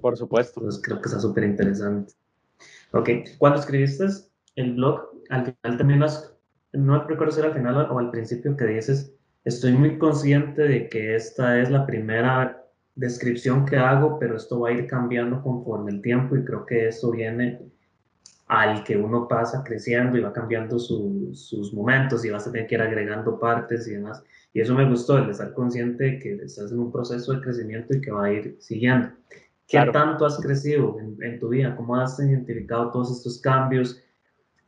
Por 0.00 0.16
supuesto. 0.16 0.60
Entonces 0.60 0.82
creo 0.84 1.00
que 1.00 1.08
está 1.08 1.20
súper 1.20 1.44
interesante. 1.44 2.12
Ok, 2.92 3.08
cuando 3.38 3.58
escribiste 3.58 4.06
el 4.56 4.74
blog, 4.74 5.10
al 5.30 5.44
final 5.44 5.78
también 5.78 6.00
las, 6.00 6.31
no 6.72 7.04
recuerdo 7.06 7.32
si 7.32 7.40
era 7.40 7.48
al 7.48 7.54
final 7.54 7.88
o 7.90 7.98
al 7.98 8.10
principio 8.10 8.56
que 8.56 8.66
dices, 8.66 9.14
estoy 9.44 9.72
muy 9.72 9.98
consciente 9.98 10.62
de 10.62 10.88
que 10.88 11.14
esta 11.16 11.60
es 11.60 11.70
la 11.70 11.86
primera 11.86 12.64
descripción 12.94 13.64
que 13.66 13.76
hago, 13.76 14.18
pero 14.18 14.36
esto 14.36 14.60
va 14.60 14.68
a 14.68 14.72
ir 14.72 14.86
cambiando 14.86 15.42
conforme 15.42 15.92
el 15.92 16.02
tiempo 16.02 16.36
y 16.36 16.44
creo 16.44 16.66
que 16.66 16.88
eso 16.88 17.10
viene 17.10 17.60
al 18.48 18.84
que 18.84 18.96
uno 18.96 19.26
pasa 19.28 19.64
creciendo 19.64 20.18
y 20.18 20.20
va 20.20 20.32
cambiando 20.32 20.78
sus 20.78 21.72
momentos 21.72 22.24
y 22.24 22.30
vas 22.30 22.46
a 22.46 22.52
tener 22.52 22.66
que 22.66 22.74
ir 22.74 22.82
agregando 22.82 23.38
partes 23.38 23.88
y 23.88 23.92
demás. 23.92 24.22
Y 24.52 24.60
eso 24.60 24.74
me 24.74 24.86
gustó, 24.88 25.16
el 25.16 25.30
estar 25.30 25.54
consciente 25.54 26.04
de 26.04 26.18
que 26.18 26.34
estás 26.34 26.70
en 26.70 26.78
un 26.78 26.92
proceso 26.92 27.32
de 27.32 27.40
crecimiento 27.40 27.96
y 27.96 28.00
que 28.02 28.10
va 28.10 28.26
a 28.26 28.32
ir 28.32 28.56
siguiendo. 28.60 29.08
¿Qué 29.66 29.82
tanto 29.90 30.26
has 30.26 30.38
crecido 30.38 30.98
en, 31.00 31.38
tu 31.38 31.48
vida? 31.48 31.74
¿Cómo 31.74 31.96
has 31.96 32.18
identificado 32.18 32.90
todos 32.90 33.10
estos 33.10 33.40
cambios? 33.40 34.02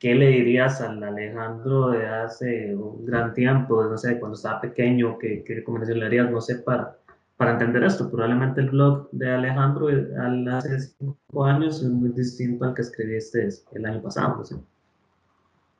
¿Qué 0.05 0.15
le 0.15 0.29
dirías 0.29 0.83
al 0.83 1.03
Alejandro 1.03 1.89
de 1.89 2.07
hace 2.07 2.77
un 2.77 3.07
gran 3.07 3.33
tiempo, 3.33 3.83
no 3.85 3.97
sé, 3.97 4.21
cuando 4.21 4.37
estaba 4.37 4.61
pequeño? 4.61 5.17
¿Qué, 5.19 5.43
qué 5.43 5.55
recomendación 5.55 5.99
le 5.99 6.05
darías, 6.05 6.31
no 6.31 6.43
sé, 6.43 6.57
para, 6.57 6.99
para 7.39 7.53
entender 7.53 7.83
esto? 7.85 8.11
Probablemente 8.11 8.61
el 8.61 8.69
blog 8.69 9.09
de 9.13 9.31
Alejandro 9.31 9.89
al 9.89 10.47
hace 10.47 10.79
cinco 10.79 11.47
años 11.47 11.83
es 11.83 11.89
muy 11.89 12.11
distinto 12.11 12.67
al 12.67 12.75
que 12.75 12.83
escribiste 12.83 13.49
el 13.73 13.87
año 13.87 14.03
pasado, 14.03 14.43
no. 14.51 14.63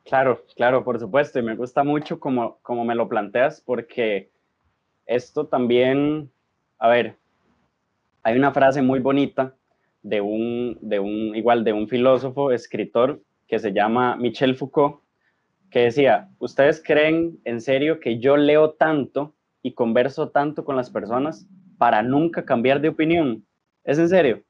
Claro, 0.07 0.43
claro, 0.57 0.83
por 0.83 0.99
supuesto, 0.99 1.39
y 1.39 1.43
me 1.43 1.55
gusta 1.55 1.85
mucho 1.85 2.19
como, 2.19 2.57
como 2.63 2.83
me 2.87 2.95
lo 2.95 3.07
planteas, 3.07 3.61
porque 3.61 4.31
esto 5.05 5.49
también, 5.49 6.31
a 6.79 6.89
ver, 6.89 7.17
hay 8.23 8.39
una 8.39 8.53
frase 8.53 8.81
muy 8.81 9.01
bonita 9.01 9.55
de 10.03 10.23
un, 10.23 10.79
de 10.81 10.99
un, 10.99 11.37
igual 11.37 11.63
de 11.63 11.75
un 11.75 11.87
filósofo, 11.89 12.53
escritor, 12.53 13.21
que 13.47 13.59
se 13.59 13.73
llama 13.73 14.17
Michel 14.17 14.57
Foucault, 14.57 15.01
que 15.71 15.81
decía, 15.81 16.29
¿ustedes 16.39 16.83
creen 16.85 17.41
en 17.45 17.61
serio 17.61 18.01
que 18.01 18.19
yo 18.19 18.37
leo 18.37 18.73
tanto 18.73 19.35
y 19.63 19.75
converso 19.75 20.31
tanto 20.31 20.65
con 20.65 20.77
las 20.77 20.91
personas 20.91 21.49
para 21.79 22.03
nunca 22.03 22.45
cambiar 22.45 22.81
de 22.81 22.89
opinión? 22.89 23.45
¿Es 23.83 23.99
en 23.99 24.09
serio? 24.09 24.43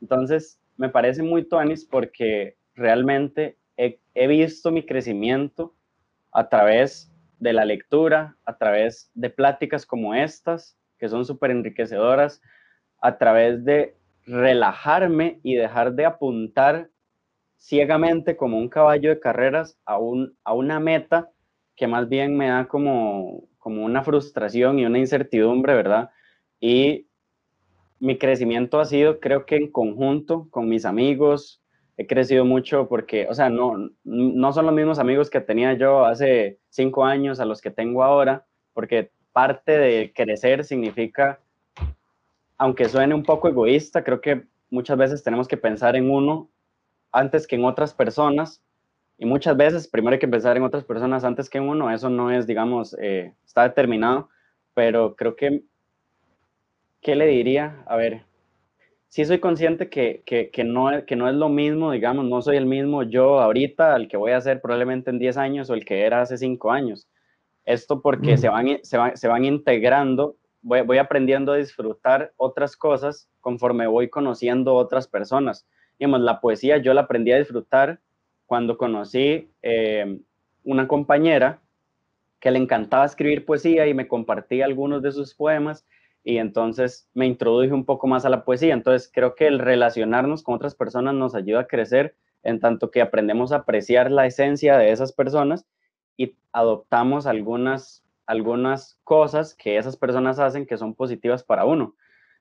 Entonces, 0.00 0.60
me 0.76 0.88
parece 0.88 1.22
muy 1.22 1.44
tuanis 1.44 1.84
porque 1.84 2.56
realmente 2.74 3.56
he, 3.76 4.26
visto 4.26 4.70
mi 4.70 4.84
crecimiento 4.84 5.74
a 6.32 6.48
través 6.48 7.10
de 7.38 7.52
la 7.52 7.64
lectura, 7.64 8.36
a 8.44 8.56
través 8.56 9.10
de 9.14 9.30
pláticas 9.30 9.86
como 9.86 10.14
estas, 10.14 10.76
que 10.98 11.08
son 11.08 11.24
súper 11.24 11.50
enriquecedoras, 11.50 12.42
a 13.00 13.16
través 13.18 13.64
de 13.64 13.96
relajarme 14.26 15.40
y 15.42 15.54
dejar 15.54 15.92
de 15.94 16.04
apuntar 16.04 16.90
ciegamente 17.58 18.36
como 18.36 18.56
un 18.56 18.68
caballo 18.68 19.10
de 19.10 19.20
carreras 19.20 19.78
a, 19.84 19.98
un, 19.98 20.36
a 20.44 20.54
una 20.54 20.80
meta 20.80 21.30
que 21.76 21.86
más 21.86 22.08
bien 22.08 22.36
me 22.36 22.48
da 22.48 22.66
como, 22.66 23.44
como 23.58 23.84
una 23.84 24.02
frustración 24.02 24.78
y 24.78 24.86
una 24.86 24.98
incertidumbre, 24.98 25.74
¿verdad? 25.74 26.10
Y 26.60 27.06
mi 28.00 28.16
crecimiento 28.16 28.80
ha 28.80 28.84
sido, 28.84 29.20
creo 29.20 29.44
que 29.44 29.56
en 29.56 29.70
conjunto 29.70 30.48
con 30.50 30.68
mis 30.68 30.84
amigos, 30.84 31.62
he 31.96 32.06
crecido 32.06 32.44
mucho 32.44 32.88
porque, 32.88 33.26
o 33.28 33.34
sea, 33.34 33.50
no, 33.50 33.90
no 34.04 34.52
son 34.52 34.66
los 34.66 34.74
mismos 34.74 35.00
amigos 35.00 35.30
que 35.30 35.40
tenía 35.40 35.74
yo 35.74 36.04
hace 36.04 36.60
cinco 36.68 37.04
años 37.04 37.40
a 37.40 37.44
los 37.44 37.60
que 37.60 37.72
tengo 37.72 38.04
ahora, 38.04 38.46
porque 38.72 39.10
parte 39.32 39.76
de 39.76 40.12
crecer 40.14 40.64
significa, 40.64 41.40
aunque 42.56 42.88
suene 42.88 43.14
un 43.14 43.24
poco 43.24 43.48
egoísta, 43.48 44.04
creo 44.04 44.20
que 44.20 44.44
muchas 44.70 44.96
veces 44.96 45.24
tenemos 45.24 45.48
que 45.48 45.56
pensar 45.56 45.96
en 45.96 46.10
uno 46.10 46.48
antes 47.12 47.46
que 47.46 47.56
en 47.56 47.64
otras 47.64 47.94
personas, 47.94 48.62
y 49.18 49.26
muchas 49.26 49.56
veces 49.56 49.88
primero 49.88 50.14
hay 50.14 50.20
que 50.20 50.28
pensar 50.28 50.56
en 50.56 50.62
otras 50.62 50.84
personas 50.84 51.24
antes 51.24 51.50
que 51.50 51.58
en 51.58 51.68
uno, 51.68 51.90
eso 51.90 52.08
no 52.08 52.30
es, 52.30 52.46
digamos, 52.46 52.96
eh, 53.00 53.34
está 53.44 53.64
determinado, 53.64 54.28
pero 54.74 55.16
creo 55.16 55.34
que, 55.34 55.62
¿qué 57.00 57.16
le 57.16 57.26
diría? 57.26 57.82
A 57.86 57.96
ver, 57.96 58.22
sí 59.08 59.24
soy 59.24 59.40
consciente 59.40 59.88
que, 59.88 60.22
que, 60.24 60.64
no, 60.64 61.04
que 61.04 61.16
no 61.16 61.28
es 61.28 61.34
lo 61.34 61.48
mismo, 61.48 61.90
digamos, 61.90 62.26
no 62.26 62.42
soy 62.42 62.56
el 62.56 62.66
mismo 62.66 63.02
yo 63.02 63.40
ahorita, 63.40 63.94
al 63.94 64.06
que 64.06 64.16
voy 64.16 64.32
a 64.32 64.40
ser 64.40 64.60
probablemente 64.60 65.10
en 65.10 65.18
10 65.18 65.36
años 65.36 65.70
o 65.70 65.74
el 65.74 65.84
que 65.84 66.02
era 66.02 66.20
hace 66.20 66.36
5 66.36 66.70
años. 66.70 67.08
Esto 67.64 68.00
porque 68.00 68.38
se, 68.38 68.48
van, 68.48 68.78
se, 68.82 68.96
van, 68.96 69.16
se 69.16 69.28
van 69.28 69.44
integrando, 69.44 70.36
voy, 70.62 70.82
voy 70.82 70.98
aprendiendo 70.98 71.52
a 71.52 71.56
disfrutar 71.56 72.32
otras 72.36 72.76
cosas 72.76 73.28
conforme 73.40 73.86
voy 73.86 74.08
conociendo 74.08 74.74
otras 74.74 75.08
personas. 75.08 75.66
Digamos, 75.98 76.20
la 76.20 76.40
poesía 76.40 76.78
yo 76.78 76.94
la 76.94 77.02
aprendí 77.02 77.32
a 77.32 77.38
disfrutar 77.38 78.00
cuando 78.46 78.78
conocí 78.78 79.50
eh, 79.62 80.20
una 80.64 80.88
compañera 80.88 81.60
que 82.40 82.50
le 82.50 82.58
encantaba 82.58 83.04
escribir 83.04 83.44
poesía 83.44 83.86
y 83.86 83.94
me 83.94 84.08
compartía 84.08 84.64
algunos 84.64 85.02
de 85.02 85.12
sus 85.12 85.34
poemas 85.34 85.86
y 86.24 86.38
entonces 86.38 87.08
me 87.14 87.26
introduje 87.26 87.72
un 87.72 87.84
poco 87.84 88.06
más 88.06 88.24
a 88.24 88.28
la 88.28 88.44
poesía. 88.44 88.74
Entonces 88.74 89.10
creo 89.12 89.34
que 89.34 89.46
el 89.46 89.58
relacionarnos 89.58 90.42
con 90.42 90.54
otras 90.54 90.74
personas 90.74 91.14
nos 91.14 91.34
ayuda 91.34 91.60
a 91.60 91.66
crecer 91.66 92.14
en 92.42 92.60
tanto 92.60 92.90
que 92.90 93.02
aprendemos 93.02 93.52
a 93.52 93.56
apreciar 93.56 94.10
la 94.10 94.26
esencia 94.26 94.78
de 94.78 94.92
esas 94.92 95.12
personas 95.12 95.66
y 96.16 96.36
adoptamos 96.52 97.26
algunas, 97.26 98.04
algunas 98.26 98.98
cosas 99.04 99.54
que 99.54 99.76
esas 99.76 99.96
personas 99.96 100.38
hacen 100.38 100.66
que 100.66 100.76
son 100.76 100.94
positivas 100.94 101.42
para 101.42 101.64
uno. 101.64 101.94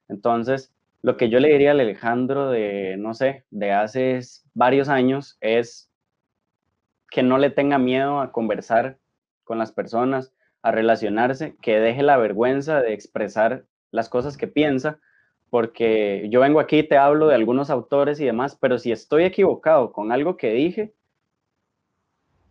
Entonces, 0.10 0.74
lo 1.08 1.15
que 1.15 1.30
yo 1.30 1.39
le 1.39 1.48
diría 1.48 1.72
al 1.72 1.80
Alejandro 1.80 2.50
de, 2.50 2.98
no 3.00 3.13
sé, 3.13 3.46
de 3.50 3.72
hace 3.72 4.20
varios 4.54 4.89
años 4.89 5.38
es 5.39 5.89
que 7.10 7.24
no 7.24 7.38
le 7.38 7.50
tenga 7.50 7.78
miedo 7.78 8.20
a 8.20 8.34
conversar 8.34 8.98
con 9.46 9.58
las 9.58 9.72
personas, 9.72 10.34
a 10.62 10.74
relacionarse, 10.74 11.56
que 11.62 11.80
deje 11.80 12.04
la 12.04 12.17
vergüenza 12.17 12.82
de 12.82 12.91
expresar 12.91 13.63
las 13.89 14.10
cosas 14.10 14.36
que 14.36 14.48
piensa, 14.48 15.00
porque 15.50 16.28
yo 16.30 16.41
vengo 16.41 16.60
aquí, 16.60 16.84
te 16.84 16.98
hablo 16.98 17.30
de 17.30 17.36
algunos 17.36 17.70
autores 17.70 18.20
y 18.20 18.26
demás, 18.26 18.58
pero 18.60 18.78
si 18.78 18.91
estoy 18.91 19.24
equivocado 19.24 19.93
con 19.93 20.12
algo 20.12 20.36
que 20.36 20.52
dije, 20.52 20.93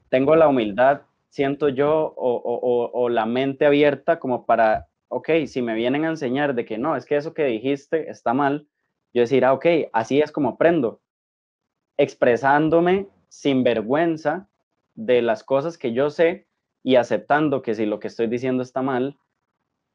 tengo 0.09 0.35
la 0.35 0.49
humildad, 0.49 1.03
siento 1.29 1.69
yo, 1.69 2.15
o, 2.17 3.09
la 3.11 3.27
mente 3.27 3.67
abierta 3.67 4.19
como 4.19 4.47
para, 4.47 4.87
ok, 5.09 5.31
si 5.47 5.63
me 5.63 5.75
vienen 5.75 6.05
a 6.05 6.11
enseñar 6.11 6.55
de 6.55 6.65
que 6.65 6.79
no, 6.79 6.97
es 6.97 7.07
que 7.07 7.17
eso 7.17 7.35
que 7.35 7.45
dijiste 7.45 8.11
está 8.11 8.35
mal, 8.35 8.69
yo 9.13 9.23
decir, 9.23 9.45
ah, 9.45 9.53
ok, 9.53 9.67
así 9.93 10.21
es 10.21 10.33
como 10.33 10.51
aprendo, 10.51 11.01
expresándome 11.97 13.09
sin 13.29 13.65
vergüenza 13.65 14.49
de 14.95 15.23
las 15.23 15.45
cosas 15.45 15.79
que 15.79 15.93
yo 15.93 16.11
sé 16.11 16.47
y 16.83 16.97
aceptando 16.97 17.63
que 17.63 17.75
si 17.75 17.87
lo 17.87 17.99
que 17.99 18.09
estoy 18.09 18.27
diciendo 18.27 18.63
está 18.63 18.83
mal, 18.83 19.19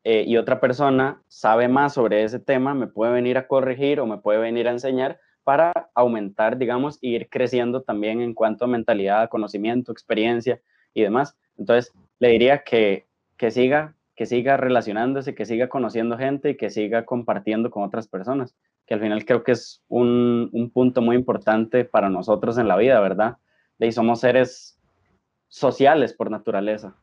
eh, 0.03 0.23
y 0.25 0.37
otra 0.37 0.59
persona 0.59 1.21
sabe 1.27 1.67
más 1.67 1.93
sobre 1.93 2.23
ese 2.23 2.39
tema, 2.39 2.73
me 2.73 2.87
puede 2.87 3.13
venir 3.13 3.37
a 3.37 3.47
corregir 3.47 3.99
o 3.99 4.07
me 4.07 4.17
puede 4.17 4.39
venir 4.39 4.67
a 4.67 4.71
enseñar 4.71 5.19
para 5.43 5.71
aumentar, 5.93 6.57
digamos, 6.57 6.97
e 7.01 7.09
ir 7.09 7.29
creciendo 7.29 7.83
también 7.83 8.21
en 8.21 8.33
cuanto 8.33 8.65
a 8.65 8.67
mentalidad, 8.67 9.29
conocimiento, 9.29 9.91
experiencia 9.91 10.61
y 10.93 11.03
demás. 11.03 11.37
Entonces, 11.57 11.93
le 12.19 12.29
diría 12.29 12.63
que, 12.63 13.07
que 13.37 13.51
siga, 13.51 13.95
que 14.21 14.27
siga 14.27 14.55
relacionándose, 14.55 15.33
que 15.33 15.47
siga 15.47 15.67
conociendo 15.67 16.15
gente 16.15 16.51
y 16.51 16.55
que 16.55 16.69
siga 16.69 17.05
compartiendo 17.05 17.71
con 17.71 17.81
otras 17.81 18.07
personas, 18.07 18.55
que 18.85 18.93
al 18.93 18.99
final 18.99 19.25
creo 19.25 19.41
que 19.43 19.53
es 19.53 19.83
un, 19.87 20.47
un 20.53 20.69
punto 20.69 21.01
muy 21.01 21.15
importante 21.15 21.85
para 21.85 22.07
nosotros 22.07 22.59
en 22.59 22.67
la 22.67 22.77
vida, 22.77 22.99
¿verdad? 22.99 23.37
Y 23.79 23.91
somos 23.91 24.19
seres 24.19 24.79
sociales 25.47 26.13
por 26.13 26.29
naturaleza. 26.29 26.95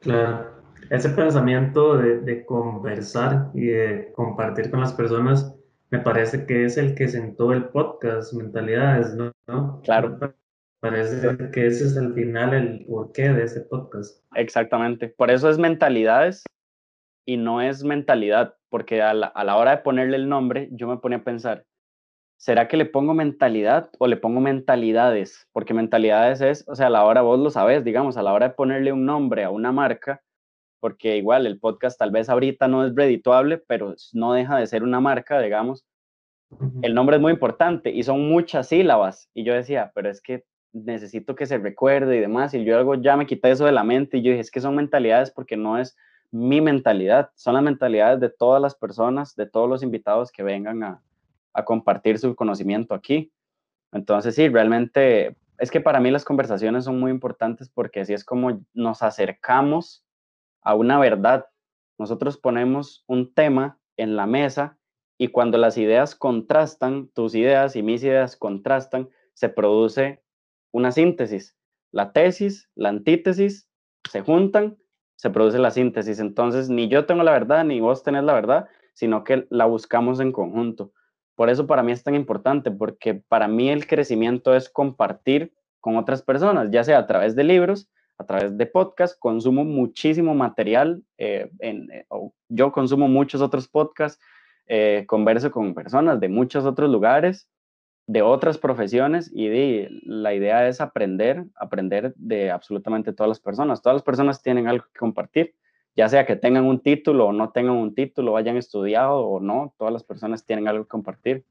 Claro 0.00 0.58
ese 0.90 1.08
pensamiento 1.08 1.96
de, 1.96 2.44
conversar 2.44 3.50
y 3.54 3.68
de 3.68 4.12
compartir 4.14 4.70
con 4.70 4.80
las 4.80 4.92
personas 4.92 5.56
me 5.88 6.00
parece 6.00 6.44
que 6.44 6.66
es 6.66 6.76
el 6.76 6.94
que 6.94 7.08
sentó 7.08 7.54
el 7.54 7.64
podcast, 7.70 8.34
Mentalidades, 8.34 9.14
¿no? 9.14 9.80
Claro. 9.84 10.18
Parece 10.80 11.50
que 11.52 11.66
ese 11.66 11.86
es 11.86 11.96
el 11.96 12.14
final, 12.14 12.54
el 12.54 12.86
porqué 12.86 13.30
de 13.30 13.44
ese 13.44 13.62
podcast. 13.62 14.24
Exactamente. 14.34 15.08
Por 15.08 15.30
eso 15.30 15.50
es 15.50 15.58
Mentalidades 15.58 16.44
y 17.26 17.36
no 17.36 17.60
es 17.60 17.84
mentalidad, 17.84 18.54
porque 18.70 19.02
a 19.02 19.12
la, 19.12 19.26
a 19.26 19.44
la 19.44 19.56
hora 19.56 19.72
de 19.72 19.82
ponerle 19.82 20.16
el 20.16 20.28
nombre, 20.28 20.68
yo 20.72 20.86
me 20.86 20.96
ponía 20.96 21.18
a 21.18 21.24
pensar, 21.24 21.66
¿será 22.38 22.68
que 22.68 22.76
le 22.76 22.86
pongo 22.86 23.12
mentalidad 23.12 23.90
o 23.98 24.06
le 24.06 24.16
pongo 24.16 24.40
mentalidades? 24.40 25.46
Porque 25.52 25.74
mentalidades 25.74 26.40
es, 26.40 26.64
o 26.68 26.74
sea, 26.74 26.86
a 26.86 26.90
la 26.90 27.04
hora 27.04 27.20
vos 27.20 27.38
lo 27.38 27.50
sabes, 27.50 27.84
digamos, 27.84 28.16
a 28.16 28.22
la 28.22 28.32
hora 28.32 28.48
de 28.48 28.54
ponerle 28.54 28.92
un 28.92 29.04
nombre 29.04 29.44
a 29.44 29.50
una 29.50 29.72
marca, 29.72 30.22
porque 30.80 31.16
igual 31.16 31.46
el 31.46 31.58
podcast 31.58 31.98
tal 31.98 32.12
vez 32.12 32.30
ahorita 32.30 32.68
no 32.68 32.86
es 32.86 32.94
redituable, 32.94 33.58
pero 33.58 33.94
no 34.12 34.32
deja 34.32 34.56
de 34.56 34.66
ser 34.66 34.82
una 34.82 35.00
marca, 35.00 35.40
digamos. 35.40 35.84
El 36.80 36.94
nombre 36.94 37.16
es 37.16 37.22
muy 37.22 37.32
importante 37.32 37.90
y 37.90 38.04
son 38.04 38.26
muchas 38.26 38.68
sílabas. 38.68 39.28
Y 39.34 39.44
yo 39.44 39.52
decía, 39.52 39.92
pero 39.94 40.08
es 40.08 40.22
que 40.22 40.44
necesito 40.72 41.34
que 41.34 41.46
se 41.46 41.58
recuerde 41.58 42.16
y 42.16 42.20
demás. 42.20 42.54
Y 42.54 42.64
yo 42.64 42.76
algo 42.76 42.94
ya 42.94 43.16
me 43.16 43.26
quité 43.26 43.50
eso 43.50 43.64
de 43.64 43.72
la 43.72 43.84
mente 43.84 44.18
y 44.18 44.22
yo 44.22 44.30
dije, 44.30 44.40
es 44.40 44.50
que 44.50 44.60
son 44.60 44.76
mentalidades 44.76 45.30
porque 45.30 45.56
no 45.56 45.78
es 45.78 45.96
mi 46.30 46.60
mentalidad, 46.60 47.30
son 47.36 47.54
las 47.54 47.62
mentalidades 47.62 48.20
de 48.20 48.28
todas 48.28 48.60
las 48.60 48.74
personas, 48.74 49.34
de 49.34 49.46
todos 49.46 49.68
los 49.68 49.82
invitados 49.82 50.30
que 50.30 50.42
vengan 50.42 50.82
a, 50.82 51.02
a 51.54 51.64
compartir 51.64 52.18
su 52.18 52.34
conocimiento 52.34 52.94
aquí. 52.94 53.32
Entonces, 53.92 54.34
sí, 54.34 54.48
realmente 54.48 55.36
es 55.58 55.70
que 55.70 55.80
para 55.80 56.00
mí 56.00 56.10
las 56.10 56.24
conversaciones 56.24 56.84
son 56.84 57.00
muy 57.00 57.10
importantes 57.10 57.68
porque 57.68 58.00
así 58.00 58.12
es 58.12 58.24
como 58.24 58.60
nos 58.74 59.02
acercamos 59.02 60.04
a 60.62 60.74
una 60.74 60.98
verdad. 60.98 61.46
Nosotros 61.98 62.36
ponemos 62.36 63.04
un 63.06 63.32
tema 63.32 63.78
en 63.96 64.14
la 64.14 64.26
mesa 64.26 64.78
y 65.16 65.28
cuando 65.28 65.58
las 65.58 65.76
ideas 65.76 66.14
contrastan, 66.14 67.08
tus 67.08 67.34
ideas 67.34 67.74
y 67.74 67.82
mis 67.82 68.04
ideas 68.04 68.36
contrastan, 68.36 69.08
se 69.34 69.48
produce 69.48 70.22
una 70.72 70.92
síntesis. 70.92 71.56
La 71.90 72.12
tesis, 72.12 72.68
la 72.74 72.90
antítesis 72.90 73.68
se 74.10 74.20
juntan, 74.20 74.76
se 75.16 75.30
produce 75.30 75.58
la 75.58 75.70
síntesis. 75.70 76.20
Entonces, 76.20 76.68
ni 76.68 76.88
yo 76.88 77.06
tengo 77.06 77.22
la 77.22 77.32
verdad, 77.32 77.64
ni 77.64 77.80
vos 77.80 78.02
tenés 78.02 78.24
la 78.24 78.34
verdad, 78.34 78.68
sino 78.94 79.24
que 79.24 79.46
la 79.50 79.66
buscamos 79.66 80.20
en 80.20 80.32
conjunto. 80.32 80.92
Por 81.34 81.50
eso 81.50 81.66
para 81.66 81.82
mí 81.82 81.92
es 81.92 82.02
tan 82.02 82.14
importante, 82.14 82.70
porque 82.70 83.14
para 83.14 83.46
mí 83.46 83.70
el 83.70 83.86
crecimiento 83.86 84.54
es 84.54 84.68
compartir 84.68 85.52
con 85.80 85.96
otras 85.96 86.22
personas, 86.22 86.70
ya 86.70 86.82
sea 86.82 86.98
a 86.98 87.06
través 87.06 87.36
de 87.36 87.44
libros, 87.44 87.88
a 88.18 88.26
través 88.26 88.58
de 88.58 88.66
podcast, 88.66 89.16
consumo 89.18 89.64
muchísimo 89.64 90.34
material, 90.34 91.04
eh, 91.16 91.50
eh, 91.60 92.04
yo 92.48 92.72
consumo 92.72 93.06
muchos 93.06 93.40
otros 93.40 93.68
podcasts, 93.68 94.20
eh, 94.66 95.04
converso 95.06 95.50
con 95.50 95.74
personas 95.74 96.18
de 96.18 96.28
muchos 96.28 96.64
otros 96.64 96.90
lugares, 96.90 97.48
de 98.08 98.22
otras 98.22 98.56
profesiones 98.56 99.30
y 99.34 99.86
la 100.02 100.32
idea 100.32 100.66
es 100.66 100.80
aprender, 100.80 101.44
aprender 101.54 102.14
de 102.16 102.50
absolutamente 102.50 103.12
todas 103.12 103.28
las 103.28 103.38
personas. 103.38 103.82
Todas 103.82 103.96
las 103.96 104.02
personas 104.02 104.42
tienen 104.42 104.66
algo 104.66 104.86
que 104.90 104.98
compartir, 104.98 105.54
ya 105.94 106.08
sea 106.08 106.24
que 106.24 106.34
tengan 106.34 106.64
un 106.64 106.80
título 106.80 107.26
o 107.26 107.32
no 107.32 107.50
tengan 107.50 107.76
un 107.76 107.94
título, 107.94 108.38
hayan 108.38 108.56
estudiado 108.56 109.18
o 109.20 109.40
no, 109.40 109.74
todas 109.76 109.92
las 109.92 110.04
personas 110.04 110.46
tienen 110.46 110.68
algo 110.68 110.84
que 110.84 110.88
compartir. 110.88 111.44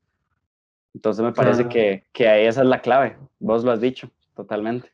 Entonces 0.96 1.24
me 1.24 1.32
parece 1.32 1.70
que, 1.70 2.06
que 2.12 2.48
esa 2.48 2.62
es 2.62 2.67
la 2.67 2.82
clave, 2.82 3.17
vos 3.38 3.63
lo 3.63 3.72
has 3.72 3.80
dicho, 3.80 4.10
totalmente. 4.36 4.89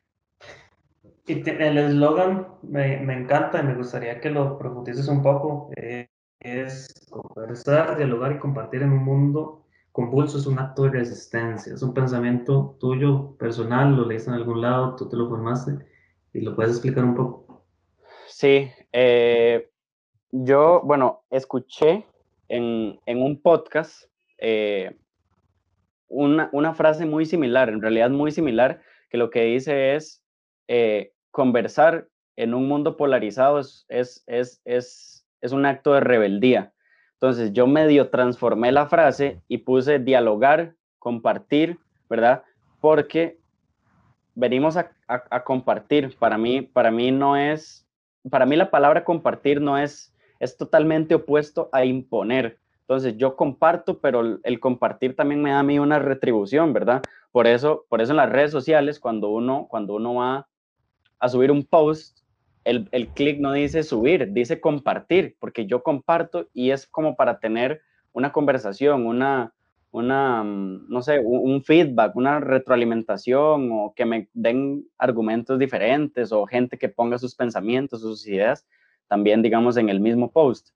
el 1.26 1.78
eslogan 1.78 2.46
me, 2.60 2.98
me, 2.98 3.14
encanta 3.14 3.60
y 3.60 3.64
me 3.64 3.74
gustaría 3.74 4.20
que 4.20 4.28
lo 4.28 4.58
profundices 4.58 5.08
un 5.08 5.22
poco. 5.22 5.70
Eh, 5.76 6.08
es 6.40 7.08
conversar, 7.08 7.96
dialogar 7.96 8.32
y 8.32 8.38
compartir 8.38 8.82
en 8.82 8.92
un 8.92 9.02
mundo 9.02 9.63
convulso 9.94 10.38
es 10.38 10.46
un 10.46 10.58
acto 10.58 10.82
de 10.82 10.90
resistencia, 10.90 11.72
es 11.72 11.80
un 11.80 11.94
pensamiento 11.94 12.76
tuyo 12.80 13.36
personal, 13.38 13.94
lo 13.94 14.04
leíste 14.04 14.28
en 14.28 14.34
algún 14.34 14.60
lado, 14.60 14.96
tú 14.96 15.08
te 15.08 15.16
lo 15.16 15.28
formaste 15.28 15.78
y 16.32 16.40
lo 16.40 16.56
puedes 16.56 16.72
explicar 16.72 17.04
un 17.04 17.14
poco. 17.14 17.64
Sí, 18.26 18.68
eh, 18.90 19.70
yo, 20.32 20.80
bueno, 20.82 21.22
escuché 21.30 22.04
en, 22.48 22.98
en 23.06 23.22
un 23.22 23.40
podcast 23.40 24.06
eh, 24.38 24.98
una, 26.08 26.50
una, 26.50 26.74
frase 26.74 27.06
muy 27.06 27.24
similar, 27.24 27.68
en 27.68 27.80
realidad 27.80 28.10
muy 28.10 28.32
similar, 28.32 28.82
que 29.10 29.16
lo 29.16 29.30
que 29.30 29.44
dice 29.44 29.94
es 29.94 30.24
eh, 30.66 31.12
conversar 31.30 32.08
en 32.34 32.52
un 32.52 32.66
mundo 32.66 32.96
polarizado 32.96 33.60
es, 33.60 33.86
es, 33.88 34.24
es, 34.26 34.60
es, 34.64 35.24
es 35.40 35.52
un 35.52 35.66
acto 35.66 35.92
de 35.92 36.00
rebeldía. 36.00 36.73
Entonces 37.14 37.52
yo 37.52 37.66
medio 37.66 38.10
transformé 38.10 38.72
la 38.72 38.86
frase 38.86 39.40
y 39.48 39.58
puse 39.58 39.98
dialogar, 39.98 40.74
compartir, 40.98 41.78
¿verdad? 42.08 42.42
Porque 42.80 43.38
venimos 44.34 44.76
a, 44.76 44.90
a, 45.06 45.44
compartir. 45.44 46.16
Para 46.18 46.36
mí, 46.38 46.62
para 46.62 46.90
mí 46.90 47.10
no 47.10 47.36
es, 47.36 47.86
para 48.30 48.46
mí 48.46 48.56
la 48.56 48.70
palabra 48.70 49.04
compartir 49.04 49.60
no 49.60 49.78
es, 49.78 50.12
es 50.40 50.56
totalmente 50.56 51.14
opuesto 51.14 51.68
a 51.72 51.84
imponer. 51.84 52.58
Entonces 52.80 53.16
yo 53.16 53.36
comparto, 53.36 53.98
pero 54.00 54.38
el 54.42 54.60
compartir 54.60 55.16
también 55.16 55.42
me 55.42 55.50
da 55.50 55.60
a 55.60 55.62
mí 55.62 55.78
una 55.78 55.98
retribución, 55.98 56.74
¿verdad? 56.74 57.00
Por 57.32 57.46
eso, 57.46 57.86
por 57.88 58.02
eso 58.02 58.12
en 58.12 58.18
las 58.18 58.30
redes 58.30 58.50
sociales, 58.50 59.00
cuando 59.00 59.30
uno, 59.30 59.66
cuando 59.70 59.94
uno 59.94 60.16
va 60.16 60.46
a 61.18 61.28
subir 61.28 61.50
un 61.50 61.64
post, 61.64 62.18
el, 62.64 62.88
el 62.92 63.08
clic 63.08 63.38
no 63.38 63.52
dice 63.52 63.82
subir, 63.82 64.32
dice 64.32 64.60
compartir, 64.60 65.36
porque 65.38 65.66
yo 65.66 65.82
comparto 65.82 66.48
y 66.52 66.70
es 66.70 66.86
como 66.86 67.16
para 67.16 67.38
tener 67.38 67.82
una 68.12 68.32
conversación, 68.32 69.06
una, 69.06 69.52
una 69.90 70.42
mm, 70.42 70.88
no 70.88 71.02
sé, 71.02 71.20
un, 71.20 71.62
feedback, 71.62 72.16
una 72.16 72.40
retroalimentación 72.40 73.70
o 73.72 73.92
que 73.94 74.06
me 74.06 74.28
den 74.32 74.86
argumentos 74.98 75.58
diferentes 75.58 76.32
o 76.32 76.46
gente 76.46 76.78
que 76.78 76.88
ponga 76.88 77.18
sus 77.18 77.34
pensamientos, 77.34 78.00
sus 78.00 78.26
ideas, 78.26 78.66
también 79.08 79.42
digamos 79.42 79.76
en 79.76 79.90
el 79.90 80.00
mismo 80.00 80.32
post. 80.32 80.70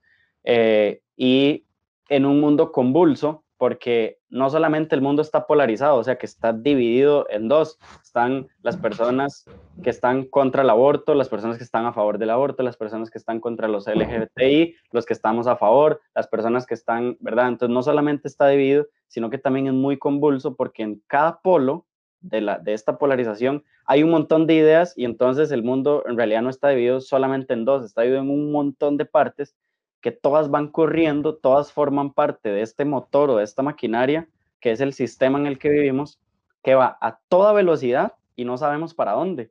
Eh, 0.45 1.01
y 1.17 1.65
en 2.09 2.27
un 2.27 2.41
mundo 2.41 2.71
convulso, 2.71 3.45
porque 3.59 4.19
no 4.31 4.49
solamente 4.49 4.95
el 4.95 5.03
mundo 5.03 5.21
está 5.21 5.47
polarizado, 5.47 5.97
o 5.97 6.05
sea, 6.05 6.17
que 6.17 6.27
está 6.27 6.53
dividido 6.53 7.27
en 7.29 7.49
dos. 7.49 7.79
Están 8.03 8.49
las 8.63 8.77
personas 8.77 9.45
que 9.83 9.91
están 9.91 10.25
contra 10.25 10.63
el 10.63 10.71
aborto, 10.71 11.15
las 11.15 11.29
personas 11.29 11.59
que 11.59 11.65
están 11.65 11.85
a 11.85 11.93
favor 11.93 12.19
del 12.19 12.31
aborto, 12.31 12.63
las 12.63 12.77
personas 12.77 13.11
que 13.11 13.19
están 13.19 13.41
contra 13.41 13.67
los 13.67 13.89
LGBTI, 13.89 14.77
los 14.93 15.05
que 15.05 15.13
estamos 15.13 15.49
a 15.49 15.57
favor, 15.57 16.01
las 16.15 16.29
personas 16.29 16.67
que 16.67 16.75
están, 16.75 17.17
¿verdad? 17.21 17.49
Entonces, 17.49 17.75
no 17.75 17.83
solamente 17.83 18.29
está 18.29 18.49
dividido, 18.49 18.87
sino 19.09 19.29
que 19.29 19.39
también 19.39 19.67
es 19.67 19.75
muy 19.75 19.99
convulso 19.99 20.55
porque 20.55 20.85
en 20.85 21.03
cada 21.09 21.41
polo 21.41 21.87
de, 22.21 22.41
la, 22.41 22.59
de 22.59 22.75
esta 22.75 22.97
polarización 22.97 23.65
hay 23.87 24.03
un 24.03 24.11
montón 24.11 24.47
de 24.47 24.55
ideas 24.55 24.93
y 24.97 25.05
entonces 25.05 25.51
el 25.51 25.65
mundo 25.65 26.05
en 26.07 26.17
realidad 26.17 26.43
no 26.43 26.51
está 26.51 26.69
dividido 26.69 27.01
solamente 27.01 27.55
en 27.55 27.65
dos, 27.65 27.85
está 27.85 28.03
dividido 28.03 28.23
en 28.23 28.31
un 28.31 28.53
montón 28.53 28.97
de 28.97 29.05
partes 29.05 29.57
que 30.01 30.13
todas 30.13 30.51
van 30.51 30.69
corriendo, 30.69 31.37
todas 31.37 31.73
forman 31.73 32.13
parte 32.13 32.51
de 32.51 32.63
este 32.63 32.85
motor 32.85 33.31
o 33.31 33.37
de 33.37 33.45
esta 33.45 33.63
maquinaria, 33.63 34.29
que 34.61 34.71
es 34.71 34.81
el 34.81 34.93
sistema 34.93 35.39
en 35.39 35.47
el 35.47 35.59
que 35.59 35.69
vivimos, 35.69 36.21
que 36.63 36.75
va 36.75 36.99
a 37.01 37.19
toda 37.29 37.53
velocidad 37.53 38.15
y 38.37 38.45
no 38.45 38.57
sabemos 38.57 38.95
para 38.95 39.13
dónde. 39.13 39.51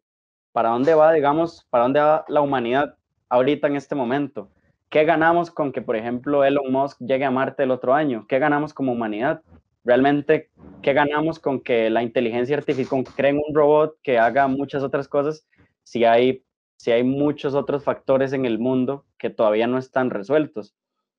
¿Para 0.51 0.69
dónde 0.69 0.95
va, 0.95 1.11
digamos, 1.13 1.67
para 1.69 1.83
dónde 1.83 1.99
va 1.99 2.25
la 2.27 2.41
humanidad 2.41 2.95
ahorita 3.29 3.67
en 3.67 3.75
este 3.75 3.95
momento? 3.95 4.49
¿Qué 4.89 5.03
ganamos 5.03 5.51
con 5.51 5.71
que, 5.71 5.81
por 5.81 5.95
ejemplo, 5.95 6.43
Elon 6.43 6.71
Musk 6.71 6.99
llegue 6.99 7.25
a 7.25 7.31
Marte 7.31 7.63
el 7.63 7.71
otro 7.71 7.93
año? 7.93 8.25
¿Qué 8.27 8.39
ganamos 8.39 8.73
como 8.73 8.93
humanidad? 8.93 9.41
Realmente, 9.83 10.49
¿qué 10.81 10.93
ganamos 10.93 11.39
con 11.39 11.61
que 11.61 11.89
la 11.89 12.03
inteligencia 12.03 12.57
artificial, 12.57 13.03
creen 13.15 13.39
un 13.45 13.53
robot 13.53 13.97
que 14.01 14.17
haga 14.17 14.47
muchas 14.47 14.83
otras 14.83 15.07
cosas 15.07 15.45
si 15.83 16.05
hay 16.05 16.43
si 16.77 16.91
hay 16.91 17.03
muchos 17.03 17.53
otros 17.53 17.83
factores 17.83 18.33
en 18.33 18.45
el 18.45 18.59
mundo 18.59 19.05
que 19.17 19.29
todavía 19.29 19.67
no 19.67 19.77
están 19.77 20.09
resueltos. 20.09 20.75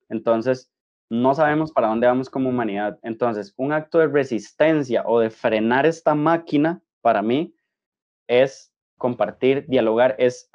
Entonces, 0.09 0.73
no 1.11 1.35
sabemos 1.35 1.73
para 1.73 1.89
dónde 1.89 2.07
vamos 2.07 2.31
como 2.31 2.51
humanidad. 2.51 2.99
Entonces, 3.03 3.55
un 3.57 3.73
acto 3.73 3.99
de 3.99 4.09
resistencia 4.09 5.03
o 5.07 5.21
de 5.21 5.31
frenar 5.31 5.87
esta 5.87 6.15
máquina, 6.15 6.83
para 7.01 7.23
mí, 7.23 7.55
es 8.27 8.73
compartir, 8.99 9.67
dialogar, 9.69 10.17
es 10.19 10.51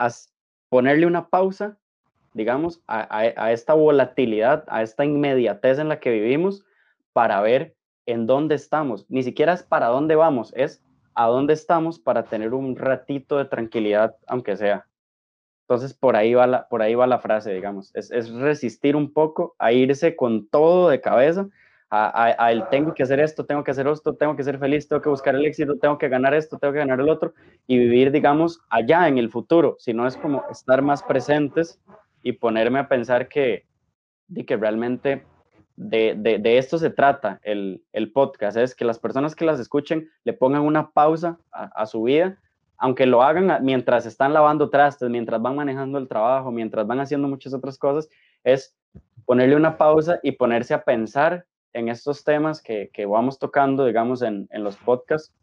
ponerle 0.70 1.06
una 1.06 1.30
pausa, 1.30 1.78
digamos, 2.34 2.82
a, 2.88 3.52
esta 3.52 3.74
volatilidad, 3.74 4.64
a 4.68 4.84
esta 4.84 5.06
inmediatez 5.06 5.80
en 5.80 5.90
la 5.90 6.00
que 6.00 6.12
vivimos, 6.12 6.64
para 7.14 7.42
ver 7.42 7.76
en 8.06 8.28
dónde 8.28 8.56
estamos. 8.56 9.06
Ni 9.10 9.24
siquiera 9.24 9.54
es 9.54 9.64
para 9.64 9.88
dónde 9.88 10.16
vamos, 10.16 10.54
es 10.56 10.84
a 11.16 11.28
dónde 11.28 11.54
estamos 11.54 12.00
para 12.00 12.24
tener 12.26 12.54
un 12.54 12.76
ratito 12.76 13.38
de 13.38 13.46
tranquilidad, 13.46 14.16
aunque 14.28 14.58
sea. 14.58 14.88
Entonces, 15.64 15.94
por 15.94 16.16
ahí 16.16 16.34
va 16.34 16.46
la, 16.46 16.68
por 16.68 16.82
ahí 16.82 16.94
va 16.94 17.08
la 17.08 17.20
frase, 17.20 17.54
digamos. 17.54 17.96
Es, 17.96 18.12
es 18.12 18.30
resistir 18.32 18.96
un 18.96 19.14
poco 19.14 19.56
a 19.58 19.72
irse 19.72 20.16
con 20.16 20.48
todo 20.48 20.90
de 20.90 21.00
cabeza, 21.00 21.48
a, 21.90 22.36
a, 22.46 22.52
el 22.52 22.68
tengo 22.70 22.94
que 22.94 23.04
hacer 23.04 23.20
esto, 23.20 23.46
tengo 23.46 23.64
que 23.64 23.72
hacer 23.72 23.88
esto, 23.88 24.16
tengo 24.16 24.36
que 24.36 24.44
ser 24.44 24.58
feliz, 24.58 24.88
tengo 24.88 25.02
que 25.02 25.10
buscar 25.10 25.36
el 25.36 25.46
éxito, 25.46 25.78
tengo 25.78 25.98
que 25.98 26.10
ganar 26.10 26.34
esto, 26.34 26.58
tengo 26.58 26.74
que 26.74 26.80
ganar 26.80 27.00
el 27.00 27.08
otro, 27.08 27.34
y 27.68 27.78
vivir, 27.78 28.12
digamos, 28.12 28.60
allá 28.70 29.08
en 29.08 29.20
el 29.20 29.30
futuro. 29.30 29.78
Si 29.80 29.94
no 29.94 30.06
es 30.06 30.18
como 30.18 30.44
estar 30.50 30.82
más 30.82 31.04
presentes 31.04 31.80
y 32.24 32.34
ponerme 32.34 32.80
a 32.80 32.90
pensar 32.90 33.30
que, 33.30 33.66
de 34.28 34.46
que 34.46 34.58
realmente 34.58 35.24
de, 35.76 36.16
de, 36.18 36.40
de, 36.40 36.58
esto 36.58 36.78
se 36.78 36.90
trata 36.90 37.40
el, 37.44 37.84
el, 37.94 38.12
podcast, 38.12 38.58
es 38.58 38.76
que 38.76 38.86
las 38.86 39.00
personas 39.00 39.36
que 39.36 39.46
las 39.46 39.60
escuchen 39.60 40.10
le 40.24 40.34
pongan 40.34 40.64
una 40.64 40.92
pausa 40.92 41.38
a 41.52 41.86
su 41.86 42.04
vida 42.04 42.38
aunque 42.78 43.06
lo 43.06 43.24
hagan 43.24 43.64
mientras 43.64 44.06
están 44.06 44.34
lavando 44.34 44.70
trastes, 44.70 45.10
mientras 45.10 45.42
van 45.42 45.56
manejando 45.56 45.98
el 45.98 46.08
trabajo, 46.08 46.52
mientras 46.52 46.86
van 46.86 47.00
haciendo 47.00 47.28
muchas 47.28 47.54
otras 47.54 47.78
cosas, 47.78 48.10
es 48.44 48.76
ponerle 49.26 49.56
una 49.56 49.78
pausa 49.78 50.20
y 50.24 50.34
ponerse 50.34 50.74
a 50.74 50.84
pensar 50.84 51.46
en 51.74 51.90
estos 51.90 52.24
temas 52.24 52.62
que, 52.62 52.90
que 52.94 53.06
vamos 53.06 53.40
tocando, 53.40 53.86
digamos, 53.86 54.22
en, 54.22 54.48
en 54.52 54.64
los 54.64 54.78
podcasts, 54.78 55.34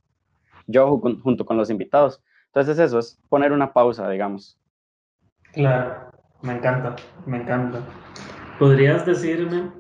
yo 0.67 0.99
junto 0.99 1.45
con 1.45 1.57
los 1.57 1.71
invitados. 1.71 2.23
Entonces 2.47 2.79
eso 2.79 2.99
es 2.99 3.19
poner 3.29 3.53
una 3.53 3.73
pausa, 3.73 4.09
digamos. 4.09 4.59
Claro, 5.53 6.11
me 6.43 6.53
encanta, 6.53 6.97
me 7.27 7.39
encanta. 7.39 7.81
¿Podrías 8.59 9.07
decirme 9.07 9.80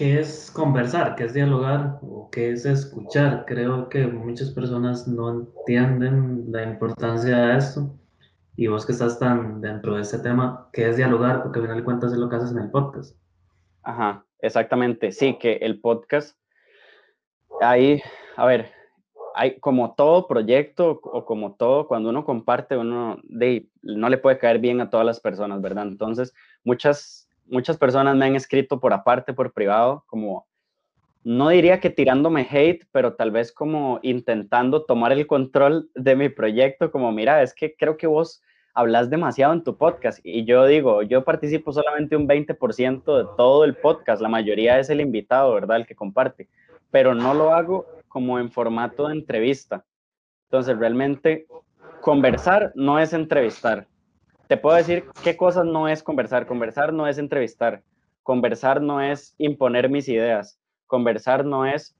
¿Qué 0.00 0.18
es 0.18 0.50
conversar? 0.50 1.14
¿Qué 1.14 1.24
es 1.24 1.34
dialogar? 1.34 1.98
¿O 2.00 2.30
qué 2.30 2.52
es 2.52 2.64
escuchar? 2.64 3.44
Creo 3.46 3.90
que 3.90 4.06
muchas 4.06 4.48
personas 4.48 5.06
no 5.06 5.28
entienden 5.28 6.50
la 6.50 6.62
importancia 6.62 7.36
de 7.36 7.58
esto. 7.58 7.94
Y 8.56 8.68
vos 8.68 8.86
que 8.86 8.92
estás 8.92 9.18
tan 9.18 9.60
dentro 9.60 9.96
de 9.96 10.00
este 10.00 10.18
tema, 10.20 10.70
¿qué 10.72 10.88
es 10.88 10.96
dialogar? 10.96 11.42
Porque 11.42 11.58
al 11.58 11.66
final 11.66 11.76
de 11.76 11.84
cuentas 11.84 12.14
es 12.14 12.18
lo 12.18 12.30
que 12.30 12.36
haces 12.36 12.52
en 12.52 12.60
el 12.60 12.70
podcast. 12.70 13.14
Ajá, 13.82 14.24
exactamente. 14.38 15.12
Sí, 15.12 15.36
que 15.38 15.56
el 15.56 15.82
podcast, 15.82 16.34
ahí, 17.60 18.02
a 18.36 18.46
ver, 18.46 18.72
hay 19.34 19.60
como 19.60 19.94
todo 19.96 20.26
proyecto 20.26 20.98
o 21.02 21.26
como 21.26 21.56
todo, 21.56 21.86
cuando 21.86 22.08
uno 22.08 22.24
comparte, 22.24 22.78
uno 22.78 23.18
de, 23.24 23.68
no 23.82 24.08
le 24.08 24.16
puede 24.16 24.38
caer 24.38 24.60
bien 24.60 24.80
a 24.80 24.88
todas 24.88 25.04
las 25.04 25.20
personas, 25.20 25.60
¿verdad? 25.60 25.86
Entonces, 25.88 26.32
muchas 26.64 27.29
muchas 27.50 27.76
personas 27.76 28.16
me 28.16 28.26
han 28.26 28.36
escrito 28.36 28.80
por 28.80 28.92
aparte, 28.92 29.34
por 29.34 29.52
privado, 29.52 30.04
como, 30.06 30.46
no 31.22 31.50
diría 31.50 31.80
que 31.80 31.90
tirándome 31.90 32.46
hate, 32.50 32.86
pero 32.92 33.14
tal 33.14 33.30
vez 33.30 33.52
como 33.52 34.00
intentando 34.02 34.84
tomar 34.84 35.12
el 35.12 35.26
control 35.26 35.90
de 35.94 36.16
mi 36.16 36.28
proyecto, 36.28 36.90
como, 36.90 37.12
mira, 37.12 37.42
es 37.42 37.54
que 37.54 37.74
creo 37.76 37.96
que 37.96 38.06
vos 38.06 38.42
hablas 38.72 39.10
demasiado 39.10 39.52
en 39.52 39.62
tu 39.62 39.76
podcast. 39.76 40.20
Y 40.22 40.44
yo 40.44 40.64
digo, 40.66 41.02
yo 41.02 41.24
participo 41.24 41.72
solamente 41.72 42.16
un 42.16 42.26
20% 42.26 43.18
de 43.18 43.24
todo 43.36 43.64
el 43.64 43.76
podcast, 43.76 44.22
la 44.22 44.28
mayoría 44.28 44.78
es 44.78 44.88
el 44.88 45.00
invitado, 45.00 45.52
¿verdad? 45.54 45.78
El 45.78 45.86
que 45.86 45.94
comparte, 45.94 46.48
pero 46.90 47.14
no 47.14 47.34
lo 47.34 47.52
hago 47.52 47.86
como 48.08 48.38
en 48.38 48.50
formato 48.50 49.08
de 49.08 49.14
entrevista. 49.14 49.84
Entonces, 50.46 50.78
realmente, 50.78 51.46
conversar 52.00 52.72
no 52.74 52.98
es 52.98 53.12
entrevistar 53.12 53.86
te 54.50 54.56
puedo 54.56 54.76
decir 54.76 55.04
qué 55.22 55.36
cosas 55.36 55.64
no 55.64 55.86
es 55.86 56.02
conversar. 56.02 56.44
Conversar 56.44 56.92
no 56.92 57.06
es 57.06 57.18
entrevistar. 57.18 57.84
Conversar 58.24 58.82
no 58.82 59.00
es 59.00 59.32
imponer 59.38 59.88
mis 59.88 60.08
ideas. 60.08 60.58
Conversar 60.88 61.44
no 61.44 61.66
es 61.66 61.96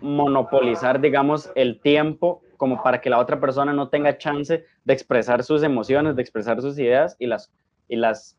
monopolizar, 0.00 1.00
digamos, 1.00 1.50
el 1.56 1.80
tiempo 1.80 2.42
como 2.58 2.80
para 2.80 3.00
que 3.00 3.10
la 3.10 3.18
otra 3.18 3.40
persona 3.40 3.72
no 3.72 3.88
tenga 3.88 4.18
chance 4.18 4.64
de 4.84 4.92
expresar 4.92 5.42
sus 5.42 5.64
emociones, 5.64 6.14
de 6.14 6.22
expresar 6.22 6.62
sus 6.62 6.78
ideas 6.78 7.16
y 7.18 7.26
las 7.26 7.52
y 7.88 7.96
las, 7.96 8.36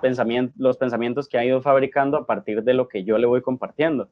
pensamientos, 0.00 0.56
los 0.56 0.76
pensamientos 0.76 1.28
que 1.28 1.38
ha 1.38 1.44
ido 1.44 1.62
fabricando 1.62 2.16
a 2.16 2.26
partir 2.26 2.62
de 2.62 2.74
lo 2.74 2.86
que 2.86 3.02
yo 3.02 3.18
le 3.18 3.26
voy 3.26 3.42
compartiendo. 3.42 4.08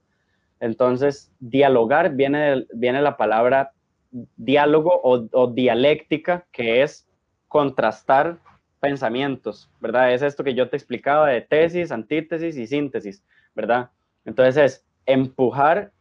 Entonces, 0.58 1.32
dialogar 1.38 2.16
viene, 2.16 2.66
viene 2.74 3.00
la 3.00 3.16
palabra 3.16 3.70
diálogo 4.10 5.00
o 5.04 5.46
dialéctica, 5.46 6.48
que 6.50 6.82
es 6.82 7.06
contrastar 7.50 8.38
pensamientos, 8.78 9.68
¿verdad? 9.80 10.14
Es 10.14 10.22
esto 10.22 10.44
que 10.44 10.54
yo 10.54 10.70
te 10.70 10.76
explicaba 10.76 11.28
de 11.28 11.40
tesis, 11.40 11.90
antítesis 11.90 12.56
y 12.56 12.66
síntesis, 12.68 13.24
¿verdad? 13.56 13.90
Entonces 14.24 14.56
es 14.56 14.86
empujar, 15.04 15.92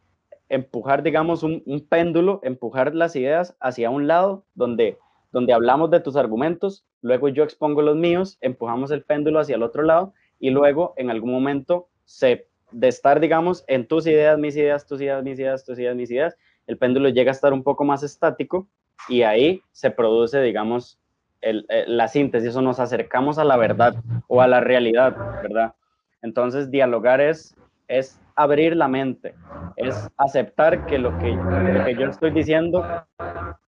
empujar, 0.48 1.02
digamos, 1.02 1.42
un, 1.42 1.86
péndulo, 1.88 2.38
empujar 2.44 2.94
las 2.94 3.16
ideas 3.16 3.56
hacia 3.58 3.90
un 3.90 4.06
lado 4.06 4.44
donde, 4.54 4.96
donde 5.32 5.52
hablamos 5.52 5.90
de 5.90 5.98
tus 5.98 6.14
argumentos, 6.14 6.86
luego 7.02 7.28
yo 7.28 7.42
expongo 7.42 7.82
los 7.82 7.96
míos, 7.96 8.38
empujamos 8.40 8.92
el 8.92 9.02
péndulo 9.02 9.40
hacia 9.40 9.56
el 9.56 9.64
otro 9.64 9.82
lado 9.82 10.14
y 10.38 10.50
luego 10.50 10.94
en 10.96 11.10
algún 11.10 11.32
momento 11.32 11.88
se, 12.04 12.46
de 12.70 12.86
estar, 12.86 13.18
digamos, 13.18 13.64
en 13.66 13.88
tus 13.88 14.06
ideas, 14.06 14.38
mis 14.38 14.54
ideas, 14.54 14.86
tus 14.86 15.00
ideas, 15.00 15.24
mis 15.24 15.36
ideas, 15.36 15.64
tus 15.64 15.80
ideas, 15.80 15.96
mis 15.96 16.12
ideas, 16.12 16.36
el 16.68 16.78
péndulo 16.78 17.08
llega 17.08 17.32
a 17.32 17.34
estar 17.34 17.52
un 17.52 17.64
poco 17.64 17.82
más 17.82 18.04
estático 18.04 18.68
y 19.08 19.22
ahí 19.22 19.60
se 19.72 19.90
produce, 19.90 20.40
digamos, 20.40 20.99
eh, 21.42 21.84
la 21.86 22.08
síntesis, 22.08 22.54
o 22.56 22.62
nos 22.62 22.80
acercamos 22.80 23.38
a 23.38 23.44
la 23.44 23.56
verdad 23.56 23.94
o 24.28 24.40
a 24.40 24.46
la 24.46 24.60
realidad, 24.60 25.16
¿verdad? 25.42 25.74
Entonces, 26.22 26.70
dialogar 26.70 27.20
es, 27.20 27.56
es 27.88 28.20
abrir 28.36 28.76
la 28.76 28.88
mente, 28.88 29.34
es 29.76 30.08
aceptar 30.16 30.86
que 30.86 30.98
lo 30.98 31.16
que, 31.18 31.38
que 31.84 31.94
yo 31.94 32.06
estoy 32.08 32.30
diciendo 32.30 32.86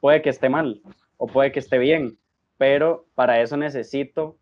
puede 0.00 0.22
que 0.22 0.30
esté 0.30 0.48
mal 0.48 0.80
o 1.16 1.26
puede 1.26 1.52
que 1.52 1.60
esté 1.60 1.78
bien, 1.78 2.18
pero 2.58 3.06
para 3.14 3.40
eso 3.40 3.56
necesito 3.56 4.36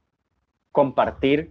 compartir 0.72 1.50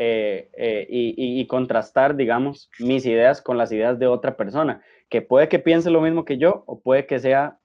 eh, 0.00 0.48
eh, 0.56 0.86
y, 0.88 1.44
contrastar, 1.48 2.14
digamos, 2.14 2.70
mis 2.78 3.04
ideas 3.04 3.42
con 3.42 3.58
las 3.58 3.72
ideas 3.72 3.98
de 3.98 4.06
otra 4.06 4.36
persona, 4.36 4.80
que 5.08 5.22
puede 5.22 5.48
que 5.48 5.58
piense 5.58 5.90
lo 5.90 6.00
mismo 6.00 6.24
que 6.24 6.38
yo 6.38 6.62
o 6.66 6.80
puede 6.80 7.04
que 7.06 7.18
sea 7.18 7.58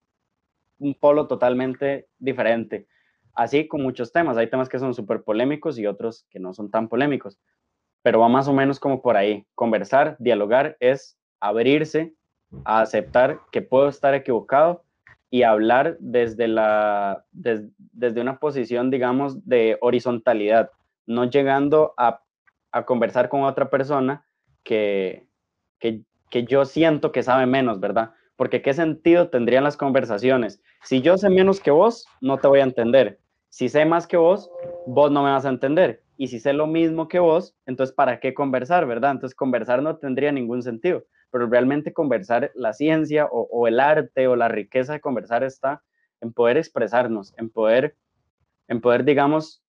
un 0.79 0.95
polo 0.95 1.27
totalmente 1.27 2.07
diferente. 2.17 2.87
Así 3.33 3.67
con 3.67 3.81
muchos 3.81 4.11
temas, 4.11 4.37
hay 4.37 4.49
temas 4.49 4.69
que 4.69 4.79
son 4.79 4.93
súper 4.93 5.23
polémicos 5.23 5.79
y 5.79 5.87
otros 5.87 6.25
que 6.29 6.39
no 6.39 6.53
son 6.53 6.69
tan 6.69 6.87
polémicos, 6.87 7.39
pero 8.01 8.19
va 8.19 8.29
más 8.29 8.47
o 8.47 8.53
menos 8.53 8.79
como 8.79 9.01
por 9.01 9.17
ahí. 9.17 9.45
Conversar, 9.55 10.15
dialogar 10.19 10.77
es 10.79 11.17
abrirse 11.39 12.13
a 12.63 12.81
aceptar 12.81 13.39
que 13.51 13.61
puedo 13.61 13.87
estar 13.87 14.13
equivocado 14.13 14.83
y 15.31 15.41
hablar 15.41 15.97
desde, 15.99 16.47
la, 16.47 17.25
desde 17.31 18.21
una 18.21 18.37
posición, 18.37 18.91
digamos, 18.91 19.47
de 19.47 19.79
horizontalidad, 19.81 20.69
no 21.07 21.27
llegando 21.27 21.95
a, 21.97 22.21
a 22.71 22.85
conversar 22.85 23.29
con 23.29 23.43
otra 23.43 23.71
persona 23.71 24.23
que, 24.63 25.27
que, 25.79 26.01
que 26.29 26.43
yo 26.45 26.65
siento 26.65 27.11
que 27.11 27.23
sabe 27.23 27.47
menos, 27.47 27.79
¿verdad? 27.79 28.11
Porque 28.35 28.61
¿qué 28.61 28.73
sentido 28.73 29.29
tendrían 29.29 29.63
las 29.63 29.77
conversaciones? 29.77 30.61
Si 30.83 31.01
yo 31.01 31.17
sé 31.17 31.29
menos 31.29 31.59
que 31.59 31.71
vos, 31.71 32.05
no 32.21 32.37
te 32.37 32.47
voy 32.47 32.59
a 32.59 32.63
entender. 32.63 33.19
Si 33.53 33.69
sé 33.69 33.85
más 33.85 34.07
que 34.07 34.17
vos, 34.17 34.49
vos 34.87 35.11
no 35.11 35.21
me 35.21 35.29
vas 35.29 35.45
a 35.45 35.49
entender. 35.49 36.01
Y 36.17 36.29
si 36.29 36.39
sé 36.39 36.53
lo 36.53 36.65
mismo 36.65 37.07
que 37.07 37.19
vos, 37.19 37.55
entonces 37.67 37.95
¿para 37.95 38.19
qué 38.19 38.33
conversar, 38.33 38.87
verdad? 38.87 39.11
Entonces 39.11 39.35
conversar 39.35 39.83
no 39.83 39.97
tendría 39.97 40.31
ningún 40.31 40.63
sentido. 40.63 41.03
Pero 41.29 41.45
realmente 41.45 41.93
conversar, 41.93 42.49
la 42.55 42.73
ciencia 42.73 43.27
o, 43.29 43.67
el 43.67 43.79
arte 43.79 44.27
o 44.27 44.35
la 44.35 44.47
riqueza 44.47 44.93
de 44.93 45.01
conversar 45.01 45.43
está 45.43 45.83
en 46.19 46.33
poder 46.33 46.57
expresarnos, 46.57 47.35
en 47.37 47.51
poder, 47.51 47.95
en 48.69 48.81
poder 48.81 49.05
digamos, 49.05 49.61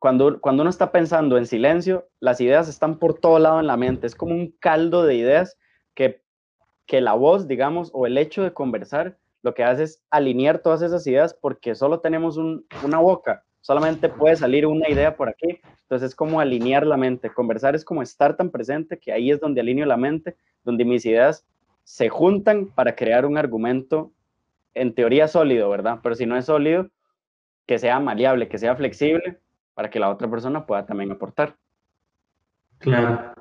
cuando, 0.00 0.40
cuando 0.40 0.62
uno 0.62 0.70
está 0.70 0.90
pensando 0.90 1.38
en 1.38 1.46
silencio, 1.46 2.08
las 2.18 2.40
ideas 2.40 2.68
están 2.68 2.98
por 2.98 3.14
todo 3.14 3.38
lado 3.38 3.60
en 3.60 3.68
la 3.68 3.76
mente. 3.76 4.08
Es 4.08 4.16
como 4.16 4.34
un 4.34 4.50
caldo 4.58 5.04
de 5.04 5.14
ideas 5.14 5.56
que, 5.94 6.20
que 6.84 7.00
la 7.00 7.12
voz, 7.12 7.46
digamos, 7.46 7.92
o 7.94 8.08
el 8.08 8.18
hecho 8.18 8.42
de 8.42 8.52
conversar 8.52 9.16
lo 9.48 9.54
que 9.54 9.64
hace 9.64 9.84
es 9.84 10.02
alinear 10.10 10.58
todas 10.58 10.82
esas 10.82 11.06
ideas 11.06 11.32
porque 11.32 11.74
solo 11.74 12.00
tenemos 12.00 12.36
una 12.36 12.98
boca, 12.98 13.44
solamente 13.62 14.10
puede 14.10 14.36
salir 14.36 14.66
una 14.66 14.90
idea 14.90 15.16
por 15.16 15.30
aquí, 15.30 15.58
entonces 15.80 16.10
es 16.10 16.14
como 16.14 16.38
alinear 16.38 16.86
la 16.86 16.98
mente, 16.98 17.32
conversar 17.32 17.74
es 17.74 17.82
como 17.82 18.02
estar 18.02 18.36
tan 18.36 18.50
presente 18.50 18.98
que 18.98 19.10
ahí 19.10 19.30
es 19.30 19.40
donde 19.40 19.62
alineo 19.62 19.86
la 19.86 19.96
mente, 19.96 20.36
donde 20.64 20.84
mis 20.84 21.06
ideas 21.06 21.46
se 21.82 22.10
juntan 22.10 22.66
para 22.66 22.94
crear 22.94 23.24
un 23.24 23.38
argumento 23.38 24.12
en 24.74 24.94
teoría 24.94 25.28
sólido, 25.28 25.70
¿verdad? 25.70 26.00
Pero 26.02 26.14
si 26.14 26.26
no 26.26 26.36
es 26.36 26.44
sólido, 26.44 26.90
que 27.64 27.78
sea 27.78 27.98
maleable, 28.00 28.48
que 28.48 28.58
sea 28.58 28.76
flexible 28.76 29.38
para 29.72 29.88
que 29.88 29.98
la 29.98 30.10
otra 30.10 30.28
persona 30.28 30.66
pueda 30.66 30.84
también 30.84 31.10
aportar. 31.10 31.56
Claro. 32.80 33.32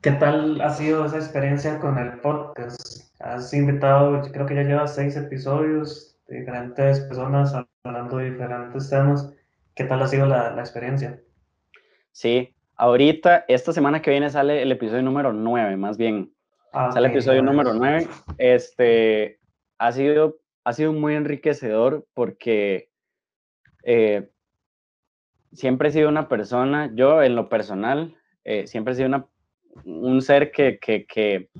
¿Qué 0.00 0.12
tal 0.12 0.60
ha 0.60 0.70
sido 0.70 1.04
esa 1.06 1.16
experiencia 1.16 1.80
con 1.80 1.98
el 1.98 2.20
podcast? 2.20 3.09
Has 3.20 3.52
invitado, 3.52 4.22
creo 4.32 4.46
que 4.46 4.54
ya 4.54 4.62
llevas 4.62 4.94
seis 4.94 5.14
episodios 5.14 6.18
de 6.26 6.40
diferentes 6.40 7.00
personas 7.00 7.54
hablando 7.84 8.16
de 8.16 8.30
diferentes 8.30 8.88
temas. 8.88 9.30
¿Qué 9.74 9.84
tal 9.84 10.02
ha 10.02 10.08
sido 10.08 10.26
la, 10.26 10.54
la 10.54 10.62
experiencia? 10.62 11.20
Sí, 12.12 12.54
ahorita, 12.76 13.44
esta 13.46 13.74
semana 13.74 14.00
que 14.00 14.10
viene 14.10 14.30
sale 14.30 14.62
el 14.62 14.72
episodio 14.72 15.02
número 15.02 15.34
nueve, 15.34 15.76
más 15.76 15.98
bien. 15.98 16.32
Ah, 16.72 16.90
sale 16.92 17.08
el 17.08 17.12
episodio 17.12 17.42
número 17.42 17.74
nueve. 17.74 18.08
Este, 18.38 19.38
ha 19.76 19.92
sido, 19.92 20.38
ha 20.64 20.72
sido 20.72 20.94
muy 20.94 21.14
enriquecedor 21.14 22.06
porque 22.14 22.88
eh, 23.82 24.30
siempre 25.52 25.90
he 25.90 25.92
sido 25.92 26.08
una 26.08 26.26
persona, 26.26 26.90
yo 26.94 27.22
en 27.22 27.36
lo 27.36 27.50
personal, 27.50 28.16
eh, 28.44 28.66
siempre 28.66 28.94
he 28.94 28.96
sido 28.96 29.08
una, 29.08 29.26
un 29.84 30.22
ser 30.22 30.50
que, 30.52 30.78
que, 30.78 31.04
que 31.04 31.50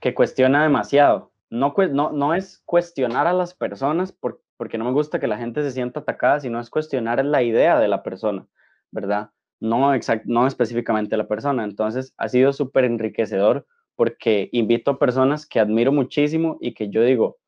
que 0.00 0.14
cuestiona 0.14 0.62
demasiado. 0.62 1.30
No, 1.50 1.74
no, 1.92 2.12
no 2.12 2.34
es 2.34 2.62
cuestionar 2.64 3.26
a 3.26 3.32
las 3.32 3.54
personas 3.54 4.16
porque 4.56 4.78
no 4.78 4.84
me 4.84 4.92
gusta 4.92 5.20
que 5.20 5.26
la 5.26 5.38
gente 5.38 5.62
se 5.62 5.72
sienta 5.72 6.00
atacada, 6.00 6.40
sino 6.40 6.60
es 6.60 6.70
cuestionar 6.70 7.24
la 7.24 7.42
idea 7.42 7.78
de 7.78 7.88
la 7.88 8.02
persona, 8.02 8.46
¿verdad? 8.90 9.30
No, 9.58 9.92
no 10.24 10.46
específicamente 10.46 11.16
la 11.16 11.28
persona. 11.28 11.64
Entonces, 11.64 12.14
ha 12.16 12.28
sido 12.28 12.52
súper 12.52 12.84
enriquecedor 12.84 13.66
porque 13.96 14.48
invito 14.52 14.92
a 14.92 14.98
personas 14.98 15.44
que 15.44 15.60
admiro 15.60 15.92
muchísimo 15.92 16.56
y 16.60 16.72
que 16.72 16.88
yo 16.88 17.02
digo, 17.02 17.38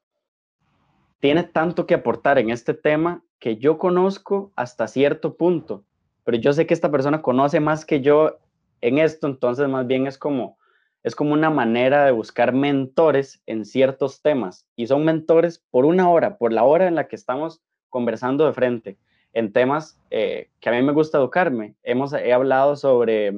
tiene 1.20 1.44
tanto 1.44 1.86
que 1.86 1.94
aportar 1.94 2.38
en 2.38 2.50
este 2.50 2.74
tema 2.74 3.22
que 3.38 3.56
yo 3.56 3.78
conozco 3.78 4.52
hasta 4.56 4.88
cierto 4.88 5.36
punto, 5.36 5.84
pero 6.24 6.36
yo 6.36 6.52
sé 6.52 6.66
que 6.66 6.74
esta 6.74 6.90
persona 6.90 7.22
conoce 7.22 7.60
más 7.60 7.86
que 7.86 8.00
yo 8.00 8.38
en 8.80 8.98
esto, 8.98 9.28
entonces 9.28 9.68
más 9.68 9.86
bien 9.86 10.06
es 10.06 10.18
como, 10.18 10.58
es 11.02 11.14
como 11.14 11.32
una 11.32 11.50
manera 11.50 12.04
de 12.04 12.12
buscar 12.12 12.52
mentores 12.52 13.42
en 13.46 13.64
ciertos 13.64 14.22
temas 14.22 14.66
y 14.76 14.86
son 14.86 15.04
mentores 15.04 15.64
por 15.70 15.84
una 15.84 16.08
hora, 16.08 16.38
por 16.38 16.52
la 16.52 16.62
hora 16.64 16.86
en 16.86 16.94
la 16.94 17.08
que 17.08 17.16
estamos 17.16 17.60
conversando 17.88 18.46
de 18.46 18.52
frente 18.52 18.98
en 19.32 19.52
temas 19.52 19.98
eh, 20.10 20.50
que 20.60 20.68
a 20.68 20.72
mí 20.72 20.82
me 20.82 20.92
gusta 20.92 21.18
educarme. 21.18 21.74
Hemos, 21.82 22.12
he 22.12 22.32
hablado 22.32 22.76
sobre 22.76 23.32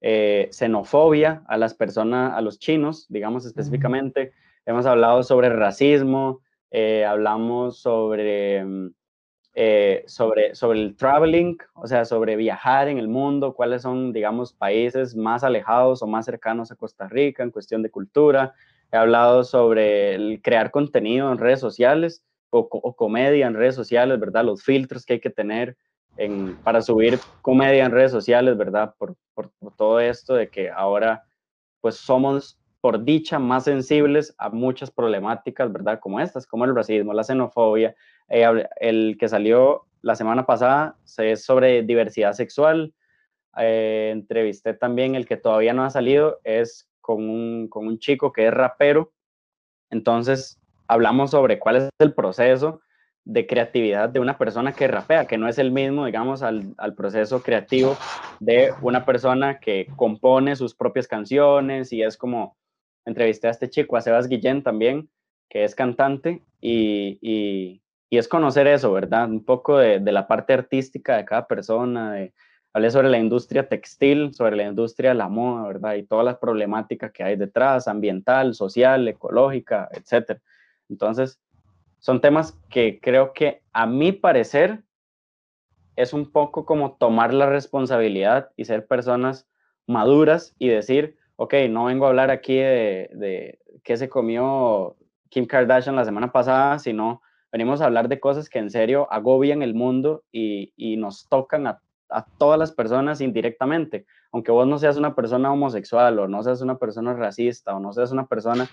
eh, 0.00 0.48
xenofobia 0.50 1.42
a 1.48 1.56
las 1.56 1.74
personas, 1.74 2.34
a 2.34 2.40
los 2.40 2.58
chinos, 2.58 3.06
digamos 3.08 3.46
específicamente. 3.46 4.32
Hemos 4.66 4.86
hablado 4.86 5.22
sobre 5.22 5.48
racismo, 5.48 6.40
eh, 6.70 7.04
hablamos 7.04 7.78
sobre 7.78 8.64
mm, 8.64 8.90
eh, 9.58 10.04
sobre, 10.06 10.54
sobre 10.54 10.82
el 10.82 10.96
traveling, 10.96 11.56
o 11.72 11.86
sea, 11.86 12.04
sobre 12.04 12.36
viajar 12.36 12.88
en 12.88 12.98
el 12.98 13.08
mundo, 13.08 13.54
cuáles 13.54 13.80
son, 13.80 14.12
digamos, 14.12 14.52
países 14.52 15.16
más 15.16 15.44
alejados 15.44 16.02
o 16.02 16.06
más 16.06 16.26
cercanos 16.26 16.70
a 16.70 16.76
Costa 16.76 17.08
Rica 17.08 17.42
en 17.42 17.50
cuestión 17.50 17.82
de 17.82 17.90
cultura. 17.90 18.52
He 18.92 18.98
hablado 18.98 19.44
sobre 19.44 20.14
el 20.14 20.42
crear 20.42 20.70
contenido 20.70 21.32
en 21.32 21.38
redes 21.38 21.58
sociales 21.58 22.22
o, 22.50 22.68
comedia 22.68 23.46
en 23.46 23.54
redes 23.54 23.74
sociales, 23.74 24.20
¿verdad? 24.20 24.44
Los 24.44 24.62
filtros 24.62 25.06
que 25.06 25.14
hay 25.14 25.20
que 25.20 25.30
tener 25.30 25.78
en, 26.18 26.56
para 26.56 26.82
subir 26.82 27.18
comedia 27.40 27.86
en 27.86 27.92
redes 27.92 28.12
sociales, 28.12 28.58
¿verdad? 28.58 28.94
Por, 28.98 29.16
por, 29.32 29.50
por 29.58 29.74
todo 29.74 30.00
esto 30.00 30.34
de 30.34 30.50
que 30.50 30.68
ahora, 30.68 31.24
pues 31.80 31.96
somos 31.96 32.58
por 32.80 33.04
dicha, 33.04 33.38
más 33.38 33.64
sensibles 33.64 34.34
a 34.38 34.50
muchas 34.50 34.90
problemáticas, 34.90 35.72
¿verdad? 35.72 35.98
Como 36.00 36.20
estas, 36.20 36.46
como 36.46 36.64
el 36.64 36.74
racismo, 36.74 37.12
la 37.12 37.24
xenofobia. 37.24 37.94
Eh, 38.28 38.66
el 38.80 39.16
que 39.18 39.28
salió 39.28 39.86
la 40.02 40.14
semana 40.14 40.46
pasada 40.46 40.96
es 41.18 41.44
sobre 41.44 41.82
diversidad 41.82 42.32
sexual. 42.32 42.94
Eh, 43.58 44.10
entrevisté 44.12 44.74
también 44.74 45.14
el 45.14 45.26
que 45.26 45.36
todavía 45.36 45.72
no 45.72 45.84
ha 45.84 45.90
salido, 45.90 46.40
es 46.44 46.88
con 47.00 47.28
un, 47.28 47.68
con 47.68 47.86
un 47.86 47.98
chico 47.98 48.32
que 48.32 48.46
es 48.46 48.54
rapero. 48.54 49.12
Entonces, 49.90 50.60
hablamos 50.88 51.30
sobre 51.30 51.58
cuál 51.58 51.76
es 51.76 51.88
el 51.98 52.14
proceso 52.14 52.80
de 53.24 53.46
creatividad 53.46 54.08
de 54.08 54.20
una 54.20 54.38
persona 54.38 54.72
que 54.72 54.86
rapea, 54.86 55.26
que 55.26 55.38
no 55.38 55.48
es 55.48 55.58
el 55.58 55.72
mismo, 55.72 56.06
digamos, 56.06 56.42
al, 56.42 56.74
al, 56.78 56.94
proceso 56.94 57.42
creativo 57.42 57.96
de 58.38 58.72
una 58.82 59.04
persona 59.04 59.58
que 59.58 59.88
compone 59.96 60.54
sus 60.54 60.76
propias 60.76 61.08
canciones 61.08 61.92
y 61.92 62.02
es 62.02 62.16
como 62.16 62.56
entrevisté 63.06 63.48
a 63.48 63.52
este 63.52 63.70
chico, 63.70 63.96
a 63.96 64.02
Sebas 64.02 64.28
Guillén 64.28 64.62
también, 64.62 65.08
que 65.48 65.64
es 65.64 65.74
cantante, 65.74 66.42
y, 66.60 67.18
y, 67.22 67.80
es 68.10 68.28
conocer 68.28 68.66
eso, 68.66 68.92
¿verdad? 68.92 69.28
Un 69.28 69.44
poco 69.44 69.76
de, 69.76 70.00
de, 70.00 70.12
la 70.12 70.26
parte 70.26 70.54
artística 70.54 71.16
de 71.18 71.26
cada 71.26 71.46
persona, 71.46 72.16
hablé 72.72 72.90
sobre 72.90 73.08
la 73.08 73.18
industria 73.18 73.68
textil, 73.68 74.34
sobre 74.34 74.56
la 74.56 74.64
industria 74.64 75.10
de 75.10 75.16
la 75.16 75.28
moda, 75.28 75.66
¿verdad? 75.66 75.94
Y 75.94 76.02
todas 76.02 76.24
las 76.24 76.36
problemáticas 76.36 77.12
que 77.12 77.22
hay 77.22 77.36
detrás, 77.36 77.88
ambiental, 77.88 78.54
social, 78.54 79.06
ecológica, 79.08 79.88
etc. 79.92 80.40
Entonces, 80.88 81.40
son 81.98 82.20
temas 82.20 82.52
que 82.68 83.00
creo 83.00 83.32
que 83.32 83.62
a 83.72 83.86
mi 83.86 84.12
parecer 84.12 84.82
es 85.96 86.12
un 86.12 86.30
poco 86.30 86.66
como 86.66 86.96
tomar 86.96 87.32
la 87.32 87.46
responsabilidad 87.46 88.50
y 88.56 88.66
ser 88.66 88.86
personas 88.86 89.48
maduras 89.86 90.54
y 90.58 90.68
decir, 90.68 91.16
ok, 91.36 91.54
no 91.70 91.84
vengo 91.84 92.06
a 92.06 92.08
hablar 92.08 92.30
aquí 92.30 92.56
de, 92.56 93.10
de 93.12 93.58
qué 93.84 93.96
se 93.96 94.08
comió 94.08 94.96
Kim 95.28 95.46
Kardashian 95.46 95.96
la 95.96 96.04
semana 96.04 96.32
pasada, 96.32 96.78
sino 96.78 97.22
venimos 97.52 97.80
a 97.80 97.86
hablar 97.86 98.08
de 98.08 98.20
cosas 98.20 98.48
que 98.48 98.58
en 98.58 98.70
serio 98.70 99.06
agobian 99.10 99.62
el 99.62 99.74
mundo 99.74 100.24
y, 100.32 100.72
y 100.76 100.96
nos 100.96 101.28
tocan 101.28 101.66
a, 101.66 101.80
a, 102.08 102.24
todas 102.38 102.58
las 102.58 102.72
personas 102.72 103.20
indirectamente. 103.20 104.06
Aunque 104.32 104.52
vos 104.52 104.66
no 104.66 104.78
seas 104.78 104.96
una 104.96 105.14
persona 105.14 105.52
homosexual 105.52 106.18
o 106.18 106.28
no 106.28 106.42
seas 106.42 106.60
una 106.60 106.78
persona 106.78 107.14
racista 107.14 107.74
o 107.74 107.80
no 107.80 107.92
seas 107.92 108.12
una 108.12 108.26
persona, 108.26 108.68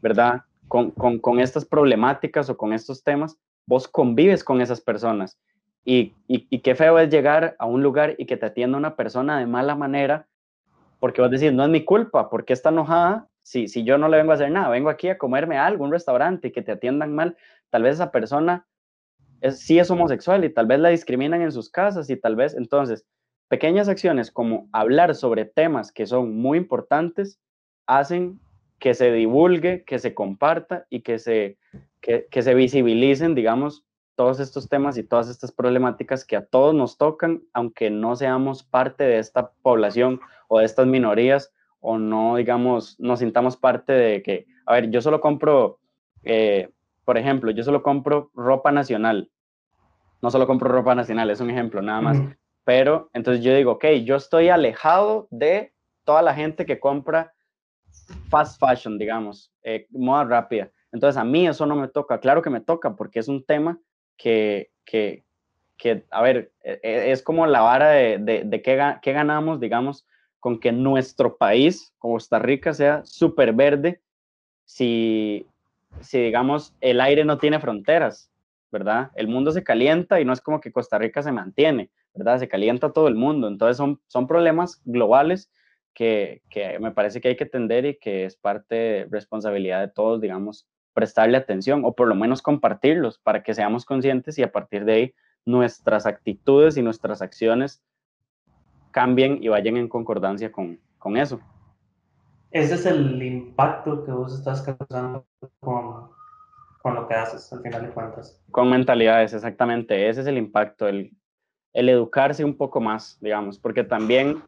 ¿verdad? 0.00 0.42
Con, 0.68 0.90
con, 0.90 1.18
con 1.18 1.40
estas 1.40 1.64
problemáticas 1.64 2.48
o 2.50 2.56
con 2.56 2.72
estos 2.72 3.02
temas, 3.02 3.38
vos 3.66 3.86
convives 3.88 4.44
con 4.44 4.60
esas 4.60 4.80
personas. 4.80 5.38
Y, 5.84 6.14
y, 6.28 6.46
y, 6.48 6.60
qué 6.60 6.76
feo 6.76 6.98
es 7.00 7.10
llegar 7.10 7.56
a 7.58 7.66
un 7.66 7.82
lugar 7.82 8.14
y 8.16 8.26
que 8.26 8.36
te 8.36 8.46
atienda 8.46 8.78
una 8.78 8.94
persona 8.94 9.38
de 9.38 9.46
mala 9.46 9.74
manera, 9.74 10.28
porque 11.02 11.20
vos 11.20 11.32
decís, 11.32 11.52
no 11.52 11.64
es 11.64 11.68
mi 11.68 11.84
culpa, 11.84 12.30
porque 12.30 12.52
está 12.52 12.68
enojada 12.68 13.28
si, 13.42 13.66
si 13.66 13.82
yo 13.82 13.98
no 13.98 14.06
le 14.06 14.18
vengo 14.18 14.30
a 14.30 14.34
hacer 14.36 14.52
nada, 14.52 14.68
vengo 14.68 14.88
aquí 14.88 15.08
a 15.08 15.18
comerme 15.18 15.58
algo, 15.58 15.82
un 15.82 15.90
restaurante 15.90 16.46
y 16.46 16.52
que 16.52 16.62
te 16.62 16.70
atiendan 16.70 17.12
mal, 17.12 17.36
tal 17.70 17.82
vez 17.82 17.94
esa 17.94 18.12
persona 18.12 18.68
es, 19.40 19.58
sí 19.58 19.80
es 19.80 19.90
homosexual 19.90 20.44
y 20.44 20.50
tal 20.50 20.66
vez 20.66 20.78
la 20.78 20.90
discriminan 20.90 21.42
en 21.42 21.50
sus 21.50 21.70
casas 21.70 22.08
y 22.08 22.14
tal 22.14 22.36
vez, 22.36 22.54
entonces, 22.54 23.04
pequeñas 23.48 23.88
acciones 23.88 24.30
como 24.30 24.68
hablar 24.70 25.16
sobre 25.16 25.44
temas 25.44 25.90
que 25.90 26.06
son 26.06 26.36
muy 26.36 26.56
importantes 26.56 27.40
hacen 27.88 28.38
que 28.78 28.94
se 28.94 29.10
divulgue, 29.10 29.82
que 29.84 29.98
se 29.98 30.14
comparta 30.14 30.86
y 30.88 31.00
que 31.00 31.18
se, 31.18 31.58
que, 32.00 32.28
que 32.30 32.42
se 32.42 32.54
visibilicen, 32.54 33.34
digamos, 33.34 33.84
todos 34.14 34.40
estos 34.40 34.68
temas 34.68 34.98
y 34.98 35.02
todas 35.02 35.28
estas 35.28 35.52
problemáticas 35.52 36.24
que 36.24 36.36
a 36.36 36.44
todos 36.44 36.74
nos 36.74 36.98
tocan, 36.98 37.42
aunque 37.52 37.90
no 37.90 38.16
seamos 38.16 38.62
parte 38.62 39.04
de 39.04 39.18
esta 39.18 39.50
población 39.62 40.20
o 40.48 40.58
de 40.58 40.64
estas 40.64 40.86
minorías 40.86 41.52
o 41.80 41.98
no, 41.98 42.36
digamos, 42.36 42.98
nos 43.00 43.18
sintamos 43.18 43.56
parte 43.56 43.92
de 43.92 44.22
que, 44.22 44.46
a 44.66 44.74
ver, 44.74 44.90
yo 44.90 45.00
solo 45.00 45.20
compro, 45.20 45.80
eh, 46.22 46.70
por 47.04 47.18
ejemplo, 47.18 47.50
yo 47.50 47.64
solo 47.64 47.82
compro 47.82 48.30
ropa 48.34 48.70
nacional, 48.70 49.30
no 50.20 50.30
solo 50.30 50.46
compro 50.46 50.70
ropa 50.70 50.94
nacional, 50.94 51.30
es 51.30 51.40
un 51.40 51.50
ejemplo 51.50 51.82
nada 51.82 52.00
más, 52.00 52.18
pero 52.64 53.10
entonces 53.12 53.42
yo 53.42 53.54
digo, 53.54 53.72
ok, 53.72 53.86
yo 54.04 54.16
estoy 54.16 54.48
alejado 54.48 55.26
de 55.30 55.72
toda 56.04 56.22
la 56.22 56.34
gente 56.34 56.66
que 56.66 56.78
compra 56.78 57.32
fast 58.28 58.60
fashion, 58.60 58.98
digamos, 58.98 59.52
eh, 59.62 59.86
moda 59.90 60.24
rápida. 60.24 60.70
Entonces 60.92 61.16
a 61.16 61.24
mí 61.24 61.48
eso 61.48 61.66
no 61.66 61.74
me 61.74 61.88
toca, 61.88 62.20
claro 62.20 62.42
que 62.42 62.50
me 62.50 62.60
toca 62.60 62.94
porque 62.94 63.18
es 63.18 63.28
un 63.28 63.44
tema 63.44 63.80
que, 64.16 64.70
que, 64.84 65.24
que 65.76 66.04
a 66.10 66.22
ver, 66.22 66.52
e, 66.62 66.80
e, 66.82 67.12
es 67.12 67.22
como 67.22 67.46
la 67.46 67.60
vara 67.60 67.90
de, 67.90 68.18
de, 68.18 68.42
de 68.44 68.62
qué, 68.62 68.96
qué 69.02 69.12
ganamos, 69.12 69.60
digamos, 69.60 70.06
con 70.40 70.58
que 70.58 70.72
nuestro 70.72 71.36
país, 71.36 71.94
Costa 71.98 72.38
Rica, 72.38 72.74
sea 72.74 73.02
súper 73.04 73.52
verde 73.52 74.00
si, 74.64 75.46
si, 76.00 76.20
digamos, 76.20 76.74
el 76.80 77.00
aire 77.00 77.24
no 77.24 77.38
tiene 77.38 77.60
fronteras, 77.60 78.30
¿verdad? 78.70 79.10
El 79.14 79.28
mundo 79.28 79.52
se 79.52 79.62
calienta 79.62 80.20
y 80.20 80.24
no 80.24 80.32
es 80.32 80.40
como 80.40 80.60
que 80.60 80.72
Costa 80.72 80.98
Rica 80.98 81.22
se 81.22 81.30
mantiene, 81.30 81.90
¿verdad? 82.14 82.38
Se 82.38 82.48
calienta 82.48 82.92
todo 82.92 83.08
el 83.08 83.14
mundo. 83.14 83.48
Entonces 83.48 83.76
son, 83.76 84.00
son 84.08 84.26
problemas 84.26 84.80
globales 84.84 85.50
que, 85.94 86.42
que 86.50 86.78
me 86.78 86.90
parece 86.90 87.20
que 87.20 87.28
hay 87.28 87.36
que 87.36 87.44
atender 87.44 87.84
y 87.84 87.98
que 87.98 88.24
es 88.24 88.36
parte 88.36 89.06
responsabilidad 89.10 89.80
de 89.80 89.92
todos, 89.92 90.20
digamos, 90.20 90.66
prestarle 90.94 91.36
atención 91.36 91.84
o 91.84 91.92
por 91.92 92.08
lo 92.08 92.14
menos 92.14 92.42
compartirlos 92.42 93.18
para 93.18 93.42
que 93.42 93.54
seamos 93.54 93.84
conscientes 93.84 94.38
y 94.38 94.42
a 94.42 94.52
partir 94.52 94.84
de 94.84 94.92
ahí 94.92 95.14
nuestras 95.44 96.06
actitudes 96.06 96.76
y 96.76 96.82
nuestras 96.82 97.22
acciones 97.22 97.82
cambien 98.90 99.42
y 99.42 99.48
vayan 99.48 99.76
en 99.76 99.88
concordancia 99.88 100.52
con, 100.52 100.78
con 100.98 101.16
eso. 101.16 101.40
Ese 102.52 102.74
es 102.74 102.86
el 102.86 103.20
impacto 103.22 104.04
que 104.04 104.12
vos 104.12 104.34
estás 104.34 104.60
causando 104.60 105.26
con, 105.60 106.10
con, 106.82 106.94
lo 106.94 107.08
que 107.08 107.14
haces, 107.14 107.50
al 107.52 107.62
final 107.62 107.86
de 107.86 107.88
cuentas. 107.88 108.40
Con 108.50 108.68
mentalidades, 108.68 109.32
exactamente. 109.32 110.08
Ese 110.08 110.20
es 110.20 110.26
el 110.26 110.36
impacto, 110.36 110.86
el, 110.86 111.12
el 111.72 111.88
educarse 111.88 112.44
un 112.44 112.56
poco 112.56 112.80
más, 112.80 113.18
digamos, 113.22 113.58
porque 113.58 113.84
también, 113.84 114.42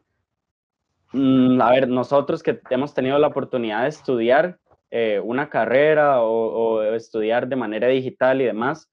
mmm, 1.13 1.59
a 1.59 1.71
ver, 1.71 1.89
nosotros 1.89 2.43
que 2.43 2.61
hemos 2.69 2.93
tenido 2.93 3.17
la 3.17 3.27
oportunidad 3.27 3.81
de 3.81 3.89
estudiar 3.89 4.59
eh, 4.91 5.19
una 5.23 5.49
carrera 5.49 6.21
o, 6.21 6.81
estudiar 6.83 7.47
de 7.47 7.55
manera 7.55 7.87
digital 7.87 8.41
y 8.41 8.45
demás, 8.45 8.89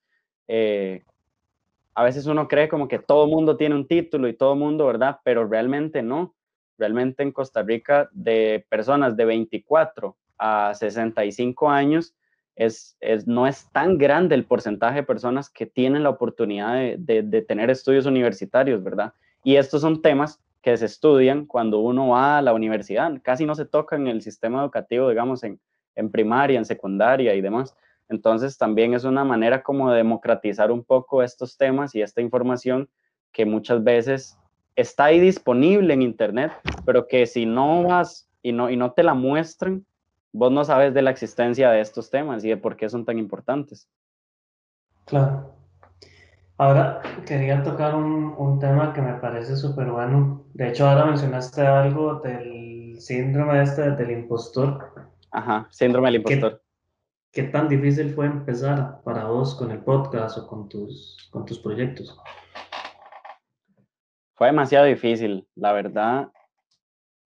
eh, 0.48 1.04
a 1.94 2.02
veces 2.04 2.26
uno 2.26 2.48
cree 2.48 2.68
como 2.68 2.88
que 2.88 2.98
todo 2.98 3.26
mundo 3.26 3.56
tiene 3.56 3.74
un 3.74 3.86
título 3.86 4.28
y 4.28 4.34
todo 4.34 4.56
mundo, 4.56 4.86
¿verdad? 4.86 5.18
Pero 5.24 5.46
realmente 5.46 6.02
no. 6.02 6.34
Realmente 6.78 7.22
en 7.22 7.32
Costa 7.32 7.62
Rica, 7.62 8.08
de 8.12 8.64
personas 8.68 9.16
de 9.16 9.26
24 9.26 10.16
a 10.38 10.72
65 10.74 11.70
años, 11.70 12.14
es, 12.56 12.96
es, 13.00 13.26
no 13.26 13.46
es 13.46 13.70
tan 13.72 13.98
grande 13.98 14.34
el 14.34 14.44
porcentaje 14.44 14.96
de 14.96 15.02
personas 15.02 15.50
que 15.50 15.66
tienen 15.66 16.02
la 16.02 16.10
oportunidad 16.10 16.74
de, 16.74 16.96
de, 16.98 17.22
de, 17.22 17.42
tener 17.42 17.70
estudios 17.70 18.06
universitarios, 18.06 18.82
¿verdad? 18.82 19.12
Y 19.44 19.56
estos 19.56 19.82
son 19.82 20.02
temas 20.02 20.40
que 20.62 20.76
se 20.76 20.86
estudian 20.86 21.46
cuando 21.46 21.80
uno 21.80 22.08
va 22.08 22.38
a 22.38 22.42
la 22.42 22.52
universidad. 22.52 23.12
Casi 23.22 23.44
no 23.44 23.54
se 23.54 23.66
toca 23.66 23.96
en 23.96 24.06
el 24.06 24.22
sistema 24.22 24.62
educativo, 24.62 25.08
digamos, 25.08 25.44
en, 25.44 25.60
en 25.94 26.10
primaria, 26.10 26.58
en 26.58 26.64
secundaria 26.64 27.34
y 27.34 27.40
demás. 27.40 27.74
Entonces 28.08 28.58
también 28.58 28.94
es 28.94 29.04
una 29.04 29.24
manera 29.24 29.62
como 29.62 29.90
de 29.90 29.98
democratizar 29.98 30.70
un 30.70 30.84
poco 30.84 31.22
estos 31.22 31.56
temas 31.56 31.94
y 31.94 32.02
esta 32.02 32.20
información 32.20 32.88
que 33.32 33.46
muchas 33.46 33.82
veces 33.82 34.38
está 34.76 35.06
ahí 35.06 35.20
disponible 35.20 35.94
en 35.94 36.02
internet, 36.02 36.52
pero 36.84 37.06
que 37.08 37.26
si 37.26 37.46
no 37.46 37.84
vas 37.84 38.28
y 38.42 38.52
no, 38.52 38.70
y 38.70 38.76
no 38.76 38.92
te 38.92 39.02
la 39.02 39.14
muestran, 39.14 39.84
vos 40.32 40.50
no 40.50 40.64
sabes 40.64 40.94
de 40.94 41.02
la 41.02 41.10
existencia 41.10 41.70
de 41.70 41.80
estos 41.80 42.10
temas 42.10 42.44
y 42.44 42.48
de 42.48 42.56
por 42.56 42.76
qué 42.76 42.88
son 42.88 43.04
tan 43.04 43.18
importantes. 43.18 43.88
Claro. 45.06 45.54
Ahora 46.58 47.02
quería 47.26 47.62
tocar 47.62 47.94
un, 47.94 48.34
un 48.36 48.58
tema 48.58 48.92
que 48.92 49.00
me 49.00 49.14
parece 49.14 49.56
súper 49.56 49.90
bueno. 49.90 50.44
De 50.54 50.68
hecho, 50.68 50.86
ahora 50.86 51.06
mencionaste 51.06 51.66
algo 51.66 52.20
del 52.20 53.00
síndrome 53.00 53.62
este 53.62 53.90
del 53.90 54.10
impostor. 54.10 55.11
Ajá, 55.32 55.66
síndrome 55.70 56.08
del 56.08 56.16
impostor. 56.16 56.62
¿Qué 57.32 57.44
tan 57.44 57.66
difícil 57.68 58.10
fue 58.10 58.26
empezar 58.26 59.00
para 59.02 59.24
vos 59.24 59.54
con 59.54 59.70
el 59.70 59.78
podcast 59.78 60.36
o 60.36 60.46
con 60.46 60.68
tus, 60.68 61.28
con 61.30 61.46
tus 61.46 61.58
proyectos? 61.58 62.14
Fue 64.34 64.48
demasiado 64.48 64.84
difícil, 64.84 65.48
la 65.54 65.72
verdad. 65.72 66.30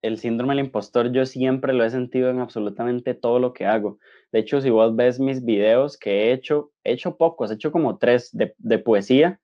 El 0.01 0.17
síndrome 0.17 0.55
del 0.55 0.65
impostor 0.65 1.11
yo 1.11 1.25
siempre 1.25 1.73
lo 1.73 1.83
he 1.83 1.89
sentido 1.89 2.29
en 2.29 2.39
absolutamente 2.39 3.13
todo 3.13 3.39
lo 3.39 3.51
que 3.51 3.65
hago. 3.65 3.99
De 4.31 4.39
hecho, 4.39 4.61
si 4.61 4.69
vos 4.69 4.95
ves 4.95 5.19
mis 5.19 5.43
videos 5.43 5.97
que 5.97 6.11
he 6.29 6.31
hecho, 6.31 6.71
he 6.85 6.93
hecho 6.93 7.17
pocos, 7.17 7.51
he 7.51 7.55
hecho 7.55 7.73
como 7.73 7.97
tres 7.97 8.29
de, 8.31 8.55
de 8.57 8.79
poesía. 8.79 9.41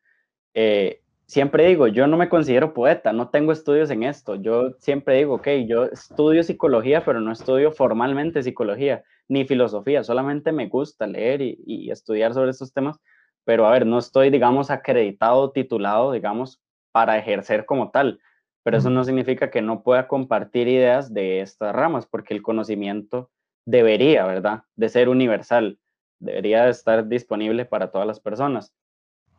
Eh, 0.53 1.02
siempre 1.33 1.65
digo, 1.65 1.87
yo 1.87 2.05
no 2.05 2.15
me 2.15 2.29
considero 2.29 2.75
poeta, 2.75 3.11
no 3.11 3.29
tengo 3.29 3.51
estudios 3.51 3.89
en 3.89 4.03
esto. 4.03 4.35
Yo 4.35 4.73
siempre 4.77 5.17
digo, 5.17 5.35
ok, 5.35 5.47
yo 5.67 5.85
estudio 5.85 6.43
psicología, 6.43 7.03
pero 7.03 7.21
no 7.21 7.31
estudio 7.31 7.71
formalmente 7.71 8.43
psicología 8.43 9.03
ni 9.27 9.43
filosofía, 9.45 10.03
solamente 10.03 10.51
me 10.51 10.67
gusta 10.67 11.07
leer 11.07 11.41
y, 11.41 11.57
y, 11.65 11.89
estudiar 11.89 12.33
sobre 12.33 12.51
estos 12.51 12.71
temas, 12.73 12.99
pero 13.45 13.65
a 13.65 13.71
ver, 13.71 13.85
no 13.87 13.97
estoy, 13.97 14.29
digamos, 14.29 14.69
acreditado, 14.69 15.51
titulado, 15.51 16.11
digamos, 16.11 16.61
para 16.91 17.17
ejercer 17.17 17.65
como 17.65 17.89
tal, 17.89 18.19
pero 18.63 18.77
eso 18.77 18.89
no 18.89 19.03
significa 19.03 19.49
que 19.49 19.61
no 19.61 19.81
pueda 19.81 20.07
compartir 20.07 20.67
ideas 20.67 21.13
de 21.13 21.39
estas 21.39 21.73
ramas, 21.73 22.05
porque 22.05 22.33
el 22.33 22.43
conocimiento 22.43 23.31
debería, 23.65 24.25
¿verdad?, 24.25 24.63
de 24.75 24.89
ser 24.89 25.09
universal, 25.09 25.79
debería 26.19 26.65
de 26.65 26.71
estar 26.71 27.07
disponible 27.07 27.65
para 27.65 27.91
todas 27.91 28.05
las 28.05 28.19
personas. 28.19 28.73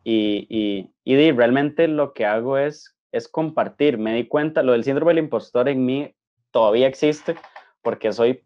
Y, 0.05 0.45
y, 0.49 0.93
y 1.03 1.31
realmente 1.31 1.87
lo 1.87 2.13
que 2.13 2.25
hago 2.25 2.57
es, 2.59 2.95
es 3.11 3.27
compartir. 3.27 3.97
Me 3.97 4.13
di 4.13 4.27
cuenta, 4.27 4.63
lo 4.63 4.73
del 4.73 4.83
síndrome 4.83 5.11
del 5.13 5.23
impostor 5.25 5.67
en 5.67 5.83
mí 5.83 6.15
todavía 6.51 6.87
existe 6.87 7.35
porque 7.81 8.13
soy 8.13 8.43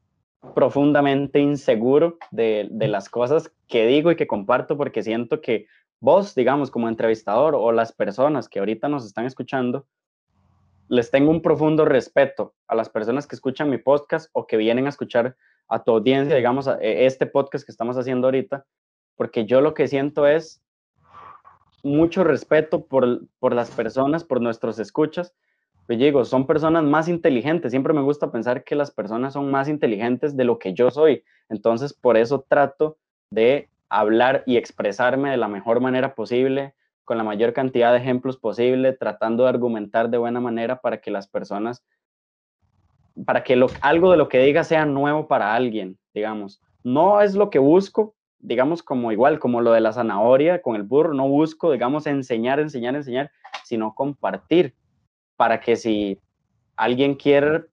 profundamente 0.55 1.39
inseguro 1.39 2.17
de, 2.31 2.69
de, 2.71 2.87
las 2.87 3.09
cosas 3.09 3.51
que 3.67 3.85
digo 3.85 4.09
y 4.09 4.15
que 4.15 4.25
comparto 4.25 4.77
porque 4.77 5.03
siento 5.03 5.41
que 5.41 5.67
vos, 5.99 6.33
digamos, 6.33 6.71
como 6.71 6.87
entrevistador 6.87 7.55
o 7.55 7.73
las 7.73 7.91
personas 7.91 8.47
que 8.47 8.59
ahorita 8.59 8.87
nos 8.87 9.05
están 9.05 9.25
escuchando, 9.25 9.85
les 10.87 11.11
tengo 11.11 11.29
un 11.29 11.41
profundo 11.41 11.83
respeto 11.83 12.55
a 12.67 12.75
las 12.75 12.89
personas 12.89 13.27
que 13.27 13.35
escuchan 13.35 13.69
mi 13.69 13.77
podcast 13.77 14.29
o 14.33 14.47
que 14.47 14.57
vienen 14.57 14.85
a 14.85 14.89
escuchar 14.89 15.35
a 15.67 15.83
tu 15.83 15.91
audiencia, 15.91 16.35
digamos, 16.35 16.67
a 16.67 16.79
e, 16.81 17.05
este 17.05 17.25
podcast 17.25 17.65
que 17.65 17.71
estamos 17.71 17.97
haciendo 17.97 18.27
ahorita, 18.27 18.65
porque 19.15 19.45
yo 19.45 19.61
lo 19.61 19.73
que 19.73 19.87
siento 19.87 20.25
es 20.25 20.63
mucho 21.83 22.23
respeto 22.23 22.85
por, 22.85 23.21
por 23.39 23.53
las 23.53 23.71
personas, 23.71 24.23
por 24.23 24.41
nuestros 24.41 24.79
escuchas, 24.79 25.33
pues 25.87 25.97
digo, 25.97 26.23
son 26.23 26.45
personas 26.45 26.83
más 26.83 27.07
inteligentes. 27.07 27.71
Siempre 27.71 27.93
me 27.93 28.01
gusta 28.01 28.31
pensar 28.31 28.63
que 28.63 28.75
las 28.75 28.91
personas 28.91 29.33
son 29.33 29.49
más 29.49 29.67
inteligentes 29.67 30.37
de 30.37 30.43
lo 30.43 30.59
que 30.59 30.75
yo 30.75 30.91
soy. 30.91 31.23
Entonces, 31.49 31.93
por 31.93 32.15
eso 32.15 32.45
trato 32.47 32.97
de 33.31 33.69
hablar 33.89 34.43
y 34.45 34.57
expresarme 34.57 35.31
de 35.31 35.37
la 35.37 35.47
mejor 35.47 35.79
manera 35.79 36.13
posible, 36.13 36.75
con 37.05 37.17
la 37.17 37.23
mayor 37.23 37.53
cantidad 37.53 37.91
de 37.91 37.97
ejemplos 37.97 38.37
posible, 38.37 38.93
tratando 38.93 39.43
de 39.43 39.49
argumentar 39.49 40.11
de 40.11 40.19
buena 40.19 40.39
manera 40.39 40.79
para 40.79 41.01
que 41.01 41.09
las 41.09 41.27
personas, 41.27 41.83
para 43.25 43.43
que 43.43 43.55
lo, 43.55 43.65
algo 43.81 44.11
de 44.11 44.17
lo 44.17 44.29
que 44.29 44.43
diga 44.43 44.63
sea 44.63 44.85
nuevo 44.85 45.27
para 45.27 45.55
alguien, 45.55 45.97
digamos. 46.13 46.61
No 46.83 47.19
es 47.19 47.33
lo 47.33 47.49
que 47.49 47.57
busco, 47.57 48.13
digamos, 48.39 48.83
como 48.83 49.11
igual, 49.11 49.39
como 49.39 49.61
lo 49.61 49.71
de 49.71 49.81
la 49.81 49.93
zanahoria 49.93 50.61
con 50.61 50.75
el 50.75 50.83
burro, 50.83 51.13
no 51.13 51.27
busco, 51.27 51.71
digamos, 51.71 52.07
enseñar, 52.07 52.59
enseñar, 52.59 52.95
enseñar, 52.95 53.31
sino 53.63 53.93
compartir, 53.93 54.73
para 55.35 55.59
que 55.59 55.75
si 55.75 56.19
alguien 56.75 57.15
quiere 57.15 57.65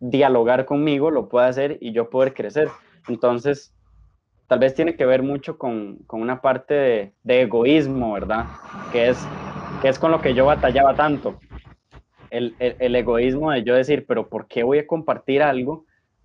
dialogar 0.00 0.66
conmigo, 0.66 1.10
lo 1.10 1.28
pueda 1.28 1.46
hacer 1.46 1.78
y 1.80 1.92
yo 1.92 2.10
poder 2.10 2.34
crecer. 2.34 2.68
Entonces, 3.08 3.74
tal 4.46 4.58
vez 4.58 4.74
tiene 4.74 4.96
que 4.96 5.06
ver 5.06 5.22
mucho 5.22 5.58
con, 5.58 5.96
con 6.06 6.20
una 6.20 6.40
parte 6.40 7.14
de, 7.22 7.40
egoísmo, 7.42 8.12
¿verdad? 8.12 8.46
Que 8.92 9.08
es, 9.08 9.26
que 9.80 9.88
es 9.88 9.98
con 9.98 10.10
lo 10.10 10.20
que 10.20 10.34
yo 10.34 10.46
batallaba 10.46 10.94
tanto. 10.94 11.38
El, 12.30 12.54
el, 12.58 12.76
el, 12.80 12.96
egoísmo 12.96 13.52
de 13.52 13.62
yo 13.62 13.74
decir, 13.74 14.06
pero 14.06 14.28
¿por 14.28 14.48
qué 14.48 14.64
voy 14.64 14.78
a 14.78 14.86
compartir 14.86 15.42
algo 15.42 15.84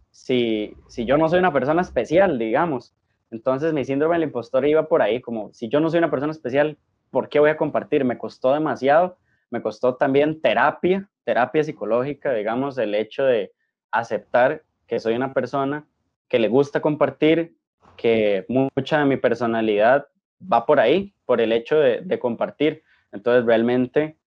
si, 0.10 0.74
si 0.88 1.06
yo 1.06 1.18
no 1.18 1.30
soy 1.30 1.40
una 1.40 1.54
persona 1.54 1.82
especial, 1.82 2.40
digamos? 2.40 2.96
Entonces 3.32 3.74
mi 3.74 3.86
síndrome 3.86 4.16
del 4.16 4.24
impostor 4.24 4.66
iba 4.66 4.88
por 4.88 5.02
ahí, 5.02 5.22
como 5.22 5.54
si 5.54 5.70
yo 5.70 5.80
no 5.80 5.90
soy 5.90 6.00
una 6.00 6.12
persona 6.12 6.32
especial, 6.32 6.78
¿por 7.12 7.30
qué 7.30 7.40
voy 7.40 7.50
a 7.50 7.58
compartir? 7.58 8.04
Me 8.06 8.18
costó 8.18 8.54
demasiado, 8.54 9.18
me 9.50 9.62
costó 9.62 9.96
también 9.96 10.42
terapia, 10.42 11.10
terapia 11.24 11.64
psicológica, 11.64 12.34
digamos, 12.34 12.78
el 12.78 12.96
hecho 12.96 13.24
de 13.24 13.52
aceptar 13.92 14.64
que 14.88 15.00
soy 15.00 15.16
una 15.16 15.34
persona 15.34 15.86
que 16.28 16.40
le 16.40 16.48
gusta 16.48 16.82
compartir, 16.82 17.56
que 17.98 18.46
mucha 18.48 19.00
de 19.00 19.06
mi 19.06 19.18
personalidad 19.18 20.08
va 20.42 20.66
por 20.66 20.80
ahí, 20.80 21.14
por 21.26 21.42
el 21.42 21.52
hecho 21.52 21.78
de, 21.80 22.02
de 22.02 22.20
compartir. 22.20 22.84
Entonces 23.12 23.46
realmente 23.46 24.18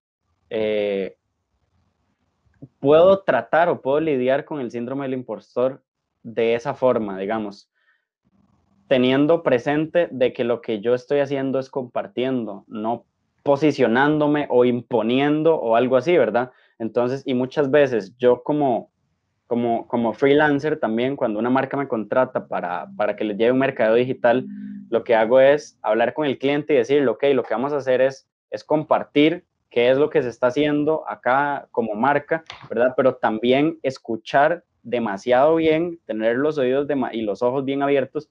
eh, 0.50 1.16
puedo 2.78 3.22
tratar 3.22 3.68
o 3.68 3.80
puedo 3.80 4.00
lidiar 4.00 4.44
con 4.44 4.60
el 4.60 4.70
síndrome 4.70 5.04
del 5.04 5.14
impostor 5.14 5.82
de 6.22 6.54
esa 6.54 6.74
forma, 6.74 7.18
digamos, 7.18 7.71
teniendo 8.92 9.42
presente 9.42 10.06
de 10.10 10.34
que 10.34 10.44
lo 10.44 10.60
que 10.60 10.82
yo 10.82 10.94
estoy 10.94 11.20
haciendo 11.20 11.58
es 11.58 11.70
compartiendo, 11.70 12.66
no 12.68 13.06
posicionándome 13.42 14.46
o 14.50 14.66
imponiendo 14.66 15.54
o 15.54 15.76
algo 15.76 15.96
así, 15.96 16.14
¿verdad? 16.18 16.50
Entonces, 16.78 17.22
y 17.24 17.32
muchas 17.32 17.70
veces 17.70 18.14
yo 18.18 18.42
como, 18.42 18.90
como, 19.46 19.88
como 19.88 20.12
freelancer 20.12 20.78
también, 20.78 21.16
cuando 21.16 21.38
una 21.38 21.48
marca 21.48 21.78
me 21.78 21.88
contrata 21.88 22.48
para, 22.48 22.86
para 22.94 23.16
que 23.16 23.24
les 23.24 23.38
lleve 23.38 23.52
un 23.52 23.60
mercado 23.60 23.94
digital, 23.94 24.46
lo 24.90 25.04
que 25.04 25.14
hago 25.14 25.40
es 25.40 25.78
hablar 25.80 26.12
con 26.12 26.26
el 26.26 26.36
cliente 26.36 26.74
y 26.74 26.76
decirle, 26.76 27.08
ok, 27.08 27.24
lo 27.32 27.44
que 27.44 27.54
vamos 27.54 27.72
a 27.72 27.78
hacer 27.78 28.02
es, 28.02 28.28
es 28.50 28.62
compartir 28.62 29.46
qué 29.70 29.90
es 29.90 29.96
lo 29.96 30.10
que 30.10 30.22
se 30.22 30.28
está 30.28 30.48
haciendo 30.48 31.08
acá 31.08 31.66
como 31.70 31.94
marca, 31.94 32.44
¿verdad? 32.68 32.92
Pero 32.94 33.14
también 33.14 33.78
escuchar 33.82 34.64
demasiado 34.82 35.54
bien, 35.54 35.98
tener 36.04 36.36
los 36.36 36.58
oídos 36.58 36.86
y 37.12 37.22
los 37.22 37.40
ojos 37.40 37.64
bien 37.64 37.82
abiertos 37.82 38.28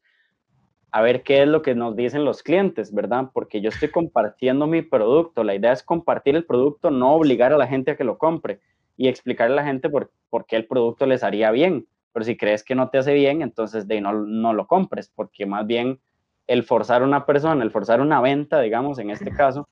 a 0.92 1.02
ver 1.02 1.24
qué 1.24 1.42
es 1.44 1.48
lo 1.48 1.62
que 1.62 1.74
nos 1.74 1.96
dicen 1.96 2.26
los 2.26 2.44
clientes, 2.44 2.94
¿verdad? 2.94 3.30
Porque 3.34 3.62
yo 3.62 3.70
estoy 3.70 3.90
compartiendo 3.90 4.68
mi 4.68 4.82
producto. 4.82 5.44
La 5.44 5.56
idea 5.56 5.72
es 5.72 5.84
compartir 5.84 6.36
el 6.36 6.46
producto, 6.46 6.92
no 6.92 7.14
obligar 7.14 7.54
a 7.54 7.58
la 7.58 7.68
gente 7.68 7.92
a 7.92 7.96
que 7.96 8.04
lo 8.04 8.18
compre 8.18 8.60
y 8.98 9.08
explicarle 9.08 9.54
a 9.54 9.58
la 9.58 9.64
gente 9.64 9.90
por, 9.90 10.12
por 10.30 10.46
qué 10.46 10.58
el 10.58 10.68
producto 10.68 11.06
les 11.06 11.24
haría 11.24 11.52
bien. 11.52 11.88
Pero 12.12 12.26
si 12.26 12.36
crees 12.36 12.64
que 12.64 12.76
no 12.76 12.90
te 12.90 12.98
hace 12.98 13.14
bien, 13.14 13.42
entonces 13.42 13.88
de 13.88 14.02
no, 14.02 14.12
no 14.12 14.54
lo 14.54 14.68
compres, 14.68 15.10
porque 15.16 15.46
más 15.46 15.66
bien 15.66 16.02
el 16.48 16.64
forzar 16.64 17.04
una 17.04 17.26
persona, 17.26 17.64
el 17.64 17.72
forzar 17.72 18.02
una 18.02 18.20
venta, 18.20 18.60
digamos, 18.60 19.00
en 19.00 19.12
este 19.12 19.32
caso, 19.32 19.70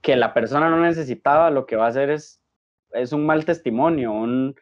que 0.00 0.16
la 0.16 0.32
persona 0.32 0.70
no 0.70 0.80
necesitaba, 0.80 1.50
lo 1.50 1.66
que 1.66 1.76
va 1.76 1.84
a 1.84 1.88
hacer 1.88 2.08
es, 2.08 2.40
es 2.92 3.12
un 3.12 3.26
mal 3.26 3.44
testimonio, 3.44 4.12
un, 4.12 4.54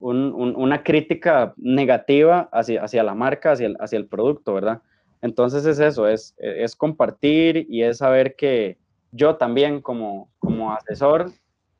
una 0.00 0.82
crítica 0.82 1.54
negativa 1.56 2.48
hacia, 2.52 2.82
hacia 2.82 3.02
la 3.02 3.14
marca, 3.14 3.52
hacia 3.52 3.66
el, 3.66 3.76
hacia 3.80 3.96
el 3.96 4.06
producto, 4.06 4.54
¿verdad? 4.54 4.82
Entonces 5.22 5.66
es 5.66 5.80
eso, 5.80 6.06
es, 6.06 6.34
es 6.38 6.76
compartir 6.76 7.66
y 7.68 7.82
es 7.82 7.98
saber 7.98 8.36
que 8.36 8.78
yo 9.10 9.36
también 9.36 9.80
como, 9.80 10.30
como 10.38 10.72
asesor 10.72 11.32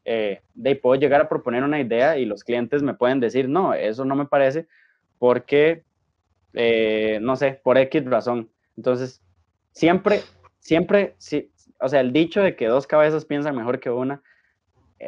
eh, 0.04 0.40
puedo 0.82 0.98
llegar 0.98 1.20
a 1.20 1.28
proponer 1.28 1.62
una 1.62 1.80
idea 1.80 2.16
y 2.16 2.24
los 2.24 2.42
clientes 2.42 2.82
me 2.82 2.94
pueden 2.94 3.20
decir, 3.20 3.48
no, 3.48 3.74
eso 3.74 4.04
no 4.04 4.16
me 4.16 4.24
parece 4.24 4.66
porque, 5.18 5.84
eh, 6.54 7.18
no 7.20 7.36
sé, 7.36 7.60
por 7.62 7.76
X 7.76 8.04
razón. 8.06 8.48
Entonces, 8.76 9.20
siempre, 9.72 10.22
siempre, 10.60 11.14
sí, 11.18 11.50
o 11.80 11.88
sea, 11.88 12.00
el 12.00 12.12
dicho 12.12 12.40
de 12.40 12.56
que 12.56 12.66
dos 12.66 12.86
cabezas 12.86 13.24
piensan 13.24 13.54
mejor 13.54 13.80
que 13.80 13.90
una, 13.90 14.22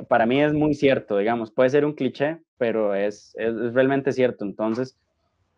para 0.08 0.26
mí 0.26 0.40
es 0.40 0.52
muy 0.52 0.74
cierto, 0.74 1.18
digamos, 1.18 1.50
puede 1.50 1.70
ser 1.70 1.84
un 1.84 1.94
cliché, 1.94 2.38
pero 2.58 2.94
es, 2.94 3.34
es, 3.36 3.74
realmente 3.74 4.12
cierto. 4.12 4.44
Entonces, 4.44 4.98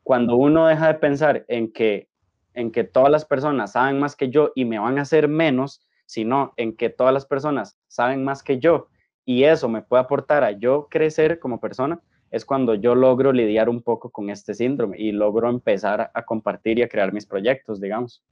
cuando 0.03 0.37
uno 0.37 0.67
deja 0.67 0.89
de 0.89 0.95
pensar 0.95 1.45
en 1.49 1.73
que, 1.73 2.09
en 2.55 2.73
que 2.73 2.85
todas 2.85 3.11
las 3.11 3.25
personas 3.25 3.73
saben 3.73 3.99
más 3.99 4.17
que 4.17 4.31
yo 4.31 4.53
y 4.55 4.65
me 4.65 4.79
van 4.79 4.99
a 4.99 5.03
hacer 5.03 5.29
menos, 5.29 5.87
sino 6.07 6.53
en 6.57 6.77
que 6.77 6.91
todas 6.91 7.15
las 7.15 7.27
personas 7.27 7.79
saben 7.89 8.25
más 8.25 8.43
que 8.43 8.59
yo 8.59 8.89
y 9.25 9.45
eso 9.45 9.69
me 9.69 9.83
puede 9.83 10.03
aportar 10.03 10.45
a 10.45 10.53
yo 10.53 10.89
crecer 10.91 11.39
como 11.39 11.61
persona, 11.61 12.01
es 12.31 12.45
cuando 12.45 12.75
yo 12.75 12.95
logro 12.95 13.33
lidiar 13.33 13.69
un 13.69 13.83
poco 13.83 14.11
con 14.11 14.31
este 14.31 14.55
síndrome 14.55 14.99
y 14.99 15.13
logro 15.13 15.49
empezar 15.49 16.11
a 16.13 16.23
compartir 16.25 16.79
y 16.79 16.83
a 16.83 16.89
crear 16.89 17.13
mis 17.13 17.27
proyectos, 17.27 17.81
digamos. 17.81 18.23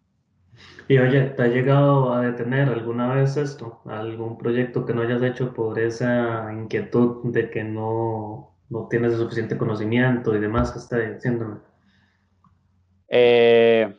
Y 0.89 0.99
oye, 0.99 1.23
¿te 1.37 1.43
ha 1.43 1.47
llegado 1.47 2.13
a 2.13 2.21
detener 2.21 2.69
alguna 2.69 3.15
vez 3.15 3.37
esto? 3.37 3.81
¿Algún 3.85 4.37
proyecto 4.37 4.85
que 4.85 4.93
no 4.93 5.03
hayas 5.03 5.23
hecho 5.23 5.55
por 5.55 5.79
esa 5.79 6.53
inquietud 6.53 7.33
de 7.33 7.49
que 7.49 7.63
no, 7.63 8.57
no 8.69 8.89
tienes 8.89 9.13
el 9.13 9.19
suficiente 9.21 9.57
conocimiento 9.57 10.35
y 10.35 10.41
demás 10.41 10.73
que 10.73 10.79
está 10.81 10.99
diciéndome? 10.99 11.59
Eh, 13.09 13.95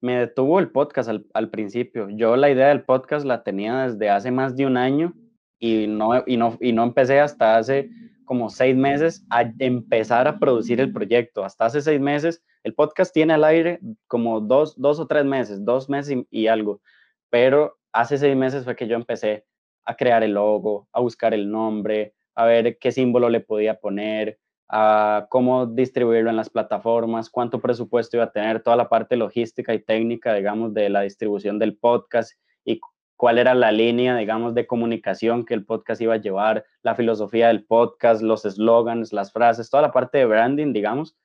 me 0.00 0.18
detuvo 0.18 0.58
el 0.58 0.70
podcast 0.70 1.08
al, 1.08 1.26
al, 1.32 1.50
principio. 1.50 2.08
Yo 2.10 2.36
la 2.36 2.50
idea 2.50 2.68
del 2.68 2.82
podcast 2.82 3.24
la 3.24 3.44
tenía 3.44 3.86
desde 3.86 4.10
hace 4.10 4.30
más 4.30 4.56
de 4.56 4.66
un 4.66 4.76
año 4.76 5.14
y 5.58 5.86
no, 5.86 6.24
y 6.26 6.36
no, 6.36 6.56
y 6.60 6.72
no 6.72 6.82
empecé 6.82 7.20
hasta 7.20 7.56
hace 7.56 7.90
como 8.26 8.50
seis 8.50 8.76
meses 8.76 9.24
a 9.30 9.50
empezar 9.58 10.28
a 10.28 10.38
producir 10.38 10.80
el 10.80 10.92
proyecto. 10.92 11.44
Hasta 11.44 11.64
hace 11.64 11.80
seis 11.80 12.00
meses, 12.00 12.42
el 12.64 12.74
podcast 12.74 13.14
tiene 13.14 13.32
al 13.32 13.44
aire 13.44 13.80
como 14.06 14.40
dos, 14.40 14.74
dos 14.76 15.00
o 15.00 15.06
tres 15.06 15.24
meses, 15.24 15.64
dos 15.64 15.88
meses 15.88 16.26
y, 16.30 16.46
algo, 16.48 16.82
pero 17.30 17.78
hace 17.92 18.18
seis 18.18 18.36
meses 18.36 18.64
fue 18.64 18.76
que 18.76 18.86
yo 18.86 18.96
empecé 18.96 19.46
a 19.86 19.96
crear 19.96 20.22
el 20.22 20.32
logo, 20.32 20.88
a 20.92 21.00
buscar 21.00 21.32
el 21.32 21.50
nombre, 21.50 22.14
a 22.34 22.44
ver 22.44 22.76
qué 22.78 22.92
símbolo 22.92 23.30
le 23.30 23.40
podía 23.40 23.80
poner, 23.80 24.38
a 24.68 25.26
cómo 25.30 25.66
distribuirlo 25.66 26.28
en 26.28 26.36
las 26.36 26.50
plataformas, 26.50 27.30
cuánto 27.30 27.60
presupuesto 27.60 28.16
iba 28.16 28.24
a 28.24 28.32
tener, 28.32 28.62
toda 28.62 28.76
la 28.76 28.88
parte 28.88 29.16
logística 29.16 29.72
y 29.72 29.82
técnica, 29.82 30.34
digamos, 30.34 30.74
de 30.74 30.88
la 30.90 31.02
distribución 31.02 31.58
del 31.58 31.78
podcast 31.78 32.32
y 32.64 32.80
cuál 33.16 33.38
era 33.38 33.54
la 33.54 33.72
línea, 33.72 34.16
digamos, 34.16 34.54
de 34.54 34.66
comunicación 34.66 35.44
que 35.44 35.54
el 35.54 35.64
podcast 35.64 36.00
iba 36.00 36.14
a 36.14 36.18
llevar, 36.18 36.64
la 36.82 36.94
filosofía 36.94 37.48
del 37.48 37.64
podcast, 37.64 38.22
los 38.22 38.44
eslogans, 38.44 39.12
las 39.12 39.32
frases, 39.32 39.70
toda 39.70 39.82
la 39.82 39.92
parte 39.92 40.18
de 40.18 40.26
branding, 40.26 40.72
digamos, 40.72 41.16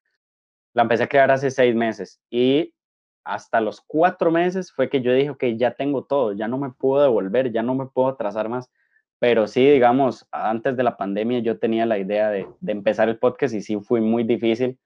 la 0.73 0.83
empecé 0.83 1.03
a 1.03 1.07
crear 1.07 1.31
hace 1.31 1.51
seis 1.51 1.75
meses. 1.75 2.21
Y 2.29 2.73
hasta 3.23 3.61
los 3.61 3.81
cuatro 3.81 4.31
meses 4.31 4.71
fue 4.71 4.89
que 4.89 5.01
yo 5.01 5.13
dije, 5.13 5.29
ok, 5.29 5.43
ya 5.57 5.71
tengo 5.71 6.03
todo, 6.05 6.33
ya 6.33 6.47
no 6.47 6.57
me 6.57 6.71
puedo 6.71 7.03
devolver, 7.03 7.51
ya 7.51 7.61
no 7.61 7.75
me 7.75 7.87
puedo 7.87 8.07
atrasar 8.07 8.49
más. 8.49 8.69
Pero 9.19 9.47
sí, 9.47 9.69
digamos, 9.69 10.27
antes 10.31 10.75
de 10.77 10.83
la 10.83 10.97
pandemia 10.97 11.39
yo 11.39 11.59
tenía 11.59 11.85
la 11.85 11.99
idea 11.99 12.29
de, 12.29 12.47
de, 12.59 12.71
empezar 12.71 13.07
el 13.07 13.19
podcast 13.19 13.53
y 13.53 13.61
sí 13.61 13.77
fue 13.79 14.01
muy 14.01 14.23
difícil 14.23 14.79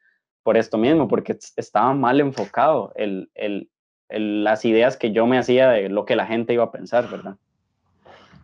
por 0.44 0.58
esto 0.58 0.78
mismo, 0.78 1.08
porque 1.08 1.38
estaba 1.56 1.94
mal 1.94 2.20
enfocado 2.20 2.92
el, 2.96 3.32
el, 3.34 3.70
el, 4.10 4.44
las 4.44 4.66
ideas 4.66 4.98
que 4.98 5.12
yo 5.12 5.26
me 5.28 5.38
hacía 5.38 5.70
de 5.70 5.90
lo 5.90 6.06
que 6.06 6.16
la 6.16 6.26
gente 6.26 6.54
iba 6.54 6.66
a 6.66 6.72
pensar, 6.72 7.10
¿verdad? 7.10 7.36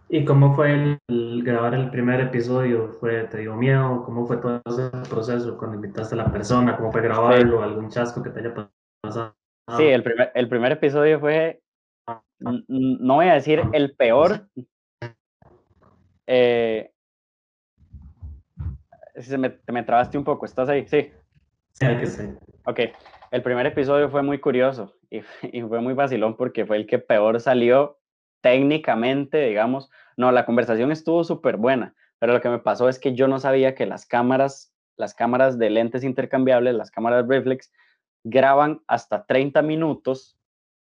¿Y 0.10 0.26
cómo 0.26 0.54
fue 0.54 0.98
el, 1.08 1.44
grabar 1.44 1.74
el 1.74 1.90
primer 1.90 2.20
episodio? 2.20 2.90
¿Fue, 3.00 3.24
¿Te 3.26 3.38
dio 3.38 3.56
miedo? 3.56 4.04
¿Cómo 4.04 4.26
fue 4.28 4.38
todo 4.38 4.62
ese 4.66 4.90
proceso 5.10 5.58
cuando 5.58 5.76
invitaste 5.76 6.16
a 6.16 6.18
la 6.18 6.32
persona? 6.32 6.76
¿Cómo 6.76 6.92
fue 6.92 7.02
grabarlo? 7.02 7.60
Sí. 7.60 7.64
¿Algún 7.64 7.90
chasco 7.90 8.22
que 8.22 8.30
te 8.30 8.42
haya 8.42 8.54
pasado? 9.02 9.34
Sí, 9.78 9.84
el 9.84 10.04
primer, 10.04 10.32
el 10.36 10.50
primer 10.50 10.74
episodio 10.74 11.20
fue, 11.20 11.62
no 12.40 13.16
voy 13.16 13.28
a 13.28 13.36
decir 13.36 13.62
el 13.72 13.96
peor, 13.96 14.48
eh, 16.28 16.92
se 19.16 19.38
me, 19.38 19.50
te 19.50 19.72
me 19.72 19.84
trabaste 19.84 20.18
un 20.18 20.26
poco, 20.26 20.46
¿estás 20.46 20.68
ahí? 20.68 20.86
Sí. 20.88 21.10
Sí, 21.72 21.88
que 21.88 22.06
sí. 22.06 22.24
Ok, 22.66 22.80
el 23.32 23.42
primer 23.42 23.66
episodio 23.66 24.10
fue 24.10 24.22
muy 24.22 24.40
curioso 24.40 24.94
y, 25.10 25.22
y, 25.52 25.62
fue 25.64 25.82
muy 25.82 25.94
vacilón 25.94 26.36
porque 26.38 26.66
fue 26.66 26.78
el 26.78 26.86
que 26.86 27.00
peor 27.00 27.40
salió 27.40 28.00
técnicamente, 28.42 29.46
digamos. 29.46 29.90
No, 30.18 30.32
la 30.32 30.46
conversación 30.46 30.92
estuvo 30.92 31.24
súper 31.24 31.58
buena, 31.58 31.96
pero 32.20 32.34
lo 32.34 32.42
que 32.42 32.50
me 32.50 32.60
pasó 32.60 32.90
es 32.90 33.00
que 33.00 33.16
yo 33.16 33.28
no 33.28 33.40
sabía 33.40 33.74
que 33.74 33.86
las 33.86 34.06
cámaras, 34.06 34.74
las 34.96 35.16
cámaras 35.16 35.58
de 35.58 35.70
lentes 35.72 36.04
intercambiables, 36.04 36.76
las 36.76 36.92
cámaras 36.92 37.28
reflex, 37.28 37.72
graban 38.24 38.82
hasta 38.88 39.26
30 39.26 39.64
minutos 39.64 40.38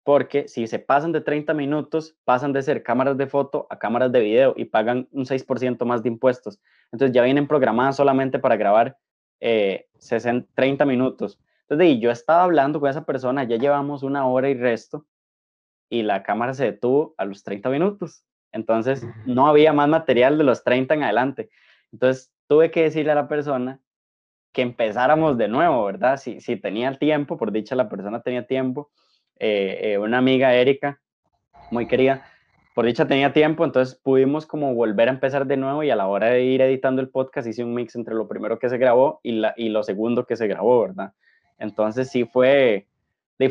porque 0.03 0.47
si 0.47 0.65
se 0.65 0.79
pasan 0.79 1.11
de 1.11 1.21
30 1.21 1.53
minutos, 1.53 2.17
pasan 2.23 2.51
de 2.51 2.63
ser 2.63 2.81
cámaras 2.81 3.15
de 3.15 3.27
foto 3.27 3.67
a 3.69 3.77
cámaras 3.77 4.11
de 4.11 4.21
video 4.21 4.55
y 4.57 4.65
pagan 4.65 5.07
un 5.11 5.25
6% 5.25 5.85
más 5.85 6.01
de 6.01 6.09
impuestos. 6.09 6.59
Entonces 6.91 7.13
ya 7.13 7.21
vienen 7.21 7.47
programadas 7.47 7.97
solamente 7.97 8.39
para 8.39 8.55
grabar 8.55 8.97
eh, 9.39 9.87
60, 9.99 10.49
30 10.55 10.85
minutos. 10.85 11.39
Entonces 11.69 11.99
yo 11.99 12.09
estaba 12.09 12.43
hablando 12.43 12.79
con 12.79 12.89
esa 12.89 13.05
persona, 13.05 13.43
ya 13.43 13.57
llevamos 13.57 14.01
una 14.01 14.25
hora 14.25 14.49
y 14.49 14.55
resto, 14.55 15.05
y 15.89 16.01
la 16.01 16.23
cámara 16.23 16.53
se 16.53 16.65
detuvo 16.65 17.13
a 17.17 17.25
los 17.25 17.43
30 17.43 17.69
minutos. 17.69 18.23
Entonces 18.51 19.05
no 19.27 19.47
había 19.47 19.71
más 19.71 19.87
material 19.87 20.37
de 20.37 20.43
los 20.43 20.63
30 20.63 20.95
en 20.95 21.03
adelante. 21.03 21.49
Entonces 21.91 22.31
tuve 22.47 22.71
que 22.71 22.83
decirle 22.83 23.11
a 23.11 23.15
la 23.15 23.27
persona 23.27 23.79
que 24.51 24.63
empezáramos 24.63 25.37
de 25.37 25.47
nuevo, 25.47 25.85
¿verdad? 25.85 26.17
Si, 26.17 26.41
si 26.41 26.55
tenía 26.55 26.97
tiempo, 26.97 27.37
por 27.37 27.51
dicha 27.51 27.75
la 27.75 27.87
persona 27.87 28.21
tenía 28.21 28.47
tiempo, 28.47 28.89
eh, 29.37 29.79
eh, 29.83 29.97
una 29.99 30.17
amiga, 30.17 30.55
Erika, 30.55 30.99
muy 31.69 31.87
querida, 31.87 32.25
por 32.73 32.85
dicha 32.85 33.07
tenía 33.07 33.31
tiempo, 33.31 33.63
entonces 33.63 33.95
pudimos 33.95 34.47
como 34.47 34.73
volver 34.73 35.09
a 35.09 35.11
empezar 35.11 35.45
de 35.45 35.57
nuevo 35.57 35.83
y 35.83 35.91
a 35.91 35.95
la 35.95 36.07
hora 36.07 36.27
de 36.27 36.43
ir 36.43 36.61
editando 36.61 37.01
el 37.01 37.09
podcast 37.09 37.47
hice 37.47 37.63
un 37.63 37.75
mix 37.75 37.95
entre 37.95 38.15
lo 38.15 38.27
primero 38.27 38.57
que 38.57 38.69
se 38.69 38.79
grabó 38.79 39.19
y, 39.21 39.33
la, 39.33 39.53
y 39.55 39.69
lo 39.69 39.83
segundo 39.83 40.25
que 40.25 40.35
se 40.35 40.47
grabó, 40.47 40.81
¿verdad? 40.81 41.13
Entonces 41.59 42.09
sí 42.09 42.25
fue, 42.25 42.87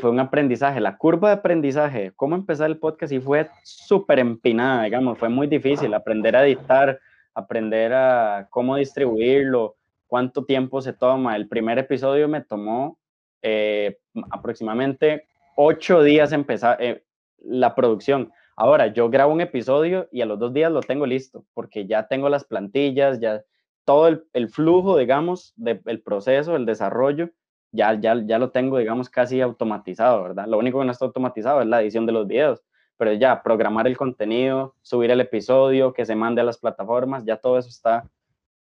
fue 0.00 0.10
un 0.10 0.20
aprendizaje. 0.20 0.80
La 0.80 0.96
curva 0.96 1.28
de 1.28 1.34
aprendizaje, 1.36 2.12
cómo 2.16 2.34
empezar 2.34 2.68
el 2.68 2.78
podcast, 2.78 3.12
sí 3.12 3.20
fue 3.20 3.48
súper 3.62 4.18
empinada, 4.18 4.84
digamos, 4.84 5.18
fue 5.18 5.28
muy 5.28 5.46
difícil 5.46 5.94
aprender 5.94 6.34
a 6.34 6.44
editar, 6.44 6.98
aprender 7.34 7.92
a 7.92 8.48
cómo 8.50 8.76
distribuirlo, 8.76 9.76
cuánto 10.06 10.44
tiempo 10.44 10.80
se 10.80 10.92
toma. 10.92 11.36
El 11.36 11.48
primer 11.48 11.78
episodio 11.78 12.28
me 12.28 12.40
tomó 12.40 12.98
eh, 13.42 13.98
aproximadamente 14.30 15.28
ocho 15.56 16.02
días 16.02 16.32
empezar 16.32 16.82
eh, 16.82 17.04
la 17.38 17.74
producción. 17.74 18.32
Ahora, 18.56 18.88
yo 18.88 19.08
grabo 19.08 19.32
un 19.32 19.40
episodio 19.40 20.08
y 20.10 20.20
a 20.20 20.26
los 20.26 20.38
dos 20.38 20.52
días 20.52 20.72
lo 20.72 20.80
tengo 20.80 21.06
listo, 21.06 21.44
porque 21.54 21.86
ya 21.86 22.08
tengo 22.08 22.28
las 22.28 22.44
plantillas, 22.44 23.20
ya 23.20 23.42
todo 23.84 24.08
el, 24.32 24.48
flujo, 24.50 24.98
digamos, 24.98 25.54
del 25.56 26.02
proceso, 26.02 26.56
el 26.56 26.66
desarrollo, 26.66 27.30
ya, 27.72 27.94
ya, 27.94 28.20
ya 28.24 28.38
lo 28.38 28.50
tengo, 28.50 28.78
digamos, 28.78 29.08
casi 29.08 29.40
automatizado, 29.40 30.22
¿verdad? 30.22 30.46
Lo 30.46 30.58
único 30.58 30.78
que 30.78 30.86
no 30.86 30.92
está 30.92 31.04
automatizado 31.04 31.60
es 31.60 31.66
la 31.66 31.82
edición 31.82 32.06
de 32.06 32.12
los 32.12 32.26
videos, 32.26 32.62
pero 32.96 33.12
ya 33.12 33.42
programar 33.42 33.86
el 33.86 33.96
contenido, 33.96 34.74
subir 34.82 35.10
el 35.10 35.20
episodio, 35.20 35.92
que 35.92 36.06
se 36.06 36.16
mande 36.16 36.40
a 36.40 36.44
las 36.44 36.58
plataformas, 36.58 37.24
ya 37.24 37.36
todo 37.36 37.58
eso 37.58 37.68
está, 37.68 38.04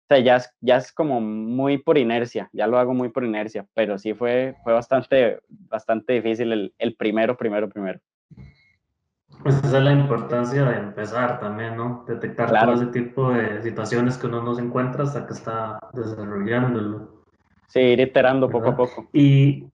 o 0.04 0.06
sea, 0.08 0.20
ya 0.20 0.36
es, 0.38 0.54
ya 0.60 0.78
es 0.78 0.92
como 0.92 1.22
muy 1.22 1.78
por 1.78 1.98
inercia, 1.98 2.50
ya 2.52 2.68
lo 2.68 2.78
hago 2.78 2.94
muy 2.94 3.10
por 3.10 3.24
inercia, 3.24 3.66
pero 3.74 3.98
sí 3.98 4.14
fue, 4.14 4.56
fue 4.64 4.74
bastante, 4.74 5.40
bastante 5.48 6.14
difícil 6.14 6.52
el, 6.52 6.74
el 6.78 6.96
primero, 6.96 7.38
primero, 7.38 7.70
primero. 7.70 8.00
Pues 9.42 9.58
esa 9.58 9.78
es 9.80 9.84
la 9.84 9.92
importancia 9.92 10.64
de 10.64 10.78
empezar 10.78 11.40
también, 11.40 11.76
¿no? 11.76 12.06
Detectar 12.08 12.50
todo 12.50 12.74
ese 12.74 12.86
tipo 12.88 13.32
de 13.32 13.62
situaciones 13.62 14.18
que 14.18 14.28
uno 14.28 14.42
no 14.42 14.56
se 14.56 14.62
encuentra 14.62 15.04
hasta 15.04 15.26
que 15.26 15.34
está 15.34 15.80
desarrollándolo. 15.94 17.13
Sí, 17.68 17.80
ir 17.80 18.00
iterando 18.00 18.50
poco 18.50 18.70
a 18.70 18.76
poco. 18.76 19.08
Y, 19.14 19.66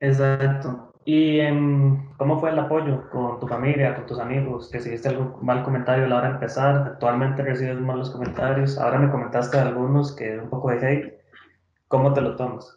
exacto. 0.00 0.92
¿Y 1.08 1.40
cómo 2.16 2.40
fue 2.40 2.50
el 2.50 2.58
apoyo 2.58 3.08
con 3.10 3.38
tu 3.38 3.46
familia, 3.46 3.94
con 3.94 4.06
tus 4.06 4.18
amigos? 4.18 4.68
¿Que 4.70 4.78
hiciste 4.78 5.08
algún 5.08 5.36
mal 5.40 5.62
comentario 5.62 6.04
a 6.04 6.08
la 6.08 6.16
hora 6.16 6.28
de 6.28 6.34
empezar? 6.34 6.88
¿Actualmente 6.94 7.42
recibes 7.42 7.78
malos 7.78 8.10
comentarios? 8.10 8.76
Ahora 8.76 8.98
me 8.98 9.10
comentaste 9.10 9.56
algunos 9.56 10.16
que 10.16 10.36
un 10.36 10.50
poco 10.50 10.70
de 10.70 10.84
hate. 10.84 11.14
¿Cómo 11.86 12.12
te 12.12 12.20
lo 12.20 12.34
tomas? 12.34 12.76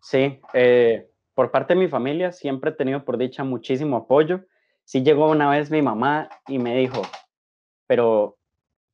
Sí, 0.00 0.40
eh, 0.52 1.08
por 1.34 1.52
parte 1.52 1.74
de 1.74 1.80
mi 1.80 1.86
familia 1.86 2.32
siempre 2.32 2.70
he 2.70 2.74
tenido 2.74 3.04
por 3.04 3.18
dicha 3.18 3.44
muchísimo 3.44 3.98
apoyo. 3.98 4.40
Sí 4.82 5.04
llegó 5.04 5.30
una 5.30 5.48
vez 5.48 5.70
mi 5.70 5.80
mamá 5.80 6.28
y 6.48 6.58
me 6.58 6.76
dijo, 6.76 7.02
pero, 7.86 8.36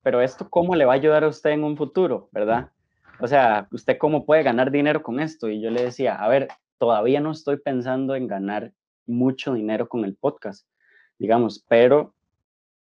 pero 0.02 0.20
esto 0.20 0.50
cómo 0.50 0.74
le 0.74 0.84
va 0.84 0.92
a 0.92 0.96
ayudar 0.96 1.24
a 1.24 1.28
usted 1.28 1.50
en 1.50 1.64
un 1.64 1.78
futuro, 1.78 2.28
¿verdad? 2.30 2.68
O 3.20 3.26
sea, 3.26 3.68
¿usted 3.72 3.98
cómo 3.98 4.24
puede 4.24 4.42
ganar 4.42 4.70
dinero 4.70 5.02
con 5.02 5.20
esto? 5.20 5.48
Y 5.48 5.60
yo 5.60 5.70
le 5.70 5.84
decía, 5.84 6.16
a 6.16 6.28
ver, 6.28 6.48
todavía 6.78 7.20
no 7.20 7.30
estoy 7.30 7.58
pensando 7.58 8.14
en 8.14 8.26
ganar 8.26 8.72
mucho 9.06 9.54
dinero 9.54 9.88
con 9.88 10.04
el 10.04 10.16
podcast, 10.16 10.66
digamos, 11.18 11.64
pero 11.68 12.14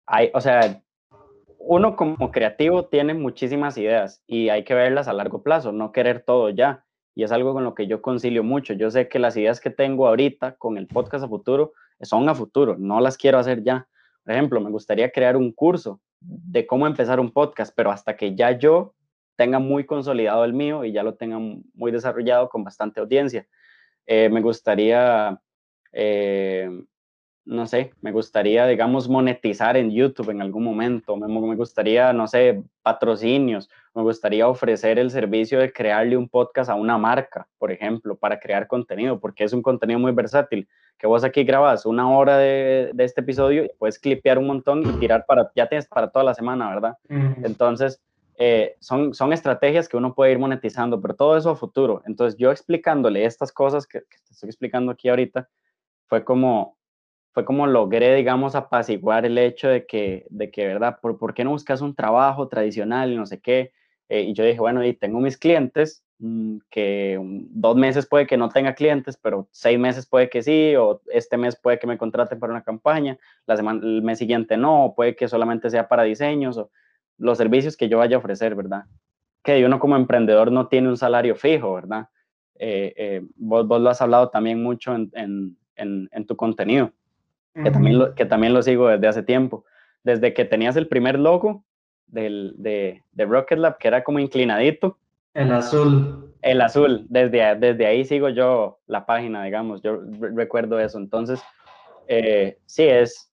hay, 0.07 0.31
o 0.35 0.41
sea, 0.41 0.83
uno 1.59 1.97
como 1.97 2.31
creativo 2.31 2.87
tiene 2.87 3.15
muchísimas 3.15 3.79
ideas 3.79 4.23
y 4.27 4.49
hay 4.49 4.65
que 4.65 4.75
verlas 4.75 5.09
a 5.09 5.13
largo 5.13 5.43
plazo, 5.43 5.73
no 5.73 5.93
querer 5.93 6.23
todo 6.25 6.51
ya. 6.51 6.85
Y 7.15 7.25
es 7.25 7.33
algo 7.33 7.53
con 7.53 7.63
lo 7.63 7.75
que 7.75 7.87
yo 7.87 8.01
concilio 8.01 8.43
mucho. 8.43 8.73
Yo 8.73 8.91
sé 8.91 9.09
que 9.09 9.19
las 9.19 9.37
ideas 9.37 9.61
que 9.61 9.71
tengo 9.71 10.09
ahorita 10.09 10.57
con 10.57 10.79
el 10.79 10.87
podcast 10.87 11.25
a 11.25 11.29
futuro 11.29 11.73
son 12.01 12.29
a 12.29 12.35
futuro, 12.35 12.77
no 12.79 13.01
las 13.01 13.17
quiero 13.17 13.39
hacer 13.39 13.63
ya. 13.63 13.87
Por 14.25 14.33
ejemplo, 14.33 14.61
me 14.61 14.71
gustaría 14.71 15.11
crear 15.11 15.37
un 15.37 15.53
curso 15.53 16.01
de 16.21 16.67
cómo 16.67 16.87
empezar 16.87 17.21
un 17.21 17.31
podcast, 17.31 17.73
pero 17.77 17.91
hasta 17.91 18.17
que 18.17 18.35
ya 18.35 18.53
yo 18.53 18.95
tenga 19.43 19.59
muy 19.59 19.85
consolidado 19.85 20.45
el 20.45 20.53
mío 20.53 20.85
y 20.85 20.93
ya 20.93 21.03
lo 21.03 21.15
tenga 21.15 21.37
muy 21.75 21.91
desarrollado 21.91 22.49
con 22.49 22.63
bastante 22.63 23.01
audiencia. 23.01 23.45
Eh, 24.07 24.29
me 24.29 24.41
gustaría, 24.41 25.37
eh, 25.91 26.71
no 27.45 27.67
sé, 27.67 27.93
me 28.01 28.13
gustaría, 28.13 28.69
digamos, 28.69 29.09
monetizar 29.09 29.77
en 29.77 29.91
YouTube 29.91 30.31
en 30.31 30.43
algún 30.43 30.63
momento. 30.63 31.17
Me, 31.17 31.27
me, 31.27 31.57
gustaría, 31.57 32.13
no 32.13 32.29
sé, 32.29 32.63
patrocinios. 32.83 33.69
Me 33.97 34.03
gustaría 34.03 34.47
ofrecer 34.47 35.01
el 35.01 35.11
servicio 35.11 35.59
de 35.59 35.73
crearle 35.73 36.17
un 36.17 36.29
podcast 36.29 36.71
a 36.71 36.77
una 36.77 36.97
marca, 36.97 37.49
por 37.59 37.73
ejemplo, 37.73 38.15
para 38.15 38.39
crear 38.39 38.69
contenido, 38.69 39.19
porque 39.19 39.43
es 39.43 39.53
un 39.53 39.61
contenido 39.61 39.99
muy 39.99 40.13
versátil. 40.13 40.69
Que 40.99 41.09
vos 41.09 41.25
aquí 41.25 41.43
grabas 41.43 41.85
una 41.85 42.09
hora 42.09 42.39
de, 42.39 42.93
de 42.95 43.05
este 43.05 43.23
episodio 43.23 43.65
y 43.65 43.71
puedes 43.77 43.99
clipear 43.99 44.39
un 44.39 44.47
montón 44.47 44.89
y 44.89 44.93
tirar 45.01 45.25
para, 45.27 45.51
ya 45.57 45.69
tienes 45.69 45.89
para 45.89 46.13
toda 46.13 46.25
la 46.25 46.35
semana, 46.35 46.69
¿verdad? 46.69 46.97
Entonces, 47.43 48.01
eh, 48.37 48.77
son, 48.81 49.15
son 49.15 49.33
estrategias 49.33 49.89
que 49.89 49.97
uno 49.97 50.15
puede 50.15 50.33
ir 50.33 50.39
monetizando, 50.39 51.01
pero 51.01 51.15
todo 51.15 51.37
eso 51.37 51.51
a 51.51 51.57
futuro. 51.57 52.03
Entonces 52.07 52.39
yo 52.39 52.51
explicándole 52.51 53.25
estas 53.25 53.53
cosas 53.53 53.87
que, 53.87 54.03
estoy 54.31 54.49
explicando 54.49 54.93
aquí 54.93 55.09
ahorita, 55.09 55.49
fue 56.09 56.25
como, 56.25 56.79
fue 57.33 57.45
como 57.45 57.67
logré, 57.67 58.15
digamos, 58.15 58.55
apaciguar 58.55 59.27
el 59.27 59.39
hecho 59.39 59.69
de 59.69 59.87
que, 59.87 60.27
de 60.31 60.51
que 60.51 60.67
¿verdad? 60.67 60.99
¿Por, 61.01 61.19
¿Por 61.19 61.35
qué 61.35 61.45
no 61.45 61.51
buscas 61.51 61.81
un 61.81 61.95
trabajo 61.95 62.49
tradicional 62.49 63.13
y 63.13 63.17
no 63.17 63.27
sé 63.27 63.41
qué? 63.41 63.73
Eh, 64.09 64.23
y 64.23 64.35
yo 64.35 64.45
dije, 64.45 64.61
bueno, 64.61 64.85
y 64.85 64.93
tengo 64.93 65.21
mis 65.21 65.39
clientes, 65.39 66.05
mm, 66.19 66.59
que 66.71 67.19
dos 67.23 67.77
meses 67.77 68.07
puede 68.07 68.27
que 68.27 68.37
no 68.37 68.51
tenga 68.51 68.75
clientes, 68.75 69.17
pero 69.17 69.49
seis 69.53 69.79
meses 69.79 70.07
puede 70.07 70.29
que 70.29 70.43
sí, 70.43 70.75
o 70.77 71.01
este 71.11 71.39
mes 71.39 71.57
puede 71.57 71.79
que 71.79 71.87
me 71.87 71.97
contraten 71.97 72.39
para 72.39 72.53
una 72.53 72.63
campaña, 72.63 73.19
la 73.47 73.57
semana, 73.57 73.81
el 73.83 74.03
mes 74.03 74.19
siguiente 74.19 74.57
no, 74.59 74.93
puede 74.97 75.17
que 75.17 75.29
solamente 75.29 75.71
sea 75.71 75.89
para 75.89 76.03
diseños, 76.03 76.59
o, 76.59 76.71
los 77.23 77.39
servicios 77.39 77.77
que 77.77 77.89
yo 77.89 77.99
vaya 77.99 78.17
a 78.17 78.19
ofrecer, 78.19 78.55
¿verdad? 78.55 78.85
Que 79.43 79.65
uno 79.65 79.79
como 79.79 79.97
emprendedor 79.97 80.51
no 80.51 80.69
tiene 80.69 80.89
un 80.89 80.97
salario 80.97 81.37
fijo, 81.37 81.75
¿verdad? 81.75 82.09
Eh, 82.59 82.93
eh, 82.97 83.23
vos, 83.37 83.67
vos, 83.67 83.81
lo 83.81 83.91
has 83.91 84.03
hablado 84.03 84.29
también 84.29 84.63
mucho 84.63 84.95
en, 84.95 85.11
en, 85.77 86.09
en, 86.13 86.27
tu 86.27 86.37
contenido, 86.37 86.93
que, 87.55 87.71
también 87.71 87.99
lo, 87.99 88.15
que 88.15 88.25
también 88.25 88.55
lo 88.55 88.63
sigo 88.63 88.89
desde 88.89 89.09
hace 89.09 89.23
tiempo. 89.23 89.65
Desde 90.05 90.35
que 90.35 90.45
tenías 90.45 90.77
el 90.77 90.89
primer 90.89 91.19
logo 91.19 91.65
del, 92.07 92.55
de, 92.57 93.03
de 93.13 93.25
Rocket 93.25 93.59
Lab, 93.59 93.79
que 93.79 93.89
era 93.89 94.05
como 94.05 94.19
inclinadito. 94.19 94.99
El 95.35 95.53
azul. 95.53 96.35
El 96.43 96.61
azul, 96.61 97.07
desde, 97.09 97.55
desde 97.57 97.87
ahí 97.87 98.05
sigo 98.05 98.29
yo 98.29 98.81
la 98.87 99.07
página, 99.07 99.45
digamos, 99.45 99.81
yo 99.81 100.01
recuerdo 100.21 100.79
eso. 100.79 100.99
Entonces, 100.99 101.41
eh, 102.09 102.59
sí, 102.67 102.83
es, 102.83 103.32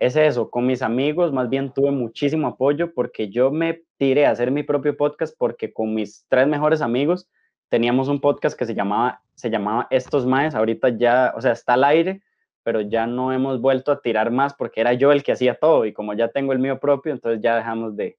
es 0.00 0.16
eso, 0.16 0.50
con 0.50 0.66
mis 0.66 0.82
amigos 0.82 1.32
más 1.32 1.48
bien 1.48 1.72
tuve 1.72 1.90
muchísimo 1.90 2.48
apoyo 2.48 2.92
porque 2.92 3.28
yo 3.28 3.50
me 3.50 3.82
tiré 3.96 4.26
a 4.26 4.30
hacer 4.30 4.50
mi 4.50 4.62
propio 4.62 4.96
podcast 4.96 5.34
porque 5.36 5.72
con 5.72 5.94
mis 5.94 6.24
tres 6.28 6.46
mejores 6.46 6.80
amigos 6.82 7.28
teníamos 7.68 8.08
un 8.08 8.20
podcast 8.20 8.58
que 8.58 8.66
se 8.66 8.74
llamaba, 8.74 9.22
se 9.34 9.50
llamaba 9.50 9.86
Estos 9.90 10.26
Maes, 10.26 10.54
ahorita 10.54 10.90
ya, 10.90 11.34
o 11.36 11.40
sea, 11.40 11.52
está 11.52 11.74
al 11.74 11.84
aire, 11.84 12.22
pero 12.62 12.80
ya 12.80 13.06
no 13.06 13.32
hemos 13.32 13.60
vuelto 13.60 13.92
a 13.92 14.00
tirar 14.00 14.30
más 14.30 14.54
porque 14.54 14.80
era 14.80 14.92
yo 14.92 15.12
el 15.12 15.22
que 15.22 15.32
hacía 15.32 15.54
todo 15.54 15.84
y 15.84 15.92
como 15.92 16.14
ya 16.14 16.28
tengo 16.28 16.52
el 16.52 16.58
mío 16.58 16.78
propio, 16.78 17.12
entonces 17.12 17.40
ya 17.42 17.56
dejamos 17.56 17.96
de, 17.96 18.16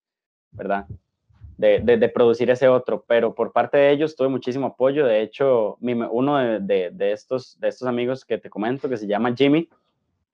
¿verdad? 0.51 0.85
De, 1.57 2.09
producir 2.13 2.49
ese 2.49 2.69
otro, 2.69 3.03
pero 3.05 3.35
por 3.35 3.51
parte 3.51 3.77
de 3.77 3.91
ellos 3.91 4.15
tuve 4.15 4.29
muchísimo 4.29 4.67
apoyo, 4.67 5.05
de 5.05 5.21
hecho, 5.21 5.77
uno 5.81 6.37
de, 6.37 7.11
estos, 7.11 7.59
de 7.59 7.67
estos 7.67 7.85
amigos 7.85 8.23
que 8.23 8.37
te 8.37 8.49
comento, 8.49 8.87
que 8.87 8.95
se 8.95 9.07
llama 9.07 9.35
Jimmy, 9.35 9.67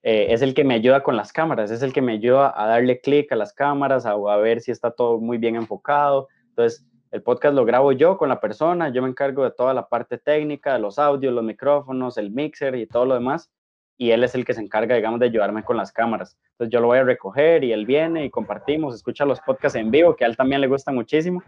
eh, 0.07 0.27
es 0.31 0.43
el 0.43 0.53
que 0.53 0.63
me 0.63 0.75
ayuda 0.75 1.01
con 1.01 1.17
las 1.17 1.33
cámaras, 1.33 1.71
es 1.71 1.81
el 1.81 1.91
que 1.91 2.03
me 2.03 2.13
ayuda 2.13 2.53
a 2.55 2.67
darle 2.67 3.01
clic 3.01 3.31
a 3.31 3.35
las 3.35 3.53
cámaras, 3.53 4.05
a, 4.05 4.11
a, 4.11 4.37
ver 4.37 4.61
si 4.61 4.69
está 4.69 4.91
todo 4.91 5.19
muy 5.19 5.39
bien 5.39 5.55
enfocado. 5.55 6.27
Entonces, 6.49 6.85
el 7.09 7.23
podcast 7.23 7.55
lo 7.55 7.65
grabo 7.65 7.91
yo 7.91 8.15
con 8.15 8.29
la 8.29 8.39
persona, 8.39 8.89
yo 8.89 9.01
me 9.01 9.09
encargo 9.09 9.43
de 9.43 9.49
toda 9.49 9.73
la 9.73 9.89
parte 9.89 10.19
técnica, 10.19 10.73
de 10.73 10.79
los 10.79 10.99
audios, 10.99 11.33
los 11.33 11.43
micrófonos, 11.43 12.19
el 12.19 12.29
mixer 12.29 12.75
y 12.75 12.85
todo 12.85 13.07
lo 13.07 13.15
demás, 13.15 13.51
y 13.97 14.11
él 14.11 14.23
es 14.23 14.35
el 14.35 14.45
que 14.45 14.53
se 14.53 14.61
encarga, 14.61 14.95
digamos, 14.95 15.19
de 15.19 15.25
ayudarme 15.25 15.63
con 15.63 15.75
las 15.75 15.91
cámaras. 15.91 16.37
Entonces, 16.51 16.71
yo 16.71 16.81
lo 16.81 16.87
voy 16.87 16.99
a 16.99 17.03
recoger 17.03 17.63
y 17.63 17.71
él 17.71 17.87
viene 17.87 18.25
y 18.25 18.29
compartimos, 18.29 18.93
escucha 18.93 19.25
los 19.25 19.39
podcasts 19.39 19.75
en 19.75 19.89
vivo, 19.89 20.15
que 20.15 20.23
a 20.23 20.27
él 20.27 20.37
también 20.37 20.61
le 20.61 20.67
gusta 20.67 20.91
muchísimo, 20.91 21.41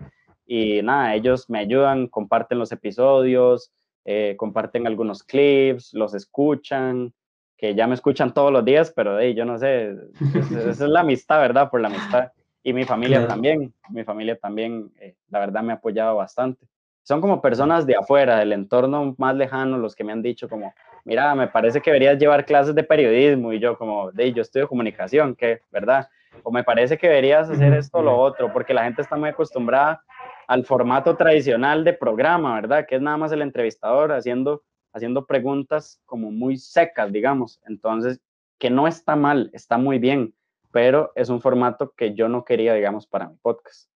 y 0.48 0.82
nada, 0.82 1.14
ellos 1.14 1.48
me 1.48 1.60
ayudan, 1.60 2.08
comparten 2.08 2.58
los 2.58 2.72
episodios, 2.72 3.72
eh, 4.04 4.34
comparten 4.36 4.88
algunos 4.88 5.22
clips, 5.22 5.94
los 5.94 6.16
escuchan, 6.16 7.14
que 7.58 7.74
ya 7.74 7.88
me 7.88 7.96
escuchan 7.96 8.34
todos 8.34 8.52
los 8.52 8.64
días, 8.64 8.92
pero 8.96 9.20
hey, 9.20 9.34
yo 9.34 9.44
no 9.44 9.58
sé, 9.58 9.96
esa 10.36 10.70
es 10.70 10.80
la 10.80 11.02
amistad, 11.02 11.40
¿verdad? 11.40 11.70
Por 11.70 11.82
la 11.82 11.88
amistad. 11.88 12.32
Y 12.64 12.74
mi 12.74 12.86
familia 12.86 13.28
también, 13.28 13.74
mi 13.90 14.04
familia 14.04 14.38
también, 14.38 14.92
eh, 15.00 15.16
la 15.30 15.40
verdad 15.40 15.64
me 15.64 15.72
ha 15.72 15.78
apoyado 15.78 16.16
bastante. 16.18 16.68
Son 17.04 17.22
como 17.22 17.42
personas 17.42 17.86
de 17.86 17.96
afuera, 17.96 18.38
del 18.40 18.52
entorno 18.52 19.16
más 19.18 19.36
lejano, 19.36 19.78
los 19.78 19.96
que 19.96 20.04
me 20.04 20.12
han 20.12 20.22
dicho 20.22 20.50
como, 20.50 20.74
mira, 21.06 21.34
me 21.34 21.48
parece 21.48 21.80
que 21.82 21.90
deberías 21.90 22.20
llevar 22.20 22.46
clases 22.46 22.76
de 22.76 22.84
periodismo 22.84 23.54
y 23.54 23.60
yo 23.60 23.78
como, 23.78 24.12
de 24.12 24.34
yo 24.34 24.42
estudio 24.42 24.68
comunicación, 24.68 25.34
¿qué? 25.34 25.62
¿Verdad? 25.72 26.10
O 26.44 26.52
me 26.52 26.66
parece 26.66 26.98
que 26.98 27.08
deberías 27.08 27.50
hacer 27.50 27.74
esto 27.74 28.00
o 28.00 28.02
lo 28.02 28.18
otro, 28.18 28.52
porque 28.52 28.74
la 28.74 28.84
gente 28.84 29.02
está 29.02 29.16
muy 29.16 29.30
acostumbrada 29.30 30.04
al 30.48 30.66
formato 30.66 31.16
tradicional 31.16 31.84
de 31.86 31.94
programa, 31.94 32.56
¿verdad? 32.56 32.86
Que 32.86 32.96
es 32.96 33.02
nada 33.02 33.18
más 33.18 33.32
el 33.32 33.42
entrevistador 33.42 34.12
haciendo, 34.12 34.64
haciendo 34.98 35.26
preguntas 35.26 36.02
como 36.06 36.32
muy 36.32 36.58
secas, 36.58 37.12
digamos. 37.12 37.62
Entonces, 37.66 38.20
que 38.58 38.70
no 38.70 38.88
está 38.88 39.16
mal, 39.16 39.50
está 39.54 39.78
muy 39.78 40.00
bien, 40.00 40.34
pero 40.72 41.12
es 41.16 41.30
un 41.30 41.42
formato 41.42 41.94
que 41.96 42.14
yo 42.14 42.28
no 42.28 42.44
quería, 42.44 42.74
digamos, 42.74 43.08
para 43.08 43.30
mi 43.30 43.36
podcast. 43.38 43.90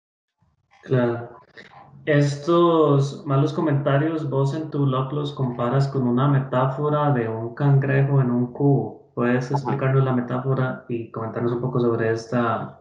Claro. 0.83 1.31
Estos 2.07 3.25
malos 3.27 3.53
comentarios, 3.53 4.29
vos 4.31 4.55
en 4.55 4.71
tu 4.71 4.87
blog 4.87 5.13
los 5.13 5.35
comparas 5.35 5.87
con 5.89 6.07
una 6.07 6.29
metáfora 6.29 7.13
de 7.13 7.29
un 7.29 7.55
cangrejo 7.55 8.21
en 8.21 8.31
un 8.31 8.53
cubo. 8.53 9.11
¿Puedes 9.15 9.51
explicarnos 9.51 10.05
la 10.05 10.13
metáfora 10.13 10.85
y 10.89 11.11
comentarnos 11.11 11.53
un 11.53 11.61
poco 11.61 11.81
sobre 11.81 12.11
esta, 12.13 12.81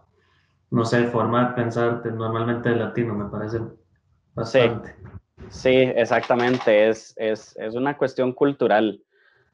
no 0.72 0.86
sé, 0.86 1.08
forma 1.08 1.50
de 1.50 1.56
pensar 1.56 2.06
normalmente 2.06 2.70
de 2.70 2.76
latino? 2.78 3.14
Me 3.14 3.26
parece 3.26 3.60
bastante. 4.34 4.96
Sí, 4.96 5.19
exactamente. 5.66 6.90
Es, 6.90 7.14
es, 7.18 7.56
es, 7.58 7.76
una 7.76 7.98
cuestión 7.98 8.34
cultural. 8.34 9.02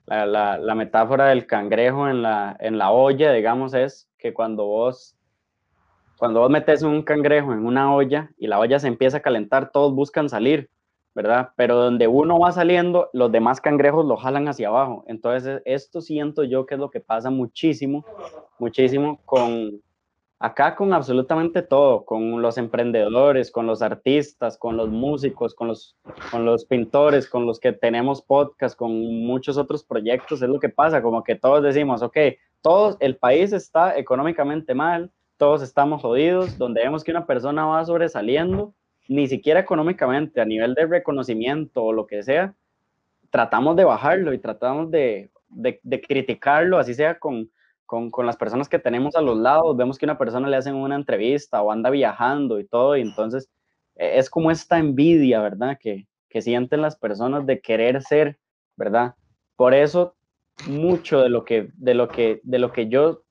La, 0.06 0.26
la, 0.26 0.58
la, 0.58 0.76
metáfora 0.76 1.28
del 1.28 1.48
cangrejo 1.48 2.08
en 2.08 2.22
la, 2.22 2.56
en 2.60 2.78
la 2.78 2.91
olla, 2.91 3.32
digamos, 3.32 3.74
es 3.74 4.08
que 4.20 4.34
cuando 4.34 4.66
vos 4.66 5.16
cuando 6.18 6.39
vos 6.39 6.50
metes 6.50 6.82
un 6.82 7.04
cangrejo 7.04 7.54
en 7.54 7.66
una 7.66 7.93
olla 7.93 8.32
y 8.38 8.48
la 8.48 8.60
olla 8.60 8.80
se 8.80 8.88
empieza 8.88 9.18
a 9.18 9.22
calentar, 9.22 9.72
todos 9.72 9.93
buscan 9.93 10.30
salir, 10.30 10.70
¿verdad? 11.14 11.50
Pero 11.58 11.76
donde 11.76 12.08
uno 12.08 12.39
va 12.39 12.52
saliendo, 12.52 13.10
los 13.14 13.32
demás 13.32 13.60
cangrejos 13.60 14.06
lo 14.06 14.16
jalan 14.16 14.48
hacia 14.48 14.70
abajo. 14.70 15.04
Entonces, 15.08 15.62
esto 15.66 16.02
siento 16.02 16.43
yo 16.43 16.66
que 16.66 16.76
es 16.76 16.80
lo 16.80 16.89
que 16.89 17.02
pasa 17.02 17.30
muchísimo, 17.30 18.06
muchísimo 18.60 19.20
con 19.26 19.82
acá 20.40 20.76
con 20.76 20.94
absolutamente 20.94 21.62
todo, 21.62 22.06
con 22.06 22.42
los 22.42 22.58
emprendedores, 22.58 23.52
con 23.52 23.68
los 23.68 23.82
artistas, 23.82 24.58
con 24.58 24.78
los 24.78 24.90
músicos, 24.90 25.56
con 25.56 25.70
los, 25.70 25.96
con 26.32 26.46
los 26.46 26.66
pintores, 26.66 27.30
con 27.30 27.46
los 27.46 27.60
que 27.60 27.72
tenemos 27.72 28.22
podcast, 28.22 28.78
con 28.78 28.92
muchos 28.92 29.58
otros 29.58 29.84
proyectos, 29.84 30.42
es 30.42 30.50
lo 30.50 30.60
que 30.60 30.70
pasa, 30.70 31.02
como 31.02 31.24
que 31.24 31.36
todos 31.36 31.64
decimos, 31.64 32.02
ok, 32.02 32.18
todos, 32.62 32.98
el 33.00 33.16
país 33.18 33.54
está 33.54 33.98
económicamente 33.98 34.74
mal, 34.74 35.12
todos 35.38 35.62
estamos 35.62 36.02
jodidos, 36.02 36.58
donde 36.58 36.82
vemos 36.82 37.04
que 37.04 37.12
una 37.12 37.26
persona 37.26 37.66
va 37.66 37.86
sobresaliendo, 37.86 38.74
ni 39.08 39.28
siquiera 39.28 39.60
económicamente, 39.60 40.42
a 40.42 40.46
nivel 40.46 40.74
de 40.74 40.86
reconocimiento 40.86 41.84
o 41.84 41.94
lo 41.94 42.08
que 42.08 42.24
sea, 42.24 42.56
tratamos 43.30 43.76
de 43.76 43.84
bajarlo 43.84 44.34
y 44.34 44.40
tratamos 44.40 44.90
de, 44.92 45.30
de, 45.50 46.02
criticarlo, 46.02 46.78
así 46.78 46.94
sea 46.94 47.20
con, 47.20 47.50
con, 47.86 48.12
con, 48.12 48.26
las 48.26 48.38
personas 48.38 48.70
que 48.70 48.80
tenemos 48.80 49.16
a 49.16 49.22
los 49.22 49.38
lados, 49.38 49.76
vemos 49.78 49.98
que 49.98 50.06
una 50.06 50.18
persona 50.18 50.50
le 50.50 50.58
hacen 50.58 50.76
una 50.76 50.96
entrevista 50.96 51.62
o 51.62 51.72
anda 51.72 51.90
viajando 51.90 52.60
y 52.60 52.68
todo, 52.68 52.98
y 52.98 53.02
entonces 53.02 53.50
e, 53.96 54.20
es 54.20 54.30
como 54.30 54.52
esta 54.52 54.78
envidia, 54.80 55.42
¿verdad? 55.42 55.78
Que, 55.80 56.08
que 56.30 56.42
sienten 56.42 56.82
las 56.82 56.98
personas 56.98 57.46
de 57.46 57.62
querer 57.62 58.02
ser, 58.02 58.38
¿verdad? 58.76 59.16
Por 59.56 59.74
eso 59.74 60.16
mucho 60.68 61.22
de 61.22 61.30
lo 61.30 61.46
que, 61.46 61.70
de 61.76 61.94
lo 61.94 62.10
que, 62.10 62.42
de 62.44 62.60
lo 62.60 62.72
que 62.72 62.88
yo 62.88 63.24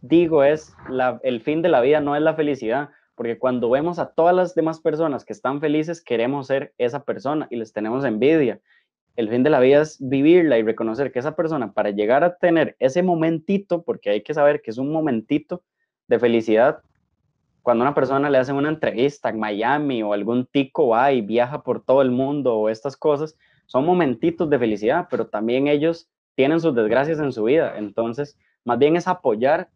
digo 0.00 0.44
es, 0.44 0.74
el 1.22 1.40
fin 1.42 1.62
de 1.62 1.68
la 1.68 1.80
vida 1.80 2.00
no 2.00 2.16
es 2.16 2.22
la 2.22 2.34
felicidad, 2.34 2.90
porque 3.14 3.38
cuando 3.38 3.68
vemos 3.70 3.98
a 3.98 4.12
todas 4.12 4.34
las 4.34 4.54
demás 4.54 4.80
personas 4.80 5.24
que 5.24 5.32
están 5.32 5.60
felices, 5.60 6.02
queremos 6.02 6.46
ser 6.46 6.72
esa 6.78 7.04
persona 7.04 7.46
y 7.50 7.56
les 7.56 7.72
tenemos 7.72 8.04
envidia. 8.04 8.60
El 9.16 9.28
fin 9.28 9.42
de 9.42 9.50
la 9.50 9.60
vida 9.60 9.82
es 9.82 9.96
vivirla 10.00 10.58
y 10.58 10.62
reconocer 10.62 11.12
que 11.12 11.18
esa 11.18 11.36
persona, 11.36 11.72
para 11.72 11.90
llegar 11.90 12.24
a 12.24 12.36
tener 12.36 12.76
ese 12.78 13.02
momentito, 13.02 13.82
porque 13.82 14.10
hay 14.10 14.22
que 14.22 14.34
saber 14.34 14.62
que 14.62 14.70
es 14.70 14.78
un 14.78 14.92
momentito 14.92 15.62
de 16.08 16.18
felicidad, 16.18 16.80
cuando 17.62 17.82
una 17.82 17.94
persona 17.94 18.30
le 18.30 18.38
hace 18.38 18.52
una 18.52 18.70
entrevista 18.70 19.28
en 19.28 19.38
Miami 19.38 20.02
o 20.02 20.12
algún 20.12 20.46
tico 20.46 20.88
va 20.88 21.12
y 21.12 21.20
viaja 21.20 21.62
por 21.62 21.84
todo 21.84 22.00
el 22.02 22.10
mundo 22.10 22.56
o 22.56 22.68
estas 22.68 22.96
cosas, 22.96 23.36
son 23.66 23.84
momentitos 23.84 24.48
de 24.48 24.58
felicidad, 24.58 25.08
pero 25.10 25.26
también 25.26 25.68
ellos 25.68 26.08
tienen 26.34 26.60
sus 26.60 26.74
desgracias 26.74 27.20
en 27.20 27.32
su 27.32 27.44
vida. 27.44 27.76
Entonces, 27.76 28.38
más 28.64 28.78
bien 28.78 28.96
es 28.96 29.06
apoyar 29.06 29.68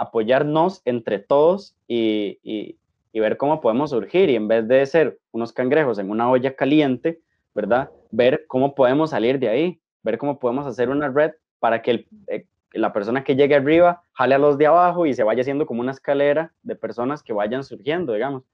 apoyarnos 0.00 0.80
entre 0.86 1.18
todos 1.18 1.76
y, 1.86 2.38
y, 2.42 3.20
ver 3.20 3.36
cómo 3.36 3.60
podemos 3.60 3.90
surgir 3.90 4.30
y 4.30 4.36
en 4.36 4.48
vez 4.48 4.66
de 4.66 4.86
ser 4.86 5.18
unos 5.30 5.52
cangrejos 5.52 5.98
en 5.98 6.08
una 6.08 6.30
olla 6.30 6.56
caliente, 6.56 7.20
¿verdad? 7.54 7.90
Ver 8.10 8.44
cómo 8.46 8.74
podemos 8.74 9.10
salir 9.10 9.38
de 9.38 9.48
ahí, 9.48 9.80
ver 10.02 10.18
cómo 10.18 10.38
podemos 10.38 10.66
hacer 10.66 10.90
una 10.90 11.08
red 11.08 11.32
para 11.58 11.82
que 11.82 12.06
eh, 12.28 12.46
la 12.72 12.92
persona 12.92 13.24
que 13.24 13.36
llegue 13.36 13.54
arriba 13.54 14.02
jale 14.12 14.34
a 14.34 14.38
los 14.38 14.58
de 14.58 14.66
abajo 14.66 15.06
y 15.06 15.14
se 15.14 15.22
vaya 15.22 15.42
haciendo 15.42 15.66
como 15.66 15.80
una 15.80 15.92
escalera 15.92 16.52
de 16.62 16.76
personas 16.76 17.22
que 17.22 17.32
vayan 17.32 17.64
surgiendo, 17.64 18.12
digamos. 18.12 18.44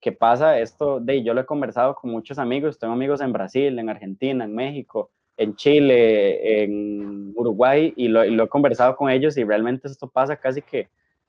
¿Qué 0.00 0.12
pasa 0.12 0.58
esto? 0.60 1.00
De, 1.00 1.22
yo 1.22 1.34
lo 1.34 1.40
he 1.40 1.46
conversado 1.46 1.94
con 1.94 2.10
muchos 2.10 2.38
amigos, 2.38 2.78
tengo 2.78 2.92
amigos 2.92 3.20
en 3.20 3.32
Brasil, 3.32 3.78
en 3.78 3.88
Argentina, 3.88 4.44
en 4.44 4.54
México, 4.54 5.10
en 5.36 5.56
Chile, 5.56 6.62
en 6.62 7.32
Uruguay, 7.34 7.92
y 7.96 8.08
lo, 8.08 8.22
he 8.22 8.48
conversado 8.48 8.96
con 8.96 9.10
ellos 9.10 9.36
y 9.36 9.44
realmente 9.44 9.88
esto 9.88 10.08
pasa 10.08 10.36
casi 10.36 10.62
que, 10.62 10.88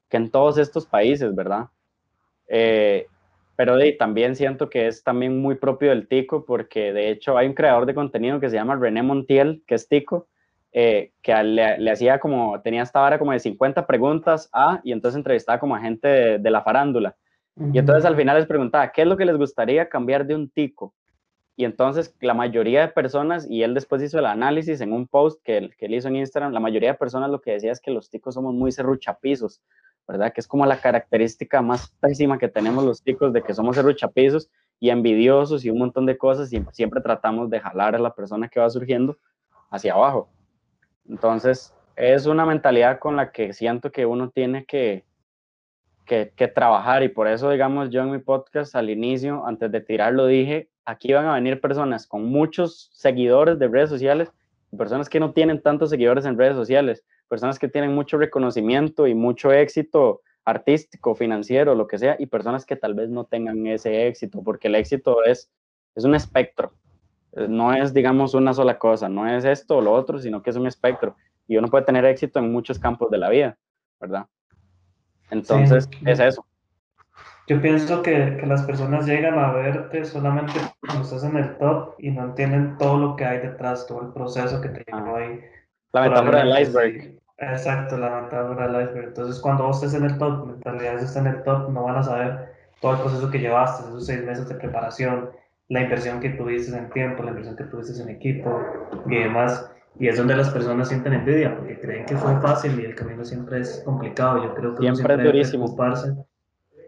que 0.10 0.18
en 0.18 0.30
todos 0.30 0.58
estos 0.58 0.86
países, 0.86 1.34
¿verdad? 1.34 1.68
Eh, 2.48 3.08
pero 3.58 3.76
de, 3.76 3.92
también 3.94 4.36
siento 4.36 4.70
que 4.70 4.88
es 4.88 5.04
también 5.04 5.42
muy 5.42 5.56
propio 5.56 5.90
del 5.90 6.08
tico, 6.08 6.46
porque 6.46 6.94
de 6.94 7.10
hecho 7.10 7.38
hay 7.38 7.48
un 7.48 7.56
creador 7.56 7.88
de 7.88 7.96
contenido 7.96 8.40
que 8.40 8.52
se 8.52 8.56
llama 8.56 8.76
René 8.76 9.02
Montiel, 9.02 9.64
que 9.66 9.74
es 9.74 9.90
tico, 9.90 10.28
eh, 10.72 11.12
que 11.24 11.34
le, 11.44 11.90
hacía 11.90 12.20
como, 12.20 12.62
tenía 12.62 12.84
esta 12.84 13.00
vara 13.00 13.18
como 13.18 13.32
de 13.32 13.40
50 13.40 13.88
preguntas 13.88 14.48
a, 14.54 14.80
y 14.84 14.92
entonces 14.92 15.18
entrevistaba 15.18 15.60
como 15.60 15.76
a 15.76 15.82
gente 15.82 16.08
de, 16.38 16.52
la 16.52 16.62
farándula. 16.62 17.16
Y 17.74 17.80
entonces 17.80 18.06
al 18.06 18.16
final 18.16 18.38
les 18.38 18.46
preguntaba, 18.46 18.92
¿qué 18.92 19.02
es 19.02 19.08
lo 19.08 19.18
que 19.18 19.26
les 19.26 19.36
gustaría 19.36 19.90
cambiar 19.90 20.28
de 20.28 20.36
un 20.36 20.52
tico? 20.52 20.94
Y 21.56 21.66
entonces 21.66 22.16
la 22.22 22.36
mayoría 22.36 22.82
de 22.82 22.90
personas, 22.90 23.50
y 23.50 23.64
él 23.64 23.74
después 23.74 24.04
hizo 24.04 24.20
el 24.20 24.28
análisis 24.28 24.82
en 24.82 24.94
un 24.94 25.08
post 25.08 25.42
que, 25.44 25.72
que 25.80 25.88
él 25.88 25.96
hizo 25.96 26.10
en 26.10 26.18
Instagram, 26.18 26.54
la 26.54 26.60
mayoría 26.60 26.92
de 26.92 27.00
personas 27.00 27.32
lo 27.32 27.42
que 27.42 27.54
decía 27.54 27.72
es 27.72 27.82
que 27.82 27.90
los 27.90 28.12
ticos 28.12 28.36
somos 28.36 28.54
muy 28.54 28.72
serruchapizos, 28.72 29.64
¿verdad? 30.08 30.32
Que 30.34 30.42
es 30.42 30.48
como 30.48 30.66
la 30.66 30.80
característica 30.80 31.62
más 31.62 31.90
pésima 32.00 32.38
que 32.38 32.48
tenemos 32.48 32.84
los 32.84 33.02
ticos 33.02 33.34
de 33.34 33.44
que 33.44 33.54
somos 33.54 33.76
serruchapizos 33.76 34.50
y 34.80 34.90
envidiosos 34.90 35.66
y 35.66 35.70
un 35.70 35.80
montón 35.80 36.06
de 36.06 36.18
cosas 36.18 36.52
y 36.54 36.64
siempre 36.72 37.02
tratamos 37.02 37.50
de 37.50 37.60
jalar 37.60 37.96
a 37.96 38.00
la 38.00 38.14
persona 38.14 38.48
que 38.48 38.60
va 38.60 38.70
surgiendo 38.70 39.18
hacia 39.70 39.94
abajo. 39.94 40.30
Entonces, 41.10 41.74
es 41.96 42.26
una 42.26 42.46
mentalidad 42.46 43.00
con 43.00 43.16
la 43.16 43.32
que 43.32 43.54
siento 43.54 43.92
que 43.92 44.06
uno 44.06 44.30
tiene 44.30 44.66
que, 44.66 45.04
que, 46.06 46.32
que 46.36 46.48
trabajar 46.48 47.04
y 47.04 47.10
por 47.10 47.28
eso, 47.28 47.50
digamos, 47.50 47.90
yo 47.90 48.02
en 48.02 48.12
mi 48.12 48.20
podcast 48.20 48.76
al 48.76 48.90
inicio, 48.90 49.46
antes 49.46 49.72
de 49.72 49.82
tirarlo, 49.82 50.28
dije, 50.28 50.70
aquí 50.86 51.12
van 51.12 51.26
a 51.26 51.34
venir 51.34 51.60
personas 51.60 52.08
con 52.08 52.26
muchos 52.26 52.90
seguidores 52.94 53.60
de 53.60 53.68
redes 53.68 53.90
sociales 53.90 54.32
y 54.72 54.78
personas 54.78 55.10
que 55.10 55.20
no 55.20 55.34
tienen 55.34 55.62
tantos 55.62 55.90
seguidores 55.90 56.26
en 56.26 56.38
redes 56.38 56.56
sociales, 56.56 57.04
personas 57.28 57.60
que 57.60 57.68
tienen 57.68 57.94
mucho 57.94 58.18
reconocimiento 58.18 59.08
y 59.08 59.14
mucho 59.14 59.52
éxito 59.52 60.22
artístico, 60.48 61.14
financiero, 61.14 61.76
lo 61.76 61.88
que 61.88 61.98
sea, 61.98 62.16
y 62.18 62.26
personas 62.28 62.66
que 62.66 62.78
tal 62.78 62.94
vez 62.94 63.10
no 63.10 63.26
tengan 63.26 63.68
ese 63.68 64.08
éxito, 64.08 64.42
porque 64.44 64.70
el 64.70 64.76
éxito 64.76 65.26
es, 65.26 65.52
es 65.94 66.06
un 66.06 66.16
espectro, 66.16 66.72
eh, 67.34 67.48
no 67.50 67.74
es, 67.74 67.94
digamos, 67.94 68.34
una 68.34 68.54
sola 68.54 68.80
cosa, 68.80 69.10
no 69.10 69.28
es 69.28 69.44
esto 69.44 69.78
o 69.78 69.82
lo 69.82 69.92
otro, 69.92 70.20
sino 70.20 70.42
que 70.42 70.52
es 70.52 70.56
un 70.56 70.66
espectro, 70.66 71.18
y 71.50 71.58
uno 71.58 71.68
puede 71.68 71.84
tener 71.84 72.06
éxito 72.06 72.40
en 72.40 72.50
muchos 72.50 72.80
campos 72.80 73.12
de 73.12 73.18
la 73.18 73.30
vida, 73.30 73.58
¿verdad? 74.00 74.26
Entonces, 75.30 75.90
es 76.06 76.20
eso. 76.20 76.46
Yo 77.48 77.62
pienso 77.62 78.02
que, 78.02 78.38
que, 78.40 78.46
las 78.46 78.64
personas 78.64 79.06
llegan 79.06 79.38
a 79.40 79.52
verte 79.52 80.06
solamente 80.06 80.54
cuando 80.80 81.04
estás 81.04 81.24
en 81.26 81.38
el 81.38 81.58
top 81.58 81.96
y 81.98 82.12
no 82.12 82.24
entienden 82.24 82.78
todo 82.78 82.98
lo 82.98 83.16
que 83.16 83.26
hay 83.26 83.40
detrás, 83.40 83.86
todo 83.88 84.02
el 84.02 84.14
proceso 84.14 84.62
que 84.62 84.70
te 84.70 84.86
llevó 84.90 85.16
ahí. 85.16 85.42
La 86.02 86.10
metáfora 86.10 86.44
del 86.44 86.62
iceberg. 86.62 87.20
Exacto, 87.40 87.98
la 87.98 88.22
metáfora 88.22 88.68
del 88.68 88.84
iceberg. 88.84 89.08
Entonces, 89.10 89.40
cuando 89.40 89.66
vos 89.66 89.84
estés 89.84 90.00
en 90.00 90.10
el 90.10 90.18
top, 90.18 90.46
mentalidad 90.46 91.00
está 91.00 91.20
en 91.20 91.28
el 91.28 91.44
top, 91.44 91.70
no 91.70 91.84
van 91.84 91.98
a 91.98 92.04
saber 92.04 92.54
todo 92.82 92.94
el 92.94 93.00
proceso 93.00 93.30
que 93.30 93.40
llevaste, 93.40 93.88
esos 93.88 94.06
seis 94.06 94.24
meses 94.24 94.48
de 94.48 94.56
preparación, 94.56 95.30
la 95.70 95.82
inversión 95.82 96.20
que 96.20 96.30
tuviste 96.30 96.76
en 96.78 96.90
tiempo, 96.92 97.24
la 97.24 97.30
inversión 97.30 97.56
que 97.56 97.66
tuviste 97.66 98.02
en 98.02 98.10
equipo 98.10 98.62
y 99.08 99.18
demás. 99.18 99.72
Y 100.00 100.08
es 100.08 100.18
donde 100.18 100.36
las 100.36 100.50
personas 100.52 100.90
sienten 100.90 101.14
envidia, 101.14 101.56
porque 101.56 101.80
creen 101.80 102.06
que 102.06 102.16
fue 102.16 102.40
fácil 102.40 102.80
y 102.80 102.86
el 102.86 102.96
camino 102.96 103.26
siempre 103.26 103.62
es 103.62 103.82
complicado. 103.84 104.44
Yo 104.44 104.54
creo 104.54 104.76
que 104.76 104.82
siempre, 104.82 104.96
siempre 104.96 105.16
es 105.16 105.24
durísimo. 105.24 105.66
Ocuparse 105.66 106.14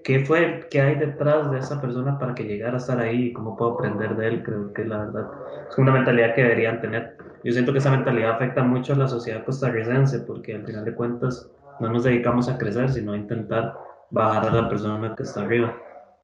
¿Qué 0.03 0.25
fue, 0.25 0.67
qué 0.71 0.81
hay 0.81 0.95
detrás 0.95 1.51
de 1.51 1.59
esa 1.59 1.79
persona 1.81 2.17
para 2.17 2.33
que 2.33 2.43
llegara 2.43 2.73
a 2.73 2.77
estar 2.77 2.99
ahí 2.99 3.27
y 3.27 3.33
cómo 3.33 3.57
puedo 3.57 3.73
aprender 3.73 4.15
de 4.15 4.27
él? 4.27 4.43
Creo 4.43 4.73
que 4.73 4.85
la 4.85 5.05
verdad 5.05 5.27
es 5.69 5.77
una 5.77 5.91
mentalidad 5.91 6.33
que 6.35 6.43
deberían 6.43 6.81
tener. 6.81 7.17
Yo 7.43 7.53
siento 7.53 7.71
que 7.71 7.79
esa 7.79 7.91
mentalidad 7.91 8.31
afecta 8.31 8.63
mucho 8.63 8.93
a 8.93 8.97
la 8.97 9.07
sociedad 9.07 9.45
costarricense, 9.45 10.19
porque 10.19 10.55
al 10.55 10.65
final 10.65 10.85
de 10.85 10.93
cuentas 10.93 11.49
no 11.79 11.89
nos 11.89 12.03
dedicamos 12.03 12.49
a 12.49 12.57
crecer, 12.57 12.89
sino 12.89 13.13
a 13.13 13.17
intentar 13.17 13.77
bajar 14.09 14.47
a 14.49 14.61
la 14.61 14.69
persona 14.69 15.15
que 15.15 15.23
está 15.23 15.41
arriba. 15.41 15.75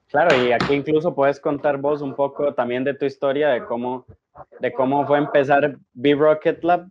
Claro, 0.07 0.36
y 0.43 0.51
aquí 0.51 0.74
incluso 0.74 1.16
puedes 1.16 1.39
contar 1.39 1.78
vos 1.78 2.01
un 2.01 2.16
poco 2.16 2.53
también 2.53 2.84
de 2.84 2.93
tu 2.93 3.05
historia, 3.05 3.49
de 3.49 3.66
cómo, 3.66 4.05
de 4.59 4.72
cómo 4.74 5.05
fue 5.07 5.18
empezar 5.18 5.78
B-Rocket 5.93 6.63
Lab, 6.63 6.88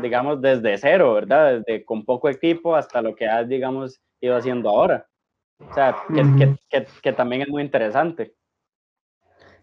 digamos, 0.00 0.40
desde 0.40 0.76
cero, 0.78 1.14
¿verdad? 1.14 1.60
Desde 1.60 1.84
con 1.84 2.04
poco 2.04 2.28
equipo 2.28 2.74
hasta 2.74 3.02
lo 3.02 3.14
que 3.14 3.26
has, 3.26 3.48
digamos, 3.48 4.00
ido 4.20 4.36
haciendo 4.36 4.70
ahora. 4.70 5.06
O 5.58 5.72
sea, 5.74 5.96
que, 6.08 6.22
que, 6.38 6.56
que, 6.68 6.86
que 7.02 7.12
también 7.12 7.42
es 7.42 7.48
muy 7.48 7.62
interesante. 7.62 8.34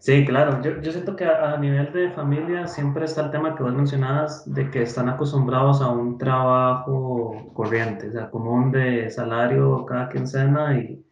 Sí, 0.00 0.24
claro. 0.24 0.62
Yo, 0.62 0.80
yo 0.80 0.92
siento 0.92 1.14
que 1.14 1.26
a, 1.26 1.52
a, 1.52 1.58
nivel 1.58 1.92
de 1.92 2.10
familia 2.12 2.66
siempre 2.66 3.04
está 3.04 3.26
el 3.26 3.30
tema 3.30 3.54
que 3.54 3.62
vos 3.62 3.74
mencionabas 3.74 4.50
de 4.52 4.70
que 4.70 4.82
están 4.82 5.10
acostumbrados 5.10 5.82
a 5.82 5.90
un 5.90 6.16
trabajo 6.16 7.50
corriente, 7.52 8.08
o 8.08 8.12
sea, 8.12 8.30
común 8.30 8.72
de 8.72 9.10
salario 9.10 9.84
cada 9.84 10.08
quincena 10.08 10.78
y, 10.78 11.04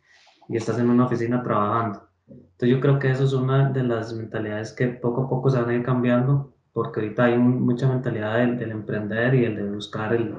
y 0.49 0.57
estás 0.57 0.79
en 0.79 0.89
una 0.89 1.05
oficina 1.05 1.43
trabajando. 1.43 2.09
Entonces 2.29 2.71
yo 2.71 2.81
creo 2.81 2.99
que 2.99 3.11
eso 3.11 3.25
es 3.25 3.35
una 3.35 3.69
de 3.71 3.83
las 3.83 4.15
mentalidades 4.15 4.73
que 4.73 4.89
poco 4.89 5.25
a 5.25 5.29
poco 5.29 5.51
se 5.51 5.61
van 5.61 5.69
a 5.69 5.75
ir 5.75 5.85
cambiando, 5.85 6.55
porque 6.73 7.01
ahorita 7.01 7.25
hay 7.25 7.35
un, 7.35 7.61
mucha 7.61 7.89
mentalidad 7.89 8.39
del, 8.39 8.59
del, 8.59 8.71
emprender 8.71 9.35
y 9.35 9.45
el 9.45 9.57
de 9.57 9.71
buscar 9.71 10.15
el, 10.15 10.35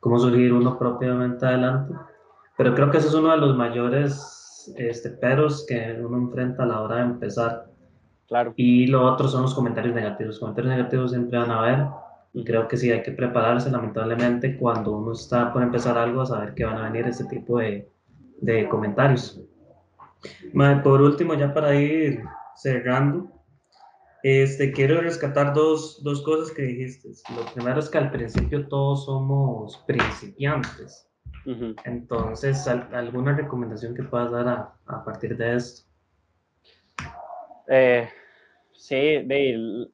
cómo 0.00 0.18
surgir 0.18 0.52
uno 0.52 0.76
propiamente 0.76 1.46
adelante. 1.46 1.94
Pero 2.56 2.74
creo 2.74 2.90
que 2.90 2.98
eso 2.98 3.08
es 3.08 3.14
uno 3.14 3.30
de 3.30 3.38
los 3.38 3.56
mayores 3.56 4.74
este, 4.76 5.10
peros 5.10 5.64
que 5.68 5.96
uno 6.04 6.18
enfrenta 6.18 6.64
a 6.64 6.66
la 6.66 6.80
hora 6.80 6.96
de 6.96 7.02
empezar. 7.02 7.66
Claro. 8.34 8.52
Y 8.56 8.88
lo 8.88 9.04
otro 9.04 9.28
son 9.28 9.42
los 9.42 9.54
comentarios 9.54 9.94
negativos. 9.94 10.34
Los 10.34 10.40
comentarios 10.40 10.74
negativos 10.76 11.12
siempre 11.12 11.38
van 11.38 11.52
a 11.52 11.60
haber. 11.60 11.86
Y 12.32 12.44
creo 12.44 12.66
que 12.66 12.76
sí 12.76 12.90
hay 12.90 13.00
que 13.00 13.12
prepararse, 13.12 13.70
lamentablemente, 13.70 14.56
cuando 14.56 14.90
uno 14.90 15.12
está 15.12 15.52
por 15.52 15.62
empezar 15.62 15.96
algo, 15.96 16.22
a 16.22 16.26
saber 16.26 16.52
que 16.54 16.64
van 16.64 16.78
a 16.78 16.90
venir 16.90 17.06
ese 17.06 17.26
tipo 17.26 17.60
de, 17.60 17.88
de 18.40 18.68
comentarios. 18.68 19.40
Por 20.82 21.00
último, 21.00 21.34
ya 21.34 21.54
para 21.54 21.76
ir 21.76 22.24
cerrando, 22.56 23.30
este, 24.24 24.72
quiero 24.72 25.00
rescatar 25.00 25.54
dos, 25.54 26.02
dos 26.02 26.20
cosas 26.22 26.52
que 26.52 26.62
dijiste. 26.62 27.10
Lo 27.36 27.44
primero 27.54 27.78
es 27.78 27.88
que 27.88 27.98
al 27.98 28.10
principio 28.10 28.66
todos 28.66 29.04
somos 29.04 29.76
principiantes. 29.86 31.08
Uh 31.46 31.50
-huh. 31.50 31.76
Entonces, 31.84 32.66
¿alguna 32.66 33.36
recomendación 33.36 33.94
que 33.94 34.02
puedas 34.02 34.32
dar 34.32 34.48
a, 34.48 34.74
a 34.86 35.04
partir 35.04 35.36
de 35.36 35.54
esto? 35.54 35.88
Eh, 37.68 38.08
sí, 38.76 38.96
de, 38.96 39.88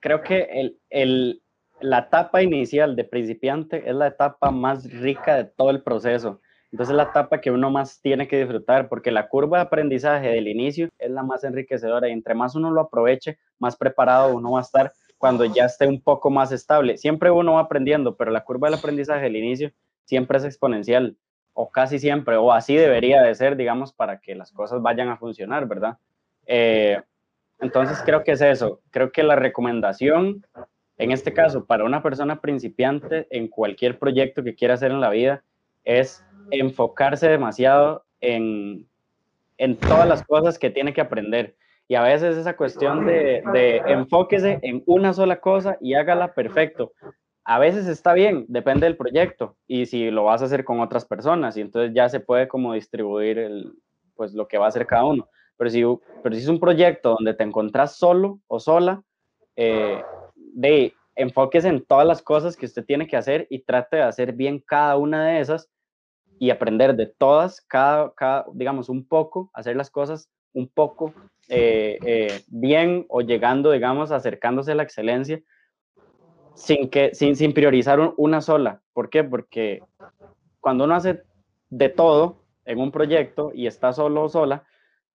creo 0.00 0.22
que 0.22 0.48
el, 0.52 0.78
el, 0.90 1.42
la 1.80 1.98
etapa 1.98 2.42
inicial 2.42 2.96
de 2.96 3.04
principiante 3.04 3.88
es 3.88 3.94
la 3.94 4.08
etapa 4.08 4.50
más 4.50 4.90
rica 4.90 5.36
de 5.36 5.44
todo 5.44 5.70
el 5.70 5.82
proceso. 5.82 6.40
Entonces 6.72 6.92
es 6.92 6.96
la 6.96 7.04
etapa 7.04 7.40
que 7.40 7.50
uno 7.50 7.70
más 7.70 8.00
tiene 8.00 8.26
que 8.28 8.38
disfrutar 8.38 8.88
porque 8.88 9.10
la 9.10 9.28
curva 9.28 9.58
de 9.58 9.64
aprendizaje 9.64 10.28
del 10.28 10.48
inicio 10.48 10.88
es 10.98 11.10
la 11.10 11.22
más 11.22 11.44
enriquecedora 11.44 12.08
y 12.08 12.12
entre 12.12 12.34
más 12.34 12.54
uno 12.54 12.70
lo 12.70 12.82
aproveche, 12.82 13.38
más 13.58 13.76
preparado 13.76 14.34
uno 14.34 14.52
va 14.52 14.58
a 14.58 14.62
estar 14.62 14.92
cuando 15.18 15.44
ya 15.44 15.64
esté 15.64 15.86
un 15.86 16.00
poco 16.00 16.30
más 16.30 16.52
estable. 16.52 16.98
Siempre 16.98 17.30
uno 17.30 17.54
va 17.54 17.60
aprendiendo, 17.60 18.16
pero 18.16 18.30
la 18.30 18.44
curva 18.44 18.68
del 18.68 18.78
aprendizaje 18.78 19.22
del 19.22 19.36
inicio 19.36 19.72
siempre 20.04 20.38
es 20.38 20.44
exponencial 20.44 21.16
o 21.54 21.70
casi 21.70 21.98
siempre, 21.98 22.36
o 22.36 22.52
así 22.52 22.76
debería 22.76 23.22
de 23.22 23.34
ser, 23.34 23.56
digamos, 23.56 23.92
para 23.92 24.20
que 24.20 24.34
las 24.34 24.52
cosas 24.52 24.82
vayan 24.82 25.08
a 25.08 25.16
funcionar, 25.16 25.66
¿verdad? 25.66 25.96
Eh, 26.46 27.00
entonces 27.60 28.02
creo 28.04 28.22
que 28.22 28.32
es 28.32 28.40
eso, 28.40 28.80
creo 28.90 29.12
que 29.12 29.22
la 29.22 29.36
recomendación, 29.36 30.44
en 30.98 31.12
este 31.12 31.32
caso, 31.32 31.66
para 31.66 31.84
una 31.84 32.02
persona 32.02 32.40
principiante 32.40 33.26
en 33.30 33.48
cualquier 33.48 33.98
proyecto 33.98 34.42
que 34.42 34.54
quiera 34.54 34.74
hacer 34.74 34.90
en 34.90 35.00
la 35.00 35.10
vida, 35.10 35.42
es 35.84 36.24
enfocarse 36.50 37.28
demasiado 37.28 38.04
en, 38.20 38.86
en 39.58 39.76
todas 39.76 40.08
las 40.08 40.22
cosas 40.22 40.58
que 40.58 40.70
tiene 40.70 40.92
que 40.92 41.00
aprender. 41.00 41.56
Y 41.88 41.94
a 41.94 42.02
veces 42.02 42.36
esa 42.36 42.56
cuestión 42.56 43.06
de, 43.06 43.42
de 43.52 43.76
enfóquese 43.86 44.58
en 44.62 44.82
una 44.86 45.12
sola 45.12 45.40
cosa 45.40 45.78
y 45.80 45.94
hágala 45.94 46.34
perfecto. 46.34 46.92
A 47.44 47.60
veces 47.60 47.86
está 47.86 48.12
bien, 48.12 48.44
depende 48.48 48.86
del 48.86 48.96
proyecto 48.96 49.56
y 49.68 49.86
si 49.86 50.10
lo 50.10 50.24
vas 50.24 50.42
a 50.42 50.46
hacer 50.46 50.64
con 50.64 50.80
otras 50.80 51.04
personas 51.04 51.56
y 51.56 51.60
entonces 51.60 51.92
ya 51.94 52.08
se 52.08 52.18
puede 52.18 52.48
como 52.48 52.74
distribuir 52.74 53.38
el, 53.38 53.72
pues 54.16 54.34
lo 54.34 54.48
que 54.48 54.58
va 54.58 54.64
a 54.64 54.68
hacer 54.68 54.86
cada 54.86 55.04
uno. 55.04 55.28
Pero 55.56 55.70
si, 55.70 55.82
pero 56.22 56.34
si 56.34 56.42
es 56.42 56.48
un 56.48 56.60
proyecto 56.60 57.10
donde 57.10 57.34
te 57.34 57.44
encontrás 57.44 57.96
solo 57.96 58.40
o 58.46 58.60
sola, 58.60 59.02
eh, 59.56 60.02
de 60.34 60.92
enfóquese 61.14 61.68
en 61.68 61.84
todas 61.84 62.06
las 62.06 62.22
cosas 62.22 62.56
que 62.56 62.66
usted 62.66 62.84
tiene 62.84 63.06
que 63.06 63.16
hacer 63.16 63.46
y 63.50 63.60
trate 63.60 63.96
de 63.96 64.02
hacer 64.02 64.34
bien 64.34 64.60
cada 64.60 64.96
una 64.96 65.26
de 65.26 65.40
esas 65.40 65.70
y 66.38 66.50
aprender 66.50 66.94
de 66.94 67.06
todas, 67.06 67.62
cada, 67.62 68.12
cada 68.14 68.44
digamos, 68.52 68.88
un 68.88 69.06
poco, 69.06 69.50
hacer 69.54 69.76
las 69.76 69.90
cosas 69.90 70.28
un 70.52 70.68
poco 70.68 71.14
eh, 71.48 71.98
eh, 72.04 72.42
bien 72.48 73.06
o 73.08 73.22
llegando, 73.22 73.72
digamos, 73.72 74.10
acercándose 74.10 74.72
a 74.72 74.74
la 74.74 74.82
excelencia, 74.82 75.40
sin, 76.54 76.88
que, 76.90 77.14
sin, 77.14 77.36
sin 77.36 77.52
priorizar 77.52 78.00
un, 78.00 78.12
una 78.16 78.40
sola. 78.40 78.82
¿Por 78.92 79.08
qué? 79.08 79.24
Porque 79.24 79.82
cuando 80.60 80.84
uno 80.84 80.94
hace 80.94 81.22
de 81.70 81.88
todo 81.88 82.42
en 82.64 82.80
un 82.80 82.90
proyecto 82.90 83.52
y 83.54 83.66
está 83.66 83.92
solo 83.92 84.24
o 84.24 84.28
sola, 84.28 84.64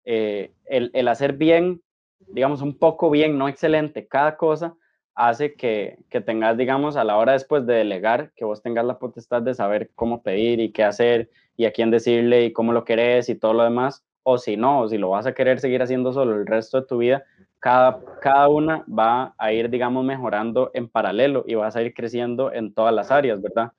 eh, 0.06 0.52
el, 0.66 0.92
el 0.94 1.08
hacer 1.08 1.34
bien, 1.34 1.82
digamos, 2.28 2.62
un 2.62 2.78
poco 2.78 3.10
bien, 3.10 3.38
no 3.38 3.48
excelente, 3.48 4.08
cada 4.08 4.38
cosa, 4.38 4.76
hace 5.16 5.56
que, 5.56 6.00
que, 6.10 6.22
tengas, 6.22 6.58
digamos, 6.58 6.96
a 6.96 7.04
la 7.04 7.18
hora 7.18 7.34
después 7.34 7.66
de 7.66 7.76
delegar, 7.76 8.32
que 8.36 8.46
vos 8.46 8.62
tengas 8.62 8.86
la 8.86 9.00
potestad 9.00 9.42
de 9.42 9.54
saber 9.54 9.92
cómo 9.96 10.24
pedir 10.24 10.60
y 10.60 10.72
qué 10.72 10.84
hacer 10.84 11.30
y 11.58 11.66
a 11.66 11.72
quién 11.72 11.92
decirle 11.92 12.46
y 12.46 12.54
cómo 12.54 12.74
lo 12.74 12.86
querés 12.86 13.30
y 13.30 13.36
todo 13.36 13.54
lo 13.54 13.64
demás, 13.64 14.04
o 14.24 14.38
si 14.38 14.58
no, 14.58 14.88
si 14.88 14.98
lo 14.98 15.10
vas 15.10 15.26
a 15.26 15.34
querer 15.34 15.60
seguir 15.60 15.82
haciendo 15.82 16.14
solo 16.14 16.36
el 16.36 16.48
resto 16.48 16.82
de 16.82 16.88
tu 16.88 16.98
vida, 16.98 17.24
cada, 17.60 18.00
cada 18.22 18.48
una 18.50 18.84
va 18.88 19.36
a 19.38 19.54
ir, 19.54 19.70
digamos, 19.70 20.04
mejorando 20.04 20.72
en 20.74 20.88
paralelo 20.88 21.44
y 21.48 21.56
vas 21.56 21.76
a 21.76 21.82
ir 21.82 21.94
creciendo 21.94 22.52
en 22.52 22.74
todas 22.74 22.94
las 22.94 23.12
áreas, 23.12 23.42
¿verdad? 23.42 23.72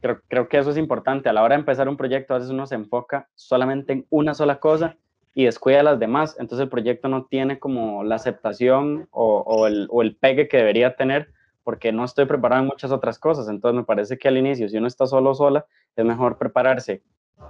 Creo, 0.00 0.20
creo 0.28 0.48
que 0.48 0.58
eso 0.58 0.70
es 0.70 0.76
importante. 0.76 1.28
A 1.28 1.32
la 1.32 1.42
hora 1.42 1.54
de 1.54 1.60
empezar 1.60 1.88
un 1.88 1.96
proyecto, 1.96 2.34
a 2.34 2.38
veces 2.38 2.52
uno 2.52 2.66
se 2.66 2.74
enfoca 2.74 3.28
solamente 3.34 3.92
en 3.92 4.06
una 4.10 4.34
sola 4.34 4.58
cosa 4.58 4.96
y 5.34 5.44
descuida 5.44 5.82
las 5.82 5.98
demás, 5.98 6.36
entonces 6.38 6.64
el 6.64 6.70
proyecto 6.70 7.08
no 7.08 7.26
tiene 7.26 7.58
como 7.58 8.02
la 8.04 8.16
aceptación 8.16 9.08
o, 9.10 9.38
o, 9.46 9.66
el, 9.66 9.86
o, 9.90 10.02
el, 10.02 10.16
pegue 10.16 10.48
que 10.48 10.56
debería 10.56 10.96
tener 10.96 11.32
porque 11.64 11.92
no 11.92 12.04
estoy 12.04 12.24
preparado 12.24 12.62
en 12.62 12.68
muchas 12.68 12.90
otras 12.90 13.18
cosas, 13.18 13.48
entonces 13.48 13.76
me 13.76 13.84
parece 13.84 14.18
que 14.18 14.28
al 14.28 14.38
inicio, 14.38 14.68
si 14.68 14.78
uno 14.78 14.86
está 14.86 15.06
solo 15.06 15.30
o 15.30 15.34
sola, 15.34 15.66
es 15.96 16.04
mejor 16.04 16.38
prepararse 16.38 17.02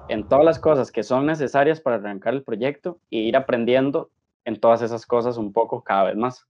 en 0.09 0.27
todas 0.29 0.45
las 0.45 0.59
cosas 0.59 0.91
que 0.91 1.03
son 1.03 1.27
necesarias 1.27 1.81
para 1.81 1.97
arrancar 1.97 2.35
el 2.35 2.43
proyecto 2.43 2.99
e 3.11 3.19
ir 3.19 3.37
aprendiendo 3.37 4.11
en 4.45 4.59
todas 4.59 4.83
esas 4.83 5.07
cosas 5.07 5.37
un 5.37 5.53
poco 5.53 5.83
cada 5.83 6.05
vez 6.05 6.17
más. 6.17 6.47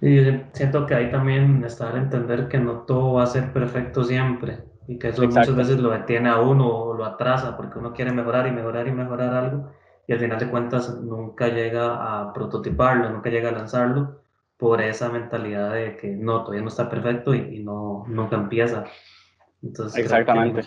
Y 0.00 0.18
siento 0.52 0.86
que 0.86 0.94
ahí 0.94 1.10
también 1.10 1.64
está 1.64 1.90
el 1.90 1.98
entender 1.98 2.48
que 2.48 2.58
no 2.58 2.80
todo 2.80 3.14
va 3.14 3.22
a 3.22 3.26
ser 3.26 3.52
perfecto 3.52 4.04
siempre 4.04 4.67
y 4.88 4.98
que 4.98 5.08
eso 5.08 5.22
Exacto. 5.22 5.52
muchas 5.52 5.68
veces 5.68 5.82
lo 5.82 5.90
detiene 5.90 6.30
a 6.30 6.40
uno 6.40 6.66
o 6.66 6.94
lo 6.94 7.04
atrasa 7.04 7.56
porque 7.56 7.78
uno 7.78 7.92
quiere 7.92 8.10
mejorar 8.10 8.46
y 8.48 8.52
mejorar 8.52 8.88
y 8.88 8.92
mejorar 8.92 9.34
algo 9.34 9.70
y 10.06 10.14
al 10.14 10.18
final 10.18 10.38
de 10.38 10.48
cuentas 10.48 10.98
nunca 11.02 11.48
llega 11.48 12.20
a 12.20 12.32
prototiparlo, 12.32 13.10
nunca 13.10 13.28
llega 13.28 13.50
a 13.50 13.52
lanzarlo 13.52 14.22
por 14.56 14.80
esa 14.80 15.10
mentalidad 15.10 15.74
de 15.74 15.96
que 15.98 16.08
no, 16.08 16.40
todavía 16.40 16.62
no 16.62 16.68
está 16.68 16.88
perfecto 16.88 17.34
y, 17.34 17.56
y 17.56 17.62
no, 17.62 18.06
nunca 18.08 18.36
empieza. 18.36 18.84
Entonces, 19.62 20.02
Exactamente. 20.02 20.62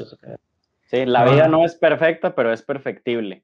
Sí, 0.86 1.06
la 1.06 1.26
vida 1.26 1.48
no 1.48 1.66
es 1.66 1.76
perfecta, 1.76 2.36
pero 2.36 2.54
es 2.54 2.62
perfectible. 2.62 3.44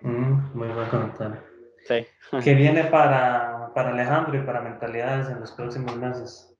Mm, 0.00 0.56
muy 0.56 0.68
buen 0.68 0.88
comentario. 0.88 1.42
Sí. 1.84 2.06
¿Qué 2.42 2.54
viene 2.54 2.84
para, 2.84 3.70
para 3.74 3.90
Alejandro 3.90 4.38
y 4.38 4.46
para 4.46 4.62
Mentalidades 4.62 5.28
en 5.28 5.40
los 5.40 5.52
próximos 5.52 5.94
meses? 5.96 6.55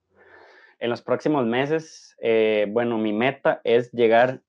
En 0.78 0.90
los 0.90 1.02
próximos 1.02 1.46
meses, 1.46 2.16
eh, 2.20 2.66
bueno, 2.70 2.98
mi 2.98 3.12
meta 3.12 3.60
es 3.64 3.90
llegar 3.92 4.42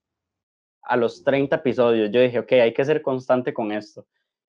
a 0.82 0.96
los 0.96 1.24
30 1.24 1.56
episodios. 1.56 2.10
Yo 2.10 2.20
dije, 2.20 2.38
ok, 2.38 2.52
hay 2.52 2.74
que 2.74 2.84
ser 2.84 3.02
constante 3.02 3.52
con 3.52 3.72
esto 3.72 4.06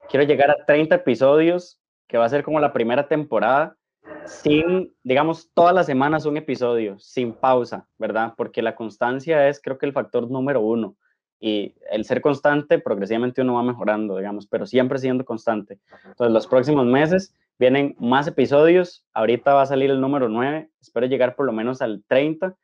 quiero 0.10 0.26
llegar 0.26 0.52
a 0.52 0.66
30 0.66 0.96
episodios, 0.96 1.80
que 2.08 2.18
va 2.18 2.26
a 2.26 2.30
ser 2.30 2.44
como 2.44 2.60
la 2.60 2.74
primera 2.74 3.08
temporada, 3.08 3.78
sin, 4.26 4.94
digamos, 5.04 5.52
todas 5.54 5.74
las 5.74 5.86
semanas 5.86 6.26
un 6.26 6.38
episodio, 6.38 6.98
sin 7.00 7.34
pausa, 7.34 7.88
¿verdad? 7.98 8.34
Porque 8.36 8.62
la 8.62 8.76
constancia 8.76 9.48
es, 9.48 9.62
creo 9.62 9.78
que, 9.78 9.86
el 9.86 9.94
factor 9.94 10.30
número 10.30 10.62
uno. 10.62 10.96
Y 11.40 11.76
el 11.90 12.04
ser 12.04 12.20
constante, 12.22 12.80
progresivamente 12.80 13.42
uno 13.42 13.54
va 13.54 13.64
mejorando, 13.64 14.18
digamos, 14.18 14.46
pero 14.48 14.66
siempre 14.66 15.00
siendo 15.00 15.24
constante. 15.24 15.80
Entonces, 16.06 16.34
los 16.34 16.48
próximos 16.48 16.86
meses 16.86 17.34
vienen 17.60 17.95
más 17.99 18.28
episodios. 18.28 19.05
Ahorita 19.14 19.53
va 19.53 19.64
a 19.64 19.68
salir 19.68 19.91
el 19.91 20.01
número 20.01 20.30
9. 20.30 20.70
Espero 20.82 21.05
llegar 21.05 21.36
por 21.36 21.45
lo 21.45 21.51
menos 21.51 21.82
al 21.82 22.03
30. 22.07 22.55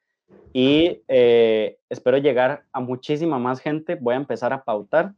Y 0.54 1.04
eh, 1.08 1.78
espero 1.90 2.18
llegar 2.18 2.64
a 2.72 2.80
muchísima 2.80 3.38
más 3.38 3.60
gente. 3.60 3.96
Voy 3.96 4.14
a 4.14 4.18
empezar 4.18 4.54
a 4.54 4.64
pautar 4.64 5.14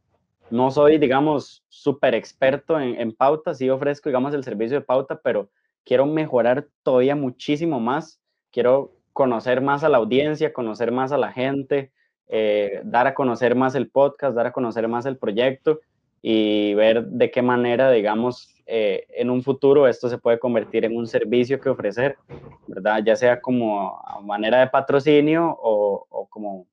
no 0.50 0.70
soy, 0.70 0.98
digamos, 0.98 1.64
súper 1.68 2.14
experto 2.14 2.80
en, 2.80 3.00
en 3.00 3.12
pauta, 3.12 3.54
sí 3.54 3.68
ofrezco, 3.68 4.08
digamos, 4.08 4.34
el 4.34 4.44
servicio 4.44 4.78
de 4.78 4.84
pauta, 4.84 5.20
pero 5.22 5.50
quiero 5.84 6.06
mejorar 6.06 6.66
todavía 6.82 7.16
muchísimo 7.16 7.80
más, 7.80 8.20
quiero 8.50 8.94
conocer 9.12 9.60
más 9.60 9.84
a 9.84 9.88
la 9.88 9.98
audiencia, 9.98 10.52
conocer 10.52 10.92
más 10.92 11.12
a 11.12 11.18
la 11.18 11.32
gente, 11.32 11.92
eh, 12.28 12.80
dar 12.84 13.06
a 13.06 13.14
conocer 13.14 13.54
más 13.54 13.74
el 13.74 13.90
podcast, 13.90 14.34
dar 14.34 14.46
a 14.46 14.52
conocer 14.52 14.88
más 14.88 15.06
el 15.06 15.18
proyecto 15.18 15.80
y 16.22 16.74
ver 16.74 17.04
de 17.06 17.30
qué 17.30 17.42
manera, 17.42 17.90
digamos, 17.90 18.54
eh, 18.70 19.06
en 19.14 19.30
un 19.30 19.42
futuro 19.42 19.88
esto 19.88 20.10
se 20.10 20.18
puede 20.18 20.38
convertir 20.38 20.84
en 20.84 20.94
un 20.94 21.06
servicio 21.06 21.58
que 21.58 21.70
ofrecer, 21.70 22.18
¿verdad? 22.66 23.02
Ya 23.02 23.16
sea 23.16 23.40
como 23.40 23.98
a 24.06 24.20
manera 24.20 24.60
de 24.60 24.66
patrocinio 24.66 25.56
o, 25.58 26.06
o 26.10 26.26
como, 26.28 26.66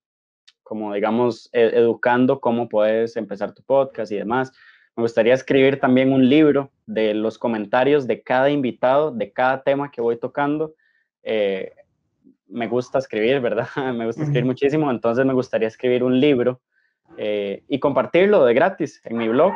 como, 0.61 0.93
digamos, 0.93 1.49
e, 1.53 1.71
educando 1.73 2.41
cómo 2.41 2.67
puedes 2.67 3.15
empezar 3.15 3.53
tu 3.53 3.63
podcast 3.63 4.11
y 4.11 4.17
demás. 4.17 4.51
Me 4.97 5.03
gustaría 5.03 5.33
escribir 5.33 5.79
también 5.79 6.11
un 6.11 6.27
libro 6.27 6.69
de 6.85 7.13
los 7.13 7.37
comentarios 7.37 8.07
de 8.07 8.21
cada 8.21 8.49
invitado, 8.49 9.11
de 9.11 9.31
cada 9.31 9.63
tema 9.63 9.89
que 9.89 10.01
voy 10.01 10.17
tocando. 10.17 10.75
Eh, 11.23 11.71
me 12.49 12.67
gusta 12.67 12.99
escribir, 12.99 13.39
¿verdad? 13.39 13.69
me 13.95 14.05
gusta 14.05 14.23
escribir 14.23 14.43
muchísimo, 14.43 14.91
entonces 14.91 15.25
me 15.25 15.33
gustaría 15.33 15.69
escribir 15.69 16.03
un 16.03 16.19
libro 16.19 16.59
eh, 17.17 17.63
y 17.69 17.79
compartirlo 17.79 18.43
de 18.43 18.53
gratis 18.53 18.99
en 19.05 19.15
mi 19.15 19.29
blog, 19.29 19.53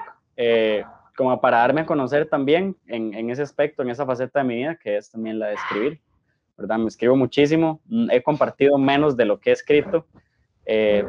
como 1.20 1.39
para 1.39 1.57
darme 1.57 1.82
a 1.82 1.86
conocer 1.86 2.28
también 2.28 2.76
en, 2.88 3.13
en, 3.13 3.30
ese 3.30 3.43
aspecto, 3.43 3.84
en 3.84 3.91
esa 3.91 4.05
faceta 4.05 4.39
de 4.39 4.45
mi 4.45 4.55
vida, 4.55 4.76
que 4.76 4.97
es 4.97 5.11
también 5.11 5.38
la 5.38 5.49
de 5.49 5.53
escribir, 5.55 5.99
¿verdad? 6.57 6.80
Me 6.80 6.88
escribo 6.88 7.15
muchísimo, 7.15 7.82
mm, 7.86 8.09
he 8.09 8.24
compartido 8.24 8.78
menos 8.78 9.15
de 9.15 9.26
lo 9.26 9.39
que 9.39 9.51
he 9.51 9.53
escrito, 9.53 10.07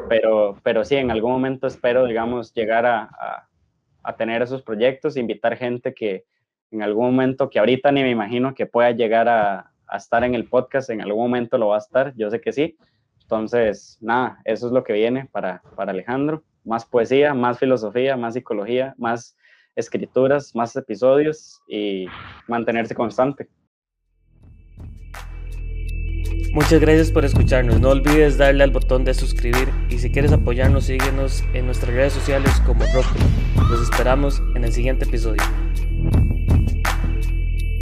pero, 0.09 0.59
pero 0.63 0.85
sí, 0.85 0.97
en 0.97 1.11
algún 1.11 1.33
momento 1.33 1.67
espero, 1.67 2.07
digamos, 2.07 2.53
llegar 2.55 2.87
a 2.87 3.47
a 4.03 4.17
tener 4.17 4.43
esos 4.43 4.63
proyectos, 4.63 5.17
invitar 5.17 5.57
gente 5.57 5.95
que 5.95 6.25
en 6.71 6.83
algún 6.83 7.07
momento, 7.07 7.51
que 7.51 7.59
ahorita 7.59 7.91
ni 7.91 8.03
me 8.03 8.11
imagino 8.11 8.55
que 8.55 8.67
pueda 8.67 8.93
llegar 8.93 9.29
a, 9.29 9.73
a 9.87 9.97
estar 9.97 10.23
en 10.25 10.35
el 10.35 10.49
podcast, 10.49 10.91
en 10.91 11.01
algún 11.01 11.23
momento 11.25 11.59
lo 11.59 11.69
va 11.69 11.77
a 11.77 11.81
estar, 11.81 12.15
yo 12.17 12.31
sé 12.31 12.41
que 12.41 12.53
sí. 12.53 12.77
Entonces, 13.23 13.99
nada, 14.01 14.41
eso 14.45 14.67
es 14.67 14.73
lo 14.73 14.85
que 14.85 14.93
viene 14.93 15.29
para, 15.33 15.63
para 15.77 15.93
Alejandro. 15.93 16.45
Más 16.65 16.85
poesía, 16.85 17.35
más 17.35 17.59
filosofía, 17.59 18.17
más 18.17 18.35
psicología, 18.35 18.95
más 18.99 19.37
escrituras, 19.81 20.55
más 20.55 20.77
episodios 20.77 21.61
y 21.69 22.07
mantenerse 22.47 22.95
constante. 22.95 23.49
Muchas 26.53 26.81
gracias 26.81 27.13
por 27.13 27.25
escucharnos. 27.25 27.81
No 27.81 27.91
olvides 27.91 28.37
darle 28.37 28.65
al 28.65 28.73
botón 28.73 29.05
de 29.05 29.15
suscribir 29.15 29.69
y 29.89 29.99
si 29.99 30.11
quieres 30.11 30.33
apoyarnos, 30.33 30.85
síguenos 30.85 31.45
en 31.55 31.67
nuestras 31.67 31.95
redes 31.95 32.13
sociales 32.13 32.51
como 32.67 32.85
Rock. 32.93 33.07
Los 33.71 33.83
esperamos 33.83 34.43
en 34.57 34.65
el 34.65 34.73
siguiente 34.73 35.05
episodio. 35.05 35.43